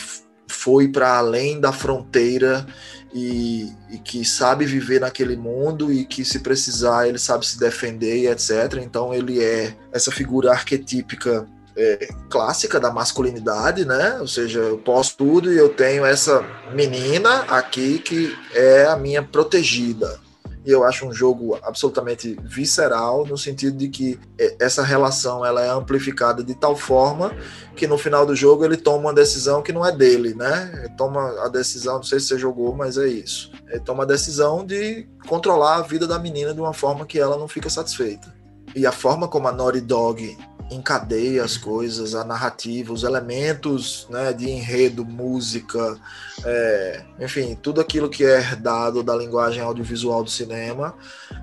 foi 0.49 0.89
para 0.89 1.17
além 1.19 1.61
da 1.61 1.73
fronteira 1.73 2.67
e, 3.15 3.73
e, 3.91 3.99
que 3.99 4.25
sabe 4.25 4.65
viver 4.65 5.01
naquele 5.01 5.37
mundo 5.37 5.93
e 5.93 6.05
que 6.05 6.25
se 6.25 6.41
precisar 6.41 7.09
ele 7.09 7.19
sabe 7.19 7.47
se 7.47 7.59
defender 7.59 8.23
e 8.23 8.27
etc. 8.27 8.81
Então 8.83 9.15
ele 9.15 9.43
é 9.43 9.75
essa 9.93 10.11
figura 10.11 10.51
arquetípica 10.51 11.47
é, 11.77 12.09
clássica 12.29 12.79
da 12.79 12.93
masculinidade, 12.93 13.85
né? 13.85 14.19
Ou 14.21 14.29
seja, 14.29 14.61
eu 14.61 14.79
posso 14.79 15.17
tudo 15.17 15.53
e 15.53 15.57
eu 15.57 15.69
tenho 15.69 16.05
essa 16.05 16.45
menina 16.73 17.43
aqui 17.49 17.99
que 17.99 18.37
é 18.53 18.87
a 18.87 18.97
minha 18.97 19.23
protegida 19.23 20.24
e 20.65 20.71
eu 20.71 20.83
acho 20.85 21.07
um 21.07 21.13
jogo 21.13 21.59
absolutamente 21.63 22.37
visceral 22.43 23.27
no 23.27 23.37
sentido 23.37 23.77
de 23.77 23.89
que 23.89 24.19
é, 24.39 24.57
essa 24.59 24.83
relação 24.83 25.45
ela 25.45 25.63
é 25.63 25.69
amplificada 25.69 26.43
de 26.43 26.55
tal 26.55 26.75
forma 26.75 27.35
que 27.77 27.87
no 27.87 27.99
final 27.99 28.25
do 28.25 28.35
jogo 28.35 28.65
ele 28.65 28.77
toma 28.77 28.99
uma 28.99 29.15
decisão 29.15 29.63
que 29.63 29.73
não 29.73 29.85
é 29.85 29.93
dele, 29.93 30.35
né? 30.35 30.73
Ele 30.79 30.97
toma 30.97 31.45
a 31.45 31.49
decisão, 31.49 31.97
não 31.97 32.03
sei 32.03 32.19
se 32.19 32.29
você 32.29 32.39
jogou, 32.39 32.75
mas 32.75 32.97
é 32.97 33.07
isso. 33.07 33.51
Ele 33.69 33.81
toma 33.81 34.05
a 34.05 34.07
decisão 34.07 34.65
de 34.65 35.07
controlar 35.29 35.77
a 35.77 35.83
vida 35.83 36.07
da 36.07 36.19
menina 36.19 36.55
de 36.55 36.61
uma 36.61 36.73
forma 36.73 37.05
que 37.05 37.19
ela 37.19 37.37
não 37.37 37.49
fica 37.49 37.69
satisfeita. 37.69 38.33
E 38.75 38.87
a 38.87 38.93
forma 38.93 39.29
como 39.29 39.49
a 39.49 39.53
Naughty 39.53 39.81
Dog 39.81 40.37
encadeia 40.71 41.45
as 41.45 41.57
coisas, 41.57 42.15
a 42.15 42.25
narrativa, 42.25 42.93
os 42.93 43.03
elementos 43.03 44.07
né, 44.11 44.33
de 44.33 44.49
enredo, 44.51 45.05
música, 45.05 45.99
é, 46.45 47.05
enfim, 47.21 47.55
tudo 47.61 47.81
aquilo 47.81 48.09
que 48.09 48.25
é 48.25 48.39
herdado 48.39 49.03
da 49.03 49.15
linguagem 49.15 49.63
audiovisual 49.63 50.25
do 50.25 50.31
cinema 50.31 50.95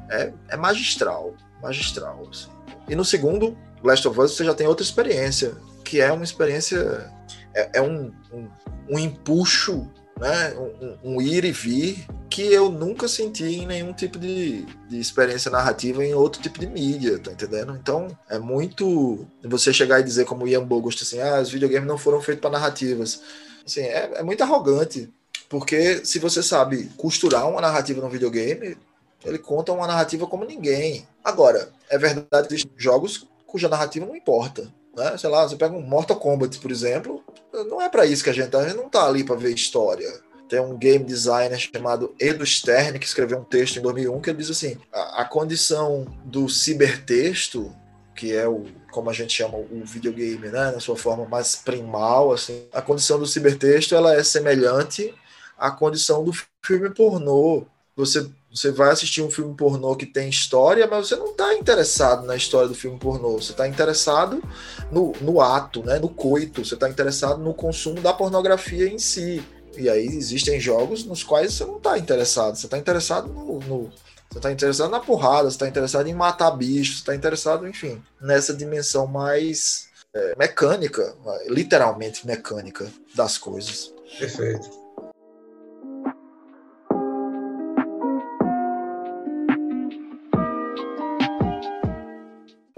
é, 0.10 0.34
é 0.50 0.58
magistral, 0.58 1.34
magistral. 1.62 2.28
Assim. 2.30 2.50
E 2.88 2.96
no 2.96 3.06
segundo, 3.06 3.58
Last 3.84 4.08
of 4.08 4.20
Us, 4.20 4.36
você 4.36 4.44
já 4.44 4.54
tem 4.54 4.68
outra 4.68 4.84
experiência, 4.84 5.56
que 5.84 6.02
é 6.02 6.12
uma 6.12 6.24
experiência, 6.24 7.12
é, 7.54 7.80
é 7.80 7.82
um, 7.82 8.12
um, 8.34 8.48
um 8.90 9.00
empuxo 9.00 9.90
né, 10.22 10.54
um, 10.56 11.16
um, 11.16 11.22
ir 11.22 11.44
e 11.44 11.52
vir 11.52 12.06
que 12.30 12.44
eu 12.54 12.70
nunca 12.70 13.08
senti 13.08 13.44
em 13.44 13.66
nenhum 13.66 13.92
tipo 13.92 14.20
de, 14.20 14.64
de 14.88 15.00
experiência 15.00 15.50
narrativa 15.50 16.06
em 16.06 16.14
outro 16.14 16.40
tipo 16.40 16.60
de 16.60 16.68
mídia, 16.68 17.18
tá 17.18 17.32
entendendo? 17.32 17.76
Então 17.76 18.16
é 18.30 18.38
muito 18.38 19.26
você 19.44 19.74
chegar 19.74 20.00
e 20.00 20.04
dizer 20.04 20.26
como 20.26 20.48
Ian 20.48 20.64
Bogost 20.64 21.02
assim, 21.02 21.20
ah, 21.20 21.42
os 21.42 21.50
videogames 21.50 21.88
não 21.88 21.98
foram 21.98 22.22
feitos 22.22 22.40
para 22.40 22.52
narrativas. 22.52 23.20
Assim, 23.66 23.82
é, 23.82 24.12
é 24.18 24.24
muito 24.24 24.44
arrogante, 24.44 25.12
porque 25.50 26.06
se 26.06 26.20
você 26.20 26.44
sabe 26.44 26.92
costurar 26.96 27.50
uma 27.50 27.60
narrativa 27.60 28.00
no 28.00 28.08
videogame, 28.08 28.78
ele 29.26 29.40
conta 29.40 29.74
uma 29.74 29.88
narrativa 29.88 30.28
como 30.28 30.46
ninguém. 30.46 31.08
Agora, 31.24 31.72
é 31.90 31.98
verdade 31.98 32.48
que 32.48 32.54
existem 32.54 32.72
jogos 32.78 33.28
cuja 33.48 33.68
narrativa 33.68 34.06
não 34.06 34.16
importa. 34.16 34.72
Né? 34.96 35.18
Sei 35.18 35.30
lá, 35.32 35.48
você 35.48 35.56
pega 35.56 35.76
um 35.76 35.82
Mortal 35.82 36.18
Kombat, 36.18 36.60
por 36.60 36.70
exemplo, 36.70 37.24
não 37.54 37.82
é 37.82 37.90
para 37.90 38.06
isso 38.06 38.24
que 38.24 38.30
a 38.30 38.34
gente 38.34 38.50
tá. 38.50 38.60
A 38.60 38.68
gente 38.68 38.78
não 38.78 38.90
tá 38.90 39.06
ali 39.06 39.24
para 39.24 39.36
ver 39.36 39.54
história. 39.54 40.10
Tem 40.48 40.60
um 40.60 40.78
game 40.78 41.06
designer 41.06 41.58
chamado 41.58 42.14
Edu 42.20 42.46
Stern 42.46 43.00
que 43.00 43.06
escreveu 43.06 43.40
um 43.40 43.44
texto 43.44 43.78
em 43.78 43.82
2001 43.82 44.22
que 44.22 44.30
ele 44.30 44.40
diz 44.40 44.50
assim: 44.50 44.78
a, 44.92 45.22
a 45.22 45.26
condição 45.26 46.06
do 46.26 46.50
cibertexto, 46.50 47.74
que 48.16 48.34
é 48.34 48.48
o 48.48 48.66
como 48.92 49.10
a 49.10 49.14
gente 49.14 49.34
chama 49.34 49.58
o 49.58 49.84
videogame, 49.86 50.50
né, 50.50 50.72
na 50.72 50.80
sua 50.82 50.98
forma 50.98 51.26
mais 51.26 51.56
primal, 51.56 52.34
assim, 52.34 52.68
a 52.74 52.82
condição 52.82 53.18
do 53.18 53.26
cibertexto 53.26 53.96
ela 53.96 54.14
é 54.14 54.22
semelhante 54.22 55.16
à 55.58 55.72
condição 55.72 56.24
do 56.24 56.34
filme 56.62 56.90
pornô. 56.90 57.66
Você 57.96 58.30
você 58.54 58.70
vai 58.72 58.92
assistir 58.92 59.22
um 59.22 59.32
filme 59.32 59.56
pornô 59.56 59.96
que 59.96 60.06
tem 60.06 60.30
história, 60.30 60.86
mas 60.86 61.08
você 61.08 61.16
não 61.16 61.32
está 61.32 61.54
interessado 61.54 62.26
na 62.26 62.36
história 62.36 62.68
do 62.68 62.76
filme 62.76 63.00
pornô. 63.00 63.40
Você 63.40 63.52
está 63.52 63.68
interessado 63.68 64.44
no, 64.92 65.14
no 65.22 65.40
ato, 65.40 65.84
né? 65.84 65.98
no 66.00 66.10
coito. 66.10 66.66
Você 66.66 66.74
está 66.74 66.90
interessado 66.90 67.42
no 67.42 67.54
consumo 67.54 68.02
da 68.02 68.14
pornografia 68.14 68.88
em 68.88 69.00
si. 69.00 69.42
E 69.78 69.90
aí 69.90 70.06
existem 70.06 70.60
jogos 70.60 71.06
nos 71.06 71.24
quais 71.24 71.54
você 71.54 71.64
não 71.64 71.78
está 71.78 71.98
interessado. 71.98 72.58
Você 72.58 72.66
está 72.66 72.78
interessado 72.78 73.30
no, 73.30 73.60
no 73.60 73.92
você 74.32 74.38
está 74.38 74.52
interessado 74.52 74.90
na 74.90 75.00
porrada, 75.02 75.50
você 75.50 75.56
está 75.56 75.68
interessado 75.68 76.08
em 76.08 76.14
matar 76.14 76.52
bichos, 76.52 76.96
você 76.96 77.02
está 77.02 77.14
interessado, 77.14 77.68
enfim, 77.68 78.02
nessa 78.22 78.54
dimensão 78.54 79.06
mais 79.06 79.90
é, 80.14 80.34
mecânica, 80.38 81.14
literalmente 81.48 82.26
mecânica 82.26 82.90
das 83.14 83.38
coisas. 83.38 83.94
Perfeito. 84.18 84.81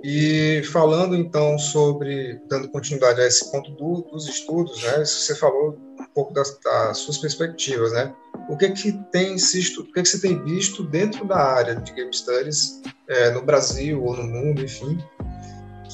E 0.03 0.61
falando 0.63 1.15
então 1.15 1.57
sobre, 1.57 2.37
dando 2.49 2.67
continuidade 2.67 3.21
a 3.21 3.25
esse 3.25 3.49
ponto 3.49 3.71
do, 3.71 4.01
dos 4.11 4.27
estudos, 4.27 4.83
né, 4.83 5.05
você 5.05 5.33
falou 5.33 5.79
um 5.97 6.05
pouco 6.13 6.33
das, 6.33 6.59
das, 6.59 6.97
suas 6.97 7.17
perspectivas, 7.17 7.93
né? 7.93 8.13
O 8.49 8.57
que 8.57 8.69
que 8.71 8.91
tem 9.13 9.37
se 9.37 9.79
o 9.79 9.85
que 9.85 10.01
que 10.01 10.09
você 10.09 10.19
tem 10.19 10.43
visto 10.43 10.83
dentro 10.83 11.25
da 11.25 11.37
área 11.37 11.75
de 11.77 11.93
game 11.93 12.13
studies 12.13 12.81
é, 13.07 13.31
no 13.31 13.41
Brasil 13.43 14.03
ou 14.03 14.17
no 14.17 14.23
mundo, 14.23 14.61
enfim, 14.61 15.01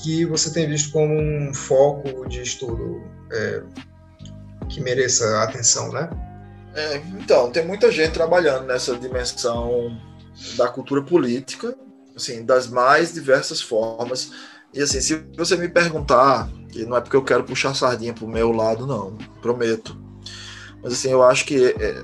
que 0.02 0.26
você 0.26 0.52
tem 0.52 0.68
visto 0.68 0.92
como 0.92 1.14
um 1.14 1.54
foco 1.54 2.28
de 2.28 2.42
estudo 2.42 3.04
é, 3.32 3.62
que 4.70 4.82
mereça 4.82 5.44
atenção, 5.44 5.92
né? 5.92 6.10
É, 6.74 6.98
então, 7.20 7.52
tem 7.52 7.64
muita 7.64 7.92
gente 7.92 8.14
trabalhando 8.14 8.66
nessa 8.66 8.98
dimensão 8.98 9.96
da 10.58 10.68
cultura 10.68 11.04
política 11.04 11.78
assim, 12.20 12.46
das 12.46 12.68
mais 12.68 13.14
diversas 13.14 13.62
formas. 13.62 14.32
E 14.74 14.82
assim, 14.82 15.02
se 15.02 15.16
você 15.36 15.56
me 15.58 15.68
perguntar, 15.68 16.50
e 16.74 16.86
não 16.86 16.96
é 16.96 17.02
porque 17.02 17.16
eu 17.16 17.24
quero 17.24 17.44
puxar 17.44 17.74
sardinha 17.74 18.14
pro 18.14 18.28
meu 18.28 18.52
lado, 18.52 18.86
não, 18.86 19.18
prometo. 19.42 19.98
Mas 20.84 20.94
assim, 20.94 21.10
eu 21.10 21.24
acho 21.24 21.46
que 21.46 21.66
é, 21.66 22.04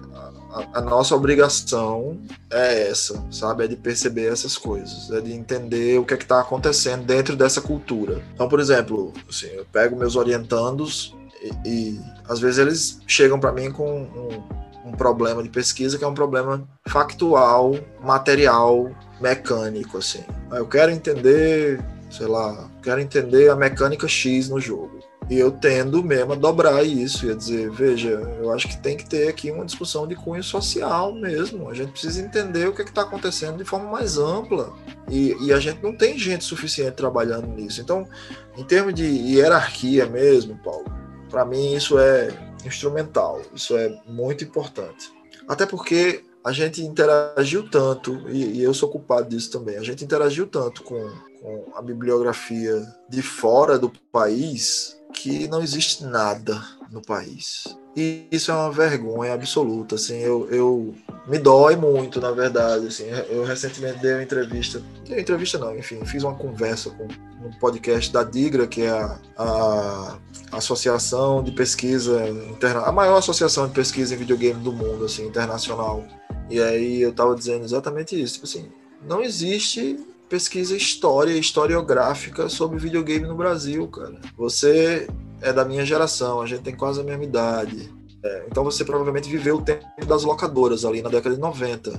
a, 0.51 0.80
a, 0.80 0.82
nossa 0.82 1.16
obrigação 1.16 2.20
é 2.51 2.89
essa, 2.89 3.24
sabe? 3.30 3.66
É 3.66 3.68
de 3.68 3.76
perceber 3.76 4.32
essas 4.32 4.57
coisas, 4.57 5.11
é 5.11 5.22
de 5.22 5.34
entender 5.34 5.99
o 5.99 6.05
que 6.05 6.13
é 6.13 6.18
que 6.18 6.26
tá 6.26 6.39
acontecendo 6.39 7.05
dentro 7.05 7.36
dessa 7.36 7.61
cultura. 7.61 8.24
Então, 8.34 8.49
por 8.49 8.59
exemplo, 8.59 9.13
assim, 9.30 9.47
eu 9.47 9.66
pego 9.66 9.95
meus 9.95 10.16
orientandos 10.16 11.16
e, 11.41 11.70
e 11.70 12.01
às 12.28 12.39
vezes 12.39 12.57
eles 12.57 12.99
chegam 13.05 13.39
para 13.39 13.51
mim 13.51 13.72
com 13.72 14.01
um, 14.01 14.64
um 14.86 14.91
problema 14.91 15.41
de 15.41 15.49
pesquisa 15.49 15.97
que 15.97 16.03
é 16.03 16.07
um 16.07 16.13
problema 16.13 16.67
factual, 16.88 17.75
material, 18.01 18.91
mecânico, 19.19 19.97
assim. 19.97 20.23
Eu 20.51 20.67
quero 20.67 20.91
entender, 20.91 21.83
sei 22.11 22.27
lá, 22.27 22.69
quero 22.83 23.01
entender 23.01 23.49
a 23.49 23.55
mecânica 23.55 24.07
X 24.07 24.47
no 24.47 24.59
jogo. 24.59 24.99
E 25.27 25.39
eu 25.39 25.51
tendo 25.51 26.03
mesmo 26.03 26.33
a 26.33 26.36
dobrar 26.36 26.83
isso 26.83 27.25
e 27.25 27.31
a 27.31 27.33
dizer, 27.33 27.71
veja, 27.71 28.09
eu 28.39 28.51
acho 28.53 28.67
que 28.67 28.77
tem 28.77 28.95
que 28.95 29.09
ter 29.09 29.27
aqui 29.27 29.49
uma 29.49 29.65
discussão 29.65 30.07
de 30.07 30.15
cunho 30.15 30.43
social 30.43 31.11
mesmo. 31.15 31.67
A 31.67 31.73
gente 31.73 31.93
precisa 31.93 32.21
entender 32.21 32.67
o 32.67 32.73
que 32.73 32.83
é 32.83 32.86
está 32.86 33.01
acontecendo 33.01 33.57
de 33.57 33.63
forma 33.63 33.89
mais 33.89 34.19
ampla. 34.19 34.71
E, 35.09 35.36
e, 35.41 35.51
a 35.51 35.59
gente 35.59 35.81
não 35.81 35.95
tem 35.95 36.17
gente 36.19 36.43
suficiente 36.43 36.91
trabalhando 36.91 37.47
nisso. 37.47 37.81
Então, 37.81 38.07
em 38.55 38.63
termos 38.63 38.93
de 38.93 39.03
hierarquia 39.03 40.05
mesmo, 40.05 40.59
Paulo, 40.63 40.86
para 41.27 41.43
mim 41.43 41.73
isso 41.73 41.97
é 41.97 42.29
instrumental, 42.68 43.41
isso 43.53 43.76
é 43.76 44.01
muito 44.07 44.43
importante. 44.43 45.11
Até 45.47 45.66
porque 45.66 46.24
a 46.43 46.51
gente 46.51 46.84
interagiu 46.84 47.68
tanto, 47.70 48.30
e, 48.30 48.57
e, 48.57 48.63
eu 48.63 48.74
sou 48.74 48.89
culpado 48.89 49.30
disso 49.30 49.51
também, 49.51 49.78
a 49.78 49.84
gente 49.84 50.03
interagiu 50.03 50.45
tanto 50.45 50.84
com, 50.84 51.11
com 51.41 51.72
a 51.76 51.82
bibliografia 51.82 52.86
de 53.09 53.22
fora 53.22 53.80
do 53.80 53.91
país 54.11 54.95
que 55.11 55.47
não 55.47 55.61
existe 55.61 56.03
nada 56.03 56.63
no 56.91 57.01
país. 57.01 57.63
E 57.95 58.28
isso 58.32 58.51
é 58.51 58.53
uma 58.53 58.72
vergonha 58.72 59.34
absoluta, 59.34 59.95
assim, 59.95 60.18
eu, 60.20 60.47
eu 60.51 60.93
me 61.28 61.39
dói 61.39 61.76
muito, 61.76 62.21
na 62.21 62.32
verdade, 62.32 62.88
assim, 62.88 63.05
eu 63.30 63.43
recentemente 63.43 63.99
dei 63.99 64.13
uma 64.13 64.23
entrevista, 64.23 64.82
dei 65.03 65.15
uma 65.15 65.21
entrevista 65.21 65.57
não, 65.57 65.76
enfim, 65.76 66.05
fiz 66.05 66.23
uma 66.23 66.36
conversa 66.36 66.91
com 66.91 67.07
um 67.45 67.51
podcast 67.59 68.11
da 68.11 68.23
Digra, 68.23 68.67
que 68.67 68.84
é 68.84 68.91
a, 68.91 69.17
a 69.38 70.17
associação 70.51 71.43
de 71.43 71.51
pesquisa 71.51 72.28
interna, 72.30 72.82
a 72.82 72.91
maior 72.91 73.17
associação 73.17 73.67
de 73.67 73.73
pesquisa 73.73 74.13
em 74.13 74.17
videogame 74.17 74.61
do 74.61 74.71
mundo, 74.71 75.05
assim, 75.05 75.26
internacional. 75.26 76.05
E 76.49 76.61
aí 76.61 77.01
eu 77.01 77.11
tava 77.11 77.36
dizendo 77.36 77.63
exatamente 77.63 78.21
isso, 78.21 78.36
tipo 78.36 78.45
assim, 78.45 78.71
não 79.07 79.21
existe 79.21 79.97
pesquisa 80.30 80.76
história, 80.76 81.34
historiográfica 81.34 82.49
sobre 82.49 82.78
videogame 82.78 83.28
no 83.28 83.36
Brasil, 83.36 83.88
cara. 83.88 84.19
Você 84.38 85.07
é 85.41 85.53
da 85.53 85.65
minha 85.65 85.86
geração, 85.86 86.41
a 86.41 86.45
gente 86.45 86.61
tem 86.61 86.76
quase 86.76 87.01
a 87.01 87.03
mesma 87.03 87.23
idade. 87.23 87.91
É, 88.26 88.43
então 88.49 88.63
você 88.63 88.84
provavelmente 88.84 89.30
viveu 89.30 89.57
o 89.57 89.61
tempo 89.61 89.86
das 90.07 90.23
locadoras 90.23 90.84
ali 90.84 90.99
na 90.99 91.09
década 91.09 91.36
de 91.36 91.41
90, 91.41 91.91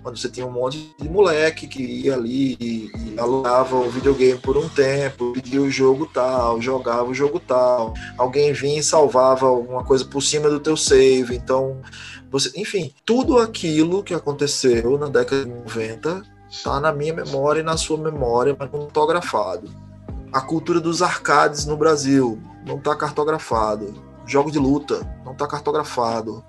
quando 0.00 0.16
você 0.16 0.28
tinha 0.28 0.46
um 0.46 0.52
monte 0.52 0.94
de 0.96 1.08
moleque 1.08 1.66
que 1.66 1.82
ia 1.82 2.14
ali 2.14 2.56
e, 2.60 2.92
e 2.94 3.18
alugava 3.18 3.74
o 3.74 3.90
videogame 3.90 4.38
por 4.38 4.56
um 4.56 4.68
tempo, 4.68 5.32
pedia 5.32 5.60
o 5.60 5.68
jogo 5.68 6.06
tal, 6.06 6.62
jogava 6.62 7.10
o 7.10 7.14
jogo 7.14 7.40
tal, 7.40 7.94
alguém 8.16 8.52
vinha 8.52 8.78
e 8.78 8.82
salvava 8.82 9.46
alguma 9.46 9.82
coisa 9.82 10.04
por 10.04 10.22
cima 10.22 10.48
do 10.48 10.60
teu 10.60 10.76
save, 10.76 11.34
então 11.34 11.82
você, 12.30 12.52
enfim, 12.54 12.94
tudo 13.04 13.38
aquilo 13.38 14.04
que 14.04 14.14
aconteceu 14.14 14.96
na 14.96 15.06
década 15.08 15.44
de 15.44 15.50
90 15.50 16.22
está 16.48 16.78
na 16.78 16.92
minha 16.92 17.12
memória 17.12 17.58
e 17.58 17.64
na 17.64 17.76
sua 17.76 17.98
memória, 17.98 18.54
mas 18.56 18.70
não 18.70 18.82
cartografado. 18.82 19.68
A 20.32 20.40
cultura 20.40 20.80
dos 20.80 21.02
arcades 21.02 21.66
no 21.66 21.76
Brasil 21.76 22.40
não 22.64 22.76
está 22.76 22.94
cartografado 22.94 24.11
jogo 24.26 24.50
de 24.50 24.58
luta, 24.58 25.00
não 25.24 25.32
está 25.32 25.46
cartografado. 25.46 26.44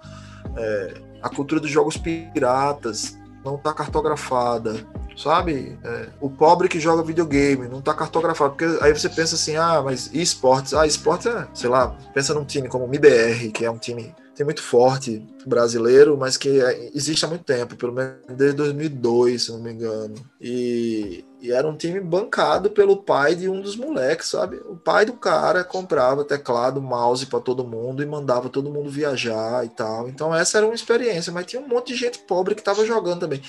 É, 0.55 1.01
a 1.21 1.29
cultura 1.29 1.59
dos 1.59 1.71
jogos 1.71 1.97
piratas 1.97 3.17
não 3.43 3.55
está 3.55 3.73
cartografada, 3.73 4.85
sabe? 5.17 5.77
É, 5.83 6.09
o 6.21 6.29
pobre 6.29 6.67
que 6.69 6.79
joga 6.79 7.03
videogame 7.03 7.67
não 7.67 7.79
está 7.79 7.93
cartografado, 7.93 8.51
porque 8.55 8.83
aí 8.83 8.93
você 8.93 9.09
pensa 9.09 9.35
assim, 9.35 9.55
ah, 9.55 9.81
mas 9.83 10.09
esportes? 10.13 10.73
Ah, 10.73 10.87
esportes 10.87 11.27
é, 11.27 11.47
sei 11.53 11.69
lá, 11.69 11.95
pensa 12.13 12.33
num 12.33 12.45
time 12.45 12.67
como 12.67 12.85
o 12.85 12.87
MBR, 12.87 13.51
que 13.51 13.65
é 13.65 13.71
um 13.71 13.77
time 13.77 14.15
tem 14.35 14.43
muito 14.43 14.61
forte 14.61 15.25
brasileiro, 15.45 16.17
mas 16.17 16.37
que 16.37 16.59
é, 16.59 16.89
existe 16.93 17.23
há 17.23 17.27
muito 17.27 17.43
tempo, 17.43 17.75
pelo 17.75 17.93
menos 17.93 18.15
desde 18.29 18.57
2002, 18.57 19.43
se 19.43 19.51
não 19.51 19.59
me 19.59 19.71
engano. 19.71 20.15
E, 20.41 21.23
e, 21.39 21.51
era 21.51 21.67
um 21.67 21.77
time 21.77 21.99
bancado 21.99 22.71
pelo 22.71 22.97
pai 22.97 23.35
de 23.35 23.47
um 23.47 23.61
dos 23.61 23.75
moleques, 23.75 24.29
sabe? 24.29 24.57
O 24.65 24.75
pai 24.75 25.05
do 25.05 25.13
cara 25.13 25.63
comprava 25.63 26.23
teclado, 26.23 26.81
mouse 26.81 27.27
para 27.27 27.39
todo 27.39 27.67
mundo 27.67 28.01
e 28.01 28.05
mandava 28.05 28.49
todo 28.49 28.71
mundo 28.71 28.89
viajar 28.89 29.63
e 29.65 29.69
tal. 29.69 30.09
Então 30.09 30.33
essa 30.33 30.57
era 30.57 30.65
uma 30.65 30.75
experiência, 30.75 31.31
mas 31.31 31.45
tinha 31.45 31.61
um 31.61 31.67
monte 31.67 31.93
de 31.93 31.99
gente 31.99 32.19
pobre 32.19 32.55
que 32.55 32.61
estava 32.61 32.85
jogando 32.85 33.19
também. 33.19 33.41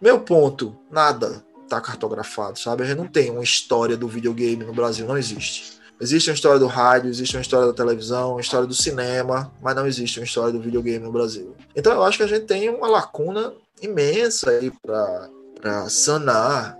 Meu 0.00 0.20
ponto, 0.20 0.76
nada 0.90 1.44
tá 1.68 1.80
cartografado, 1.80 2.58
sabe? 2.58 2.82
A 2.82 2.86
gente 2.86 2.98
não 2.98 3.06
tem 3.06 3.30
uma 3.30 3.42
história 3.42 3.96
do 3.96 4.08
videogame 4.08 4.64
no 4.64 4.72
Brasil, 4.72 5.06
não 5.06 5.16
existe. 5.16 5.78
Existe 6.00 6.30
uma 6.30 6.34
história 6.34 6.58
do 6.58 6.66
rádio, 6.66 7.08
existe 7.08 7.36
uma 7.36 7.42
história 7.42 7.68
da 7.68 7.72
televisão, 7.72 8.32
uma 8.32 8.40
história 8.40 8.66
do 8.66 8.74
cinema, 8.74 9.52
mas 9.62 9.76
não 9.76 9.86
existe 9.86 10.18
uma 10.18 10.24
história 10.24 10.52
do 10.52 10.60
videogame 10.60 11.04
no 11.04 11.12
Brasil. 11.12 11.54
Então 11.74 11.92
eu 11.92 12.02
acho 12.02 12.18
que 12.18 12.24
a 12.24 12.28
gente 12.28 12.46
tem 12.46 12.68
uma 12.68 12.88
lacuna 12.88 13.54
imensa 13.80 14.50
aí 14.50 14.72
para 14.82 15.88
sanar 15.88 16.76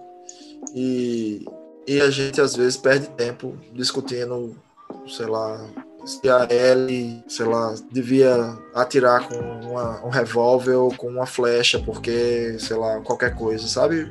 e, 0.75 1.45
e 1.87 2.01
a 2.01 2.11
gente 2.11 2.41
às 2.41 2.57
vezes 2.57 2.77
perde 2.77 3.09
tempo 3.11 3.57
discutindo, 3.73 4.57
sei 5.07 5.27
lá, 5.27 5.65
se 6.05 6.29
a 6.29 6.47
Ellie, 6.51 7.23
sei 7.29 7.47
lá, 7.47 7.75
devia 7.91 8.59
atirar 8.75 9.27
com 9.29 9.37
uma, 9.37 10.05
um 10.05 10.11
revólver 10.11 10.75
ou 10.75 10.95
com 10.95 11.09
uma 11.09 11.27
flecha, 11.27 11.79
porque, 11.79 12.57
sei 12.59 12.77
lá, 12.77 13.01
qualquer 13.01 13.35
coisa, 13.35 13.67
sabe? 13.67 14.11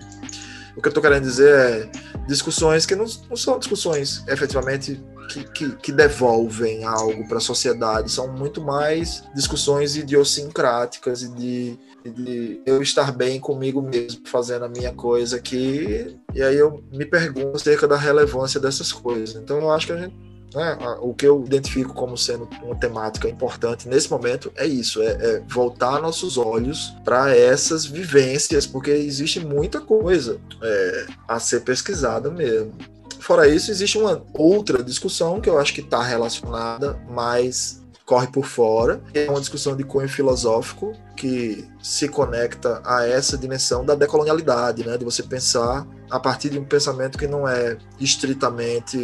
O 0.75 0.81
que 0.81 0.87
eu 0.87 0.93
tô 0.93 1.01
querendo 1.01 1.23
dizer 1.23 1.53
é 1.53 1.91
discussões 2.27 2.85
que 2.85 2.95
não, 2.95 3.05
não 3.29 3.37
são 3.37 3.59
discussões 3.59 4.23
efetivamente 4.27 5.03
que, 5.29 5.43
que, 5.45 5.75
que 5.77 5.91
devolvem 5.91 6.83
algo 6.83 7.27
para 7.27 7.37
a 7.37 7.41
sociedade, 7.41 8.11
são 8.11 8.27
muito 8.27 8.61
mais 8.61 9.23
discussões 9.33 9.95
idiosincráticas 9.95 11.23
e 11.23 11.29
de, 11.29 11.79
de 12.05 12.61
eu 12.65 12.81
estar 12.81 13.11
bem 13.11 13.39
comigo 13.39 13.81
mesmo, 13.81 14.21
fazendo 14.25 14.65
a 14.65 14.69
minha 14.69 14.93
coisa 14.93 15.37
aqui, 15.37 16.17
e 16.33 16.41
aí 16.41 16.57
eu 16.57 16.83
me 16.91 17.05
pergunto 17.05 17.55
acerca 17.55 17.87
da 17.87 17.97
relevância 17.97 18.59
dessas 18.59 18.91
coisas. 18.91 19.35
Então 19.35 19.59
eu 19.59 19.71
acho 19.71 19.87
que 19.87 19.93
a 19.93 19.97
gente 19.97 20.32
né, 20.53 20.77
o 21.01 21.13
que 21.13 21.25
eu 21.25 21.43
identifico 21.45 21.93
como 21.93 22.17
sendo 22.17 22.47
uma 22.61 22.75
temática 22.75 23.27
importante 23.27 23.87
nesse 23.87 24.09
momento 24.09 24.51
é 24.55 24.65
isso: 24.65 25.01
é, 25.01 25.07
é 25.07 25.43
voltar 25.47 26.01
nossos 26.01 26.37
olhos 26.37 26.93
para 27.03 27.35
essas 27.35 27.85
vivências, 27.85 28.65
porque 28.65 28.91
existe 28.91 29.39
muita 29.39 29.81
coisa 29.81 30.39
é, 30.61 31.05
a 31.27 31.39
ser 31.39 31.61
pesquisada 31.61 32.29
mesmo. 32.29 32.73
Fora 33.19 33.47
isso, 33.47 33.71
existe 33.71 33.97
uma 33.97 34.21
outra 34.33 34.83
discussão 34.83 35.39
que 35.39 35.49
eu 35.49 35.57
acho 35.57 35.73
que 35.73 35.79
está 35.79 36.03
relacionada, 36.03 36.99
mas 37.09 37.81
corre 38.05 38.27
por 38.27 38.45
fora. 38.45 39.01
É 39.13 39.29
uma 39.29 39.39
discussão 39.39 39.75
de 39.75 39.83
cunho 39.83 40.09
filosófico 40.09 40.93
que 41.15 41.65
se 41.81 42.07
conecta 42.09 42.81
a 42.83 43.07
essa 43.07 43.37
dimensão 43.37 43.85
da 43.85 43.95
decolonialidade, 43.95 44.85
né? 44.85 44.97
de 44.97 45.05
você 45.05 45.23
pensar 45.23 45.87
a 46.09 46.19
partir 46.19 46.49
de 46.49 46.59
um 46.59 46.65
pensamento 46.65 47.17
que 47.17 47.27
não 47.27 47.47
é 47.47 47.77
estritamente 47.99 48.97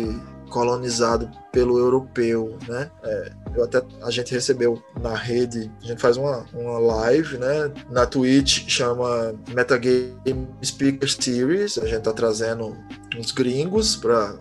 colonizado 0.50 1.30
pelo 1.52 1.78
europeu, 1.78 2.58
né? 2.68 2.90
É, 3.04 3.32
eu 3.56 3.64
até 3.64 3.82
a 4.02 4.12
gente 4.12 4.34
recebeu 4.34 4.82
na 5.02 5.16
rede, 5.16 5.72
a 5.82 5.88
gente 5.88 6.02
faz 6.02 6.18
uma, 6.18 6.46
uma 6.54 6.80
live, 6.80 7.38
né? 7.38 7.72
Na 7.90 8.06
Twitch 8.06 8.68
chama 8.68 9.34
Metagame 9.54 10.48
Speaker 10.64 11.10
Series. 11.10 11.78
A 11.78 11.86
gente 11.86 12.04
tá 12.04 12.14
trazendo 12.14 12.76
uns 13.18 13.32
gringos 13.32 13.96
para 13.96 14.36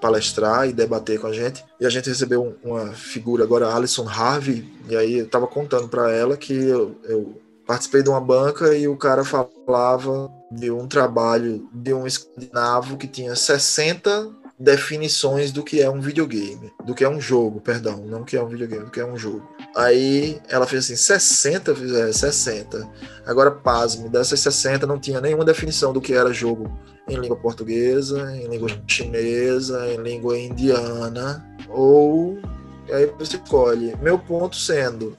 palestrar 0.00 0.68
e 0.68 0.72
debater 0.72 1.18
com 1.18 1.26
a 1.26 1.32
gente. 1.32 1.64
E 1.80 1.86
a 1.86 1.90
gente 1.90 2.08
recebeu 2.08 2.56
uma 2.62 2.92
figura 2.92 3.44
agora, 3.44 3.74
Alison 3.74 4.06
Harvey, 4.06 4.70
e 4.88 4.96
aí 4.96 5.18
eu 5.18 5.28
tava 5.28 5.46
contando 5.46 5.88
para 5.88 6.12
ela 6.12 6.36
que 6.36 6.52
eu, 6.52 6.94
eu 7.04 7.40
participei 7.66 8.02
de 8.02 8.10
uma 8.10 8.20
banca 8.20 8.74
e 8.76 8.86
o 8.86 8.96
cara 8.96 9.24
falava 9.24 10.30
de 10.50 10.70
um 10.70 10.86
trabalho 10.86 11.66
de 11.72 11.94
um 11.94 12.06
escandinavo 12.06 12.96
que 12.96 13.06
tinha 13.06 13.34
60 13.34 14.43
definições 14.58 15.50
do 15.50 15.62
que 15.62 15.80
é 15.80 15.90
um 15.90 16.00
videogame, 16.00 16.72
do 16.84 16.94
que 16.94 17.04
é 17.04 17.08
um 17.08 17.20
jogo, 17.20 17.60
perdão, 17.60 18.04
não 18.06 18.24
que 18.24 18.36
é 18.36 18.42
um 18.42 18.48
videogame, 18.48 18.84
do 18.84 18.90
que 18.90 19.00
é 19.00 19.06
um 19.06 19.16
jogo. 19.16 19.48
Aí 19.74 20.40
ela 20.48 20.66
fez 20.66 20.84
assim, 20.84 20.96
60, 20.96 21.72
é, 22.08 22.12
60. 22.12 22.88
Agora, 23.26 23.50
pasme, 23.50 24.08
dessas 24.08 24.40
60 24.40 24.86
não 24.86 24.98
tinha 24.98 25.20
nenhuma 25.20 25.44
definição 25.44 25.92
do 25.92 26.00
que 26.00 26.12
era 26.14 26.32
jogo 26.32 26.70
em 27.08 27.16
língua 27.16 27.36
portuguesa, 27.36 28.34
em 28.36 28.46
língua 28.46 28.68
chinesa, 28.86 29.86
em 29.92 29.96
língua 29.98 30.38
indiana, 30.38 31.44
ou 31.68 32.38
aí 32.90 33.06
você 33.18 33.36
escolhe. 33.36 33.96
Meu 34.00 34.18
ponto 34.18 34.56
sendo, 34.56 35.18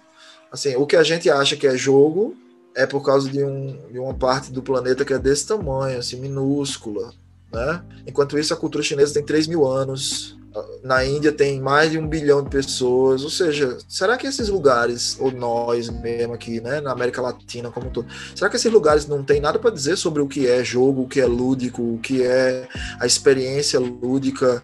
assim, 0.52 0.76
o 0.76 0.86
que 0.86 0.96
a 0.96 1.04
gente 1.04 1.30
acha 1.30 1.56
que 1.56 1.68
é 1.68 1.78
jogo 1.78 2.36
é 2.76 2.86
por 2.86 3.04
causa 3.04 3.30
de, 3.30 3.44
um, 3.44 3.78
de 3.92 4.00
uma 4.00 4.14
parte 4.14 4.52
do 4.52 4.64
planeta 4.64 5.06
que 5.06 5.14
é 5.14 5.20
desse 5.20 5.48
tamanho, 5.48 6.00
assim, 6.00 6.20
minúscula. 6.20 7.14
Né? 7.56 7.82
Enquanto 8.06 8.38
isso, 8.38 8.54
a 8.54 8.58
cultura 8.58 8.84
chinesa 8.84 9.14
tem 9.14 9.24
3 9.24 9.48
mil 9.48 9.66
anos, 9.66 10.38
na 10.84 11.04
Índia 11.06 11.32
tem 11.32 11.60
mais 11.60 11.92
de 11.92 11.98
um 11.98 12.08
bilhão 12.08 12.44
de 12.44 12.50
pessoas, 12.50 13.24
ou 13.24 13.30
seja, 13.30 13.78
será 13.88 14.18
que 14.18 14.28
esses 14.28 14.50
lugares, 14.50 15.18
ou 15.20 15.32
nós 15.32 15.90
mesmo 15.90 16.34
aqui, 16.34 16.62
né, 16.62 16.80
na 16.82 16.92
América 16.92 17.22
Latina 17.22 17.72
como 17.72 17.88
um 17.88 17.90
todo, 17.90 18.08
será 18.36 18.50
que 18.50 18.56
esses 18.56 18.72
lugares 18.72 19.08
não 19.08 19.24
tem 19.24 19.40
nada 19.40 19.58
para 19.58 19.72
dizer 19.72 19.98
sobre 19.98 20.22
o 20.22 20.28
que 20.28 20.48
é 20.48 20.64
jogo, 20.64 21.04
o 21.04 21.08
que 21.08 21.20
é 21.20 21.26
lúdico, 21.26 21.82
o 21.82 22.00
que 22.00 22.24
é 22.24 22.68
a 23.00 23.06
experiência 23.06 23.80
lúdica, 23.80 24.64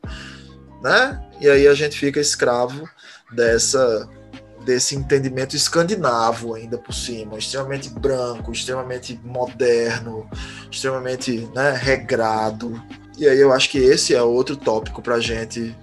né? 0.82 1.22
E 1.40 1.50
aí 1.50 1.68
a 1.68 1.74
gente 1.74 1.98
fica 1.98 2.20
escravo 2.20 2.88
dessa 3.34 4.08
desse 4.66 4.96
entendimento 4.96 5.56
escandinavo 5.56 6.54
ainda 6.54 6.78
por 6.78 6.94
cima, 6.94 7.38
extremamente 7.38 7.90
branco, 7.90 8.52
extremamente 8.52 9.20
moderno, 9.24 10.30
extremamente 10.72 11.50
né, 11.54 11.72
regrado. 11.72 12.82
E 13.18 13.28
aí 13.28 13.40
eu 13.40 13.52
acho 13.52 13.70
que 13.70 13.78
esse 13.78 14.16
é 14.16 14.22
outro 14.22 14.56
tópico 14.56 15.02
para 15.02 15.20
gente, 15.20 15.76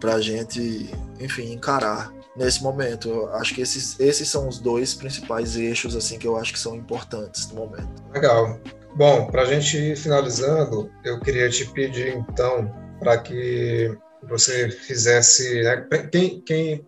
para 0.00 0.20
gente, 0.20 0.90
enfim, 1.20 1.52
encarar 1.52 2.12
nesse 2.36 2.62
momento. 2.62 3.08
Eu 3.08 3.34
acho 3.34 3.54
que 3.54 3.60
esses, 3.60 3.98
esses 3.98 4.28
são 4.28 4.48
os 4.48 4.58
dois 4.58 4.94
principais 4.94 5.56
eixos 5.56 5.96
assim 5.96 6.18
que 6.18 6.26
eu 6.26 6.36
acho 6.36 6.52
que 6.52 6.58
são 6.58 6.76
importantes 6.76 7.50
no 7.50 7.56
momento. 7.56 7.88
Legal. 8.12 8.58
Bom, 8.94 9.26
para 9.26 9.42
a 9.42 9.44
gente 9.44 9.76
ir 9.76 9.96
finalizando, 9.96 10.90
eu 11.04 11.20
queria 11.20 11.50
te 11.50 11.66
pedir 11.66 12.16
então 12.16 12.70
para 12.98 13.18
que 13.18 13.96
você 14.28 14.70
fizesse, 14.70 15.62
né, 15.62 15.86
quem, 16.10 16.40
quem, 16.42 16.86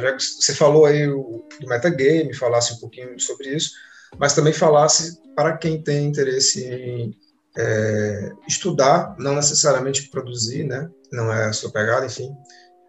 já 0.00 0.16
que 0.16 0.22
você 0.22 0.54
falou 0.54 0.86
aí 0.86 1.06
do 1.06 1.44
metagame, 1.66 2.34
falasse 2.34 2.74
um 2.74 2.78
pouquinho 2.78 3.18
sobre 3.20 3.48
isso, 3.54 3.72
mas 4.18 4.34
também 4.34 4.52
falasse 4.52 5.18
para 5.34 5.56
quem 5.56 5.82
tem 5.82 6.06
interesse 6.06 6.64
em 6.64 7.16
é, 7.56 8.32
estudar, 8.46 9.14
não 9.18 9.34
necessariamente 9.34 10.08
produzir, 10.08 10.64
né, 10.64 10.88
não 11.12 11.32
é 11.32 11.46
a 11.46 11.52
sua 11.52 11.70
pegada, 11.70 12.06
enfim, 12.06 12.30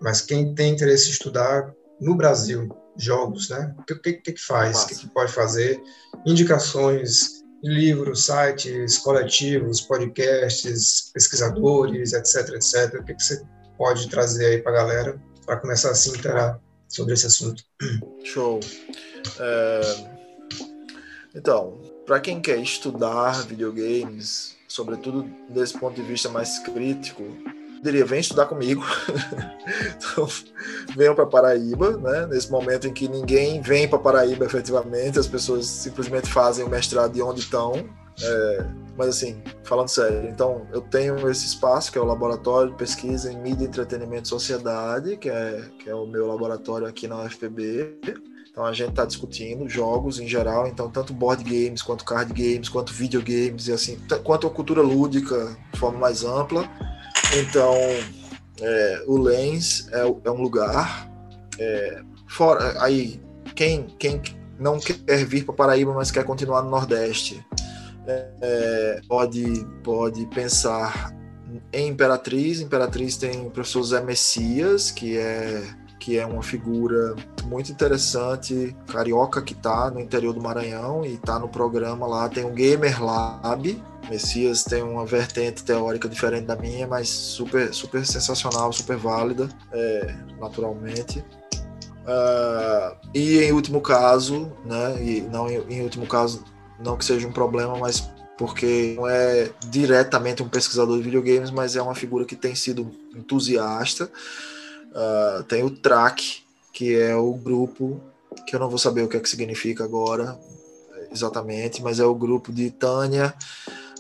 mas 0.01 0.21
quem 0.21 0.53
tem 0.53 0.73
interesse 0.73 1.09
em 1.09 1.11
estudar 1.11 1.73
no 1.99 2.15
Brasil 2.15 2.69
jogos, 2.97 3.49
né, 3.49 3.75
o 3.77 3.83
que, 3.83 4.13
que, 4.13 4.33
que 4.33 4.41
faz, 4.41 4.83
o 4.83 4.87
que, 4.87 4.95
que 4.95 5.09
pode 5.09 5.31
fazer, 5.31 5.81
indicações 6.25 7.39
livros, 7.63 8.25
sites, 8.25 8.97
coletivos, 8.99 9.81
podcasts, 9.81 11.11
pesquisadores, 11.13 12.13
etc, 12.13 12.49
etc. 12.55 12.99
O 12.99 13.03
que, 13.03 13.13
que 13.13 13.23
você 13.23 13.41
pode 13.79 14.09
trazer 14.09 14.45
aí 14.45 14.57
para 14.61 14.73
a 14.73 14.75
galera 14.75 15.21
para 15.45 15.55
começar 15.55 15.91
a 15.91 15.95
se 15.95 16.09
interar 16.09 16.59
sobre 16.89 17.13
esse 17.13 17.25
assunto. 17.25 17.63
Show. 18.25 18.59
É... 19.39 19.81
Então, 21.33 21.79
para 22.05 22.19
quem 22.19 22.41
quer 22.41 22.57
estudar 22.57 23.47
videogames, 23.47 24.57
sobretudo 24.67 25.23
desse 25.47 25.79
ponto 25.79 25.95
de 25.95 26.05
vista 26.05 26.27
mais 26.27 26.59
crítico, 26.59 27.23
diria, 27.81 28.03
vem 28.03 28.19
estudar 28.19 28.47
comigo. 28.47 28.83
então, 29.95 30.27
venham 30.93 31.15
para 31.15 31.25
Paraíba, 31.25 31.95
né? 31.97 32.27
Nesse 32.27 32.51
momento 32.51 32.85
em 32.85 32.93
que 32.93 33.07
ninguém 33.07 33.61
vem 33.61 33.87
para 33.87 33.97
Paraíba 33.97 34.43
efetivamente, 34.43 35.17
as 35.17 35.27
pessoas 35.27 35.65
simplesmente 35.65 36.27
fazem 36.27 36.65
o 36.65 36.69
mestrado 36.69 37.13
de 37.13 37.21
onde 37.21 37.39
estão. 37.39 37.87
É, 38.21 38.65
mas 38.97 39.09
assim, 39.09 39.41
falando 39.63 39.87
sério, 39.87 40.27
então 40.29 40.67
eu 40.73 40.81
tenho 40.81 41.29
esse 41.29 41.45
espaço 41.45 41.91
que 41.91 41.97
é 41.97 42.01
o 42.01 42.05
Laboratório 42.05 42.71
de 42.71 42.77
Pesquisa 42.77 43.31
em 43.31 43.37
Mídia, 43.37 43.65
Entretenimento 43.65 44.23
e 44.25 44.29
Sociedade, 44.29 45.17
que 45.17 45.29
é, 45.29 45.63
que 45.79 45.89
é 45.89 45.95
o 45.95 46.05
meu 46.05 46.27
laboratório 46.27 46.85
aqui 46.85 47.07
na 47.07 47.23
UFPB. 47.23 47.97
Então 48.51 48.65
a 48.65 48.73
gente 48.73 48.89
está 48.89 49.05
discutindo 49.05 49.69
jogos 49.69 50.19
em 50.19 50.27
geral, 50.27 50.67
então 50.67 50.89
tanto 50.89 51.13
board 51.13 51.43
games, 51.43 51.81
quanto 51.81 52.03
card 52.03 52.33
games, 52.33 52.67
quanto 52.67 52.91
videogames 52.91 53.67
e 53.67 53.71
assim, 53.71 53.97
quanto 54.23 54.47
a 54.47 54.49
cultura 54.49 54.81
lúdica 54.81 55.55
de 55.71 55.79
forma 55.79 55.99
mais 55.99 56.25
ampla. 56.25 56.69
Então, 57.37 57.73
é, 58.61 59.03
o 59.07 59.17
Lens 59.17 59.87
é, 59.93 60.01
é, 60.01 60.31
um 60.31 60.41
lugar. 60.41 61.09
É, 61.57 62.01
fora, 62.27 62.81
aí, 62.81 63.21
quem, 63.55 63.83
quem 63.97 64.21
não 64.59 64.79
quer 64.79 65.25
vir 65.25 65.45
para 65.45 65.53
Paraíba, 65.53 65.93
mas 65.93 66.11
quer 66.11 66.25
continuar 66.25 66.61
no 66.63 66.69
Nordeste, 66.69 67.45
é, 68.41 69.01
pode, 69.07 69.65
pode 69.83 70.25
pensar 70.27 71.13
em 71.71 71.89
Imperatriz. 71.89 72.61
Imperatriz 72.61 73.17
tem 73.17 73.45
o 73.45 73.49
professor 73.49 73.83
Zé 73.83 74.01
Messias, 74.01 74.91
que 74.91 75.17
é 75.17 75.63
que 75.99 76.17
é 76.17 76.25
uma 76.25 76.41
figura 76.41 77.13
muito 77.43 77.71
interessante, 77.71 78.75
carioca 78.87 79.41
que 79.41 79.53
está 79.53 79.91
no 79.91 79.99
interior 79.99 80.33
do 80.33 80.41
Maranhão 80.41 81.05
e 81.05 81.15
está 81.15 81.37
no 81.37 81.49
programa 81.49 82.07
lá. 82.07 82.29
Tem 82.29 82.45
o 82.45 82.51
Gamer 82.51 83.03
Lab. 83.03 83.83
Messias 84.09 84.63
tem 84.63 84.81
uma 84.81 85.05
vertente 85.05 85.63
teórica 85.63 86.07
diferente 86.07 86.45
da 86.45 86.55
minha, 86.55 86.87
mas 86.87 87.09
super, 87.09 87.71
super 87.73 88.03
sensacional, 88.05 88.71
super 88.71 88.97
válida, 88.97 89.49
é, 89.71 90.15
naturalmente. 90.39 91.23
Uh, 92.09 92.97
e 93.13 93.39
em 93.43 93.51
último 93.51 93.81
caso, 93.81 94.51
né, 94.65 95.03
e 95.03 95.21
não 95.21 95.47
em, 95.47 95.61
em 95.69 95.83
último 95.83 96.07
caso, 96.07 96.43
não 96.83 96.97
que 96.97 97.05
seja 97.05 97.27
um 97.27 97.31
problema, 97.31 97.77
mas 97.77 98.09
porque 98.37 98.93
não 98.95 99.07
é 99.07 99.49
diretamente 99.67 100.41
um 100.41 100.47
pesquisador 100.47 100.97
de 100.97 101.03
videogames, 101.03 101.51
mas 101.51 101.75
é 101.75 101.81
uma 101.81 101.95
figura 101.95 102.25
que 102.25 102.35
tem 102.35 102.55
sido 102.55 102.89
entusiasta 103.15 104.09
Uh, 104.89 105.43
tem 105.43 105.63
o 105.63 105.69
TRAC, 105.69 106.41
que 106.73 106.95
é 106.95 107.15
o 107.15 107.33
grupo, 107.33 108.01
que 108.47 108.55
eu 108.55 108.59
não 108.59 108.69
vou 108.69 108.79
saber 108.79 109.03
o 109.03 109.07
que 109.07 109.17
é 109.17 109.19
que 109.19 109.29
significa 109.29 109.83
agora 109.83 110.39
exatamente, 111.11 111.81
mas 111.81 111.99
é 111.99 112.05
o 112.05 112.15
grupo 112.15 112.51
de 112.51 112.69
Tânia 112.71 113.33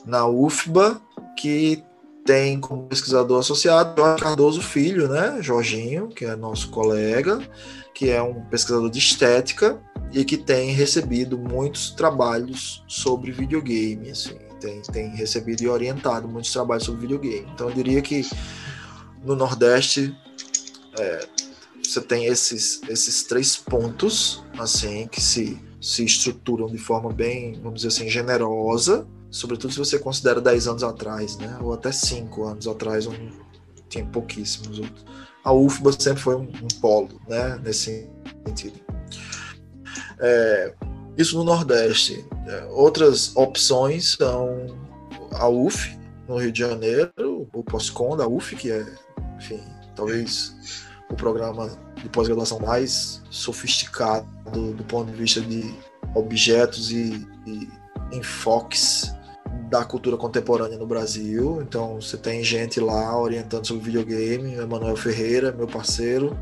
na 0.05 0.27
UFBA, 0.27 0.99
que 1.37 1.83
tem 2.25 2.59
como 2.59 2.87
pesquisador 2.87 3.39
associado 3.39 3.99
Jorge 3.99 4.23
Cardoso 4.23 4.61
Filho, 4.61 5.07
né? 5.07 5.37
Jorginho, 5.41 6.09
que 6.09 6.25
é 6.25 6.35
nosso 6.35 6.69
colega, 6.69 7.39
que 7.93 8.09
é 8.09 8.21
um 8.21 8.41
pesquisador 8.45 8.89
de 8.89 8.99
estética 8.99 9.79
e 10.11 10.23
que 10.23 10.37
tem 10.37 10.71
recebido 10.71 11.37
muitos 11.37 11.91
trabalhos 11.91 12.83
sobre 12.87 13.31
videogame, 13.31 14.09
assim, 14.09 14.37
tem, 14.59 14.81
tem 14.81 15.09
recebido 15.09 15.63
e 15.63 15.67
orientado 15.67 16.27
muitos 16.27 16.51
trabalhos 16.51 16.85
sobre 16.85 17.01
videogame. 17.01 17.47
Então 17.53 17.69
eu 17.69 17.75
diria 17.75 18.01
que 18.01 18.27
no 19.23 19.35
Nordeste 19.35 20.15
é, 20.97 21.27
você 21.83 22.01
tem 22.01 22.25
esses, 22.25 22.81
esses 22.87 23.23
três 23.23 23.57
pontos, 23.57 24.43
assim, 24.57 25.07
que 25.07 25.21
se, 25.21 25.59
se 25.81 26.03
estruturam 26.03 26.67
de 26.67 26.77
forma 26.77 27.11
bem, 27.11 27.53
vamos 27.61 27.81
dizer 27.81 27.87
assim, 27.87 28.09
generosa, 28.09 29.07
sobretudo 29.31 29.73
se 29.73 29.79
você 29.79 29.99
considera 29.99 30.41
10 30.41 30.67
anos 30.67 30.83
atrás, 30.83 31.37
né? 31.37 31.57
Ou 31.61 31.73
até 31.73 31.91
5 31.91 32.43
anos 32.43 32.67
atrás, 32.67 33.07
onde 33.07 33.31
tinha 33.87 34.05
pouquíssimos 34.05 34.79
outros. 34.79 35.05
A 35.43 35.53
UFBA 35.53 35.91
sempre 35.93 36.21
foi 36.21 36.35
um, 36.35 36.41
um 36.41 36.67
polo, 36.81 37.19
né? 37.27 37.59
Nesse 37.63 38.07
sentido. 38.45 38.88
É, 40.19 40.73
isso 41.17 41.37
no 41.37 41.43
Nordeste. 41.43 42.25
É, 42.47 42.65
outras 42.71 43.35
opções 43.35 44.11
são 44.17 44.67
a 45.33 45.47
UF, 45.47 45.97
no 46.27 46.37
Rio 46.37 46.51
de 46.51 46.59
Janeiro, 46.59 47.11
o 47.53 47.63
POSCON 47.63 48.15
da 48.15 48.27
UF, 48.27 48.55
que 48.55 48.71
é, 48.71 48.85
enfim, 49.37 49.59
talvez 49.95 50.85
o 51.09 51.15
programa 51.15 51.69
de 51.95 52.07
pós-graduação 52.09 52.59
mais 52.59 53.21
sofisticado 53.29 54.27
do 54.73 54.83
ponto 54.83 55.11
de 55.11 55.17
vista 55.17 55.41
de 55.41 55.73
objetos 56.15 56.91
e, 56.91 57.27
e 57.45 57.69
enfoques 58.11 59.11
da 59.69 59.83
cultura 59.83 60.17
contemporânea 60.17 60.77
no 60.77 60.85
Brasil. 60.85 61.61
Então 61.61 62.01
você 62.01 62.17
tem 62.17 62.43
gente 62.43 62.79
lá 62.79 63.19
orientando 63.19 63.65
sobre 63.65 63.83
videogame, 63.83 64.55
Emanuel 64.55 64.95
Ferreira, 64.95 65.51
meu 65.51 65.67
parceiro. 65.67 66.37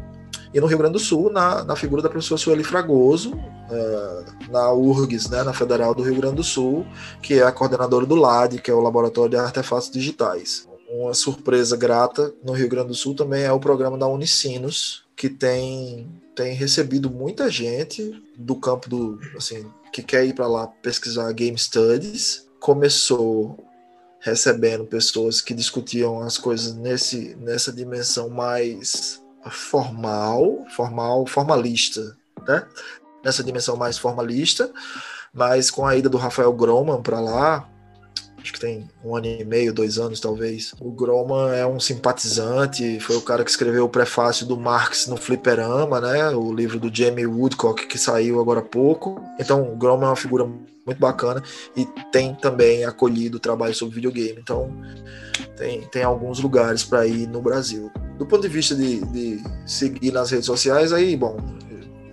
E 0.53 0.59
no 0.59 0.67
Rio 0.67 0.77
Grande 0.77 0.93
do 0.93 0.99
Sul, 0.99 1.31
na, 1.31 1.63
na 1.63 1.75
figura 1.75 2.01
da 2.01 2.09
professora 2.09 2.39
Sueli 2.39 2.63
Fragoso, 2.63 3.33
uh, 3.33 4.51
na 4.51 4.71
URGS, 4.71 5.29
né, 5.29 5.43
na 5.43 5.53
Federal 5.53 5.93
do 5.93 6.03
Rio 6.03 6.15
Grande 6.15 6.35
do 6.35 6.43
Sul, 6.43 6.85
que 7.21 7.35
é 7.35 7.43
a 7.43 7.51
coordenadora 7.51 8.05
do 8.05 8.15
LAD, 8.15 8.59
que 8.61 8.71
é 8.71 8.73
o 8.73 8.81
Laboratório 8.81 9.31
de 9.31 9.37
Artefatos 9.37 9.89
Digitais 9.89 10.67
uma 10.89 11.13
surpresa 11.13 11.75
grata 11.75 12.33
no 12.43 12.53
Rio 12.53 12.69
Grande 12.69 12.89
do 12.89 12.95
Sul 12.95 13.13
também 13.13 13.43
é 13.43 13.51
o 13.51 13.59
programa 13.59 13.97
da 13.97 14.07
Unicinos, 14.07 15.03
que 15.15 15.29
tem, 15.29 16.09
tem 16.35 16.53
recebido 16.53 17.09
muita 17.09 17.49
gente 17.49 18.23
do 18.37 18.55
campo 18.55 18.89
do 18.89 19.19
assim 19.35 19.69
que 19.91 20.01
quer 20.01 20.25
ir 20.25 20.33
para 20.33 20.47
lá 20.47 20.67
pesquisar 20.67 21.31
game 21.33 21.57
studies. 21.57 22.47
Começou 22.59 23.57
recebendo 24.19 24.85
pessoas 24.85 25.41
que 25.41 25.53
discutiam 25.53 26.21
as 26.21 26.37
coisas 26.37 26.75
nesse, 26.75 27.35
nessa 27.39 27.71
dimensão 27.71 28.29
mais 28.29 29.21
formal, 29.49 30.65
formal, 30.75 31.25
formalista, 31.25 32.17
né? 32.47 32.65
Nessa 33.23 33.43
dimensão 33.43 33.75
mais 33.75 33.97
formalista, 33.97 34.71
mas 35.33 35.69
com 35.69 35.85
a 35.85 35.95
ida 35.95 36.09
do 36.09 36.17
Rafael 36.17 36.53
Groman 36.53 37.01
para 37.01 37.19
lá, 37.19 37.69
acho 38.47 38.53
que 38.53 38.59
tem 38.59 38.87
um 39.03 39.15
ano 39.15 39.25
e 39.25 39.43
meio, 39.43 39.73
dois 39.73 39.97
anos 39.97 40.19
talvez. 40.19 40.73
O 40.79 40.89
Groman 40.89 41.53
é 41.53 41.65
um 41.65 41.79
simpatizante, 41.79 42.99
foi 43.01 43.17
o 43.17 43.21
cara 43.21 43.43
que 43.43 43.49
escreveu 43.49 43.83
o 43.83 43.89
prefácio 43.89 44.45
do 44.45 44.57
Marx 44.57 45.07
no 45.07 45.17
Fliperama, 45.17 45.99
né? 45.99 46.29
O 46.29 46.53
livro 46.53 46.79
do 46.79 46.93
Jamie 46.93 47.25
Woodcock 47.25 47.85
que 47.85 47.97
saiu 47.97 48.39
agora 48.39 48.61
há 48.61 48.63
pouco. 48.63 49.21
Então, 49.37 49.61
o 49.61 49.75
Groman 49.75 50.05
é 50.05 50.09
uma 50.09 50.15
figura 50.15 50.45
muito 50.45 50.99
bacana 50.99 51.43
e 51.75 51.85
tem 52.11 52.33
também 52.35 52.85
acolhido 52.85 53.35
o 53.35 53.39
trabalho 53.39 53.73
sobre 53.73 53.95
videogame. 53.95 54.39
Então, 54.39 54.71
tem, 55.57 55.81
tem 55.81 56.03
alguns 56.03 56.39
lugares 56.39 56.83
para 56.83 57.05
ir 57.05 57.27
no 57.27 57.41
Brasil. 57.41 57.91
Do 58.17 58.25
ponto 58.25 58.41
de 58.41 58.47
vista 58.47 58.73
de, 58.73 59.01
de 59.07 59.43
seguir 59.65 60.13
nas 60.13 60.31
redes 60.31 60.45
sociais, 60.45 60.93
aí, 60.93 61.17
bom, 61.17 61.37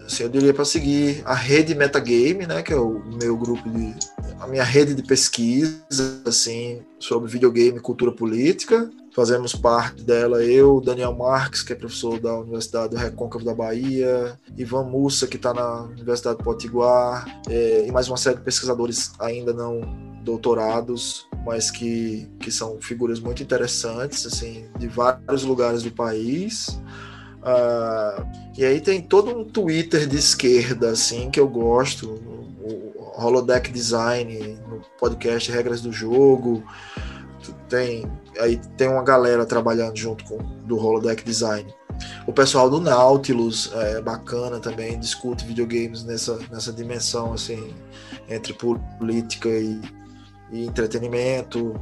assim, 0.07 0.25
eu 0.25 0.29
diria 0.29 0.55
para 0.55 0.65
seguir 0.65 1.23
a 1.25 1.35
rede 1.35 1.75
Metagame, 1.75 2.47
né, 2.47 2.63
que 2.63 2.73
é 2.73 2.77
o 2.77 3.03
meu 3.21 3.37
grupo 3.37 3.69
de 3.69 3.95
a 4.41 4.47
minha 4.47 4.65
rede 4.65 4.95
de 4.95 5.03
pesquisa 5.03 5.83
assim 6.27 6.83
sobre 6.99 7.31
videogame 7.31 7.79
e 7.79 7.81
cultura 7.81 8.13
política. 8.13 8.91
Fazemos 9.15 9.55
parte 9.55 10.03
dela 10.03 10.43
eu, 10.43 10.81
Daniel 10.81 11.15
Marques, 11.15 11.63
que 11.63 11.73
é 11.73 11.77
professor 11.77 12.19
da 12.19 12.41
Universidade 12.41 12.91
do 12.91 12.97
Recôncavo 12.97 13.45
da 13.45 13.55
Bahia, 13.55 14.39
Ivan 14.57 14.85
Mussa, 14.85 15.29
que 15.29 15.37
está 15.37 15.55
na 15.55 15.83
Universidade 15.83 16.39
de 16.39 16.45
Potiguar, 16.45 17.25
é, 17.49 17.87
e 17.87 17.93
mais 17.93 18.09
uma 18.09 18.17
série 18.17 18.37
de 18.37 18.43
pesquisadores 18.43 19.13
ainda 19.21 19.53
não 19.53 19.83
doutorados, 20.25 21.29
mas 21.47 21.71
que, 21.71 22.29
que 22.41 22.51
são 22.51 22.81
figuras 22.81 23.21
muito 23.21 23.43
interessantes, 23.43 24.27
assim, 24.27 24.67
de 24.79 24.89
vários 24.89 25.45
lugares 25.45 25.83
do 25.83 25.93
país. 25.93 26.77
Uh, 27.45 28.27
e 28.57 28.65
aí 28.65 28.81
tem 28.81 29.03
todo 29.03 29.37
um 29.37 29.45
Twitter 29.45 30.07
de 30.07 30.17
esquerda, 30.17 30.91
assim, 30.91 31.31
que 31.31 31.39
eu 31.39 31.47
gosto, 31.47 32.09
o 32.59 33.23
Holodeck 33.23 33.71
Design, 33.71 34.59
no 34.67 34.81
podcast 34.99 35.53
Regras 35.53 35.83
do 35.83 35.93
Jogo, 35.93 36.65
tem 37.69 38.11
aí 38.41 38.61
tem 38.77 38.89
uma 38.89 39.03
galera 39.03 39.45
trabalhando 39.45 39.97
junto 39.97 40.25
com 40.25 40.39
do 40.65 40.79
Holodeck 40.79 41.23
Design. 41.23 41.73
O 42.27 42.33
pessoal 42.33 42.69
do 42.69 42.81
Nautilus 42.81 43.71
é 43.75 44.01
bacana 44.01 44.59
também, 44.59 44.99
discute 44.99 45.45
videogames 45.45 46.03
nessa, 46.03 46.39
nessa 46.51 46.73
dimensão 46.73 47.33
assim 47.33 47.73
entre 48.29 48.53
política 48.55 49.49
e, 49.49 49.81
e 50.51 50.67
entretenimento. 50.67 51.79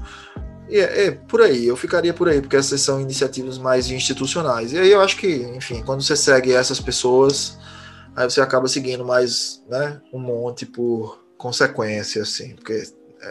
É, 0.79 1.07
é, 1.07 1.11
por 1.11 1.43
aí, 1.43 1.67
eu 1.67 1.77
ficaria 1.77 2.15
por 2.15 2.29
aí, 2.29 2.41
porque 2.41 2.57
essas 2.57 2.81
são 2.81 3.01
iniciativas 3.01 3.59
mais 3.59 3.91
institucionais. 3.91 4.73
E 4.73 4.79
aí 4.79 4.91
eu 4.91 5.01
acho 5.01 5.17
que, 5.17 5.29
enfim, 5.29 5.83
quando 5.85 6.03
você 6.03 6.17
segue 6.17 6.53
essas 6.53 6.81
pessoas, 6.81 7.59
aí 8.17 8.29
você 8.29 8.41
acaba 8.41 8.69
seguindo 8.69 9.05
mais 9.05 9.63
né, 9.69 10.01
um 10.13 10.19
monte 10.19 10.65
por 10.65 11.23
consequência, 11.37 12.23
assim, 12.23 12.55
porque 12.55 12.83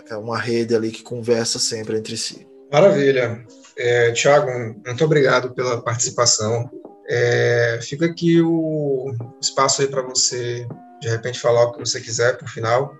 é 0.09 0.15
uma 0.15 0.37
rede 0.37 0.75
ali 0.75 0.91
que 0.91 1.03
conversa 1.03 1.59
sempre 1.59 1.97
entre 1.97 2.15
si. 2.17 2.47
Maravilha. 2.71 3.45
É, 3.77 4.11
Tiago, 4.11 4.49
muito 4.85 5.03
obrigado 5.03 5.53
pela 5.53 5.81
participação. 5.81 6.69
É, 7.09 7.79
fica 7.81 8.05
aqui 8.05 8.41
o 8.41 9.13
espaço 9.41 9.81
aí 9.81 9.87
para 9.87 10.01
você, 10.01 10.67
de 11.01 11.09
repente, 11.09 11.39
falar 11.39 11.65
o 11.65 11.73
que 11.73 11.79
você 11.79 11.99
quiser 11.99 12.37
o 12.41 12.47
final. 12.47 12.95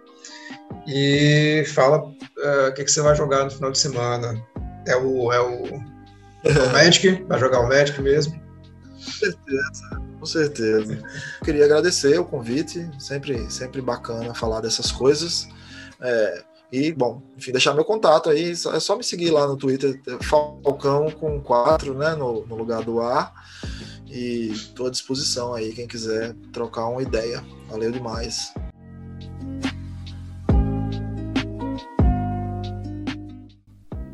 E 0.87 1.63
fala 1.73 2.03
uh, 2.03 2.69
o 2.69 2.73
que, 2.73 2.83
que 2.83 2.91
você 2.91 3.01
vai 3.01 3.15
jogar 3.15 3.45
no 3.45 3.51
final 3.51 3.71
de 3.71 3.79
semana. 3.79 4.41
É 4.87 4.95
o, 4.95 5.31
é 5.31 5.39
o, 5.39 5.65
é 6.43 6.51
o 6.69 6.73
Magic? 6.73 7.23
Vai 7.27 7.39
jogar 7.39 7.59
o 7.61 7.69
Magic 7.69 8.01
mesmo? 8.01 8.39
Com 8.93 9.11
certeza, 9.11 10.01
com 10.19 10.25
certeza. 10.25 11.03
Queria 11.43 11.65
agradecer 11.65 12.19
o 12.19 12.25
convite, 12.25 12.89
sempre, 12.99 13.49
sempre 13.49 13.81
bacana 13.81 14.33
falar 14.33 14.61
dessas 14.61 14.91
coisas. 14.91 15.47
É, 15.99 16.43
e, 16.71 16.91
bom, 16.91 17.21
enfim, 17.37 17.51
deixar 17.51 17.73
meu 17.73 17.83
contato 17.83 18.29
aí, 18.29 18.51
é 18.51 18.79
só 18.79 18.95
me 18.95 19.03
seguir 19.03 19.29
lá 19.29 19.45
no 19.45 19.57
Twitter, 19.57 19.99
Falcão 20.21 21.11
com 21.11 21.41
4, 21.41 21.93
né, 21.93 22.15
no, 22.15 22.45
no 22.45 22.55
lugar 22.55 22.83
do 22.83 23.01
A. 23.01 23.31
E 24.07 24.51
estou 24.51 24.87
à 24.87 24.89
disposição 24.89 25.53
aí, 25.53 25.73
quem 25.73 25.87
quiser 25.87 26.33
trocar 26.51 26.87
uma 26.87 27.01
ideia. 27.01 27.43
Valeu 27.69 27.91
demais. 27.91 28.53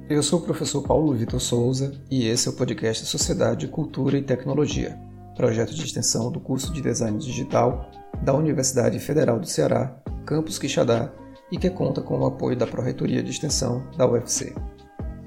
Eu 0.10 0.24
sou 0.24 0.39
o 0.39 0.41
professor 0.41 0.82
Paulo 0.84 1.14
Vitor 1.14 1.41
Souza 1.41 1.91
e 2.10 2.28
esse 2.28 2.47
é 2.47 2.51
o 2.51 2.55
podcast 2.55 3.05
Sociedade, 3.05 3.68
Cultura 3.68 4.18
e 4.18 4.22
Tecnologia, 4.22 4.97
projeto 5.36 5.76
de 5.76 5.84
extensão 5.84 6.32
do 6.32 6.39
curso 6.39 6.72
de 6.72 6.82
Design 6.82 7.18
Digital 7.18 7.91
da 8.24 8.34
Universidade 8.34 8.97
Federal 8.99 9.38
do 9.38 9.45
Ceará, 9.45 9.99
Campus 10.26 10.58
Quixadá, 10.58 11.12
e 11.51 11.58
que 11.58 11.70
conta 11.70 12.01
com 12.01 12.20
o 12.20 12.26
apoio 12.26 12.55
da 12.55 12.66
Pró-Reitoria 12.66 13.22
de 13.22 13.32
Extensão 13.32 13.86
da 13.97 14.10
UFC. 14.10 14.55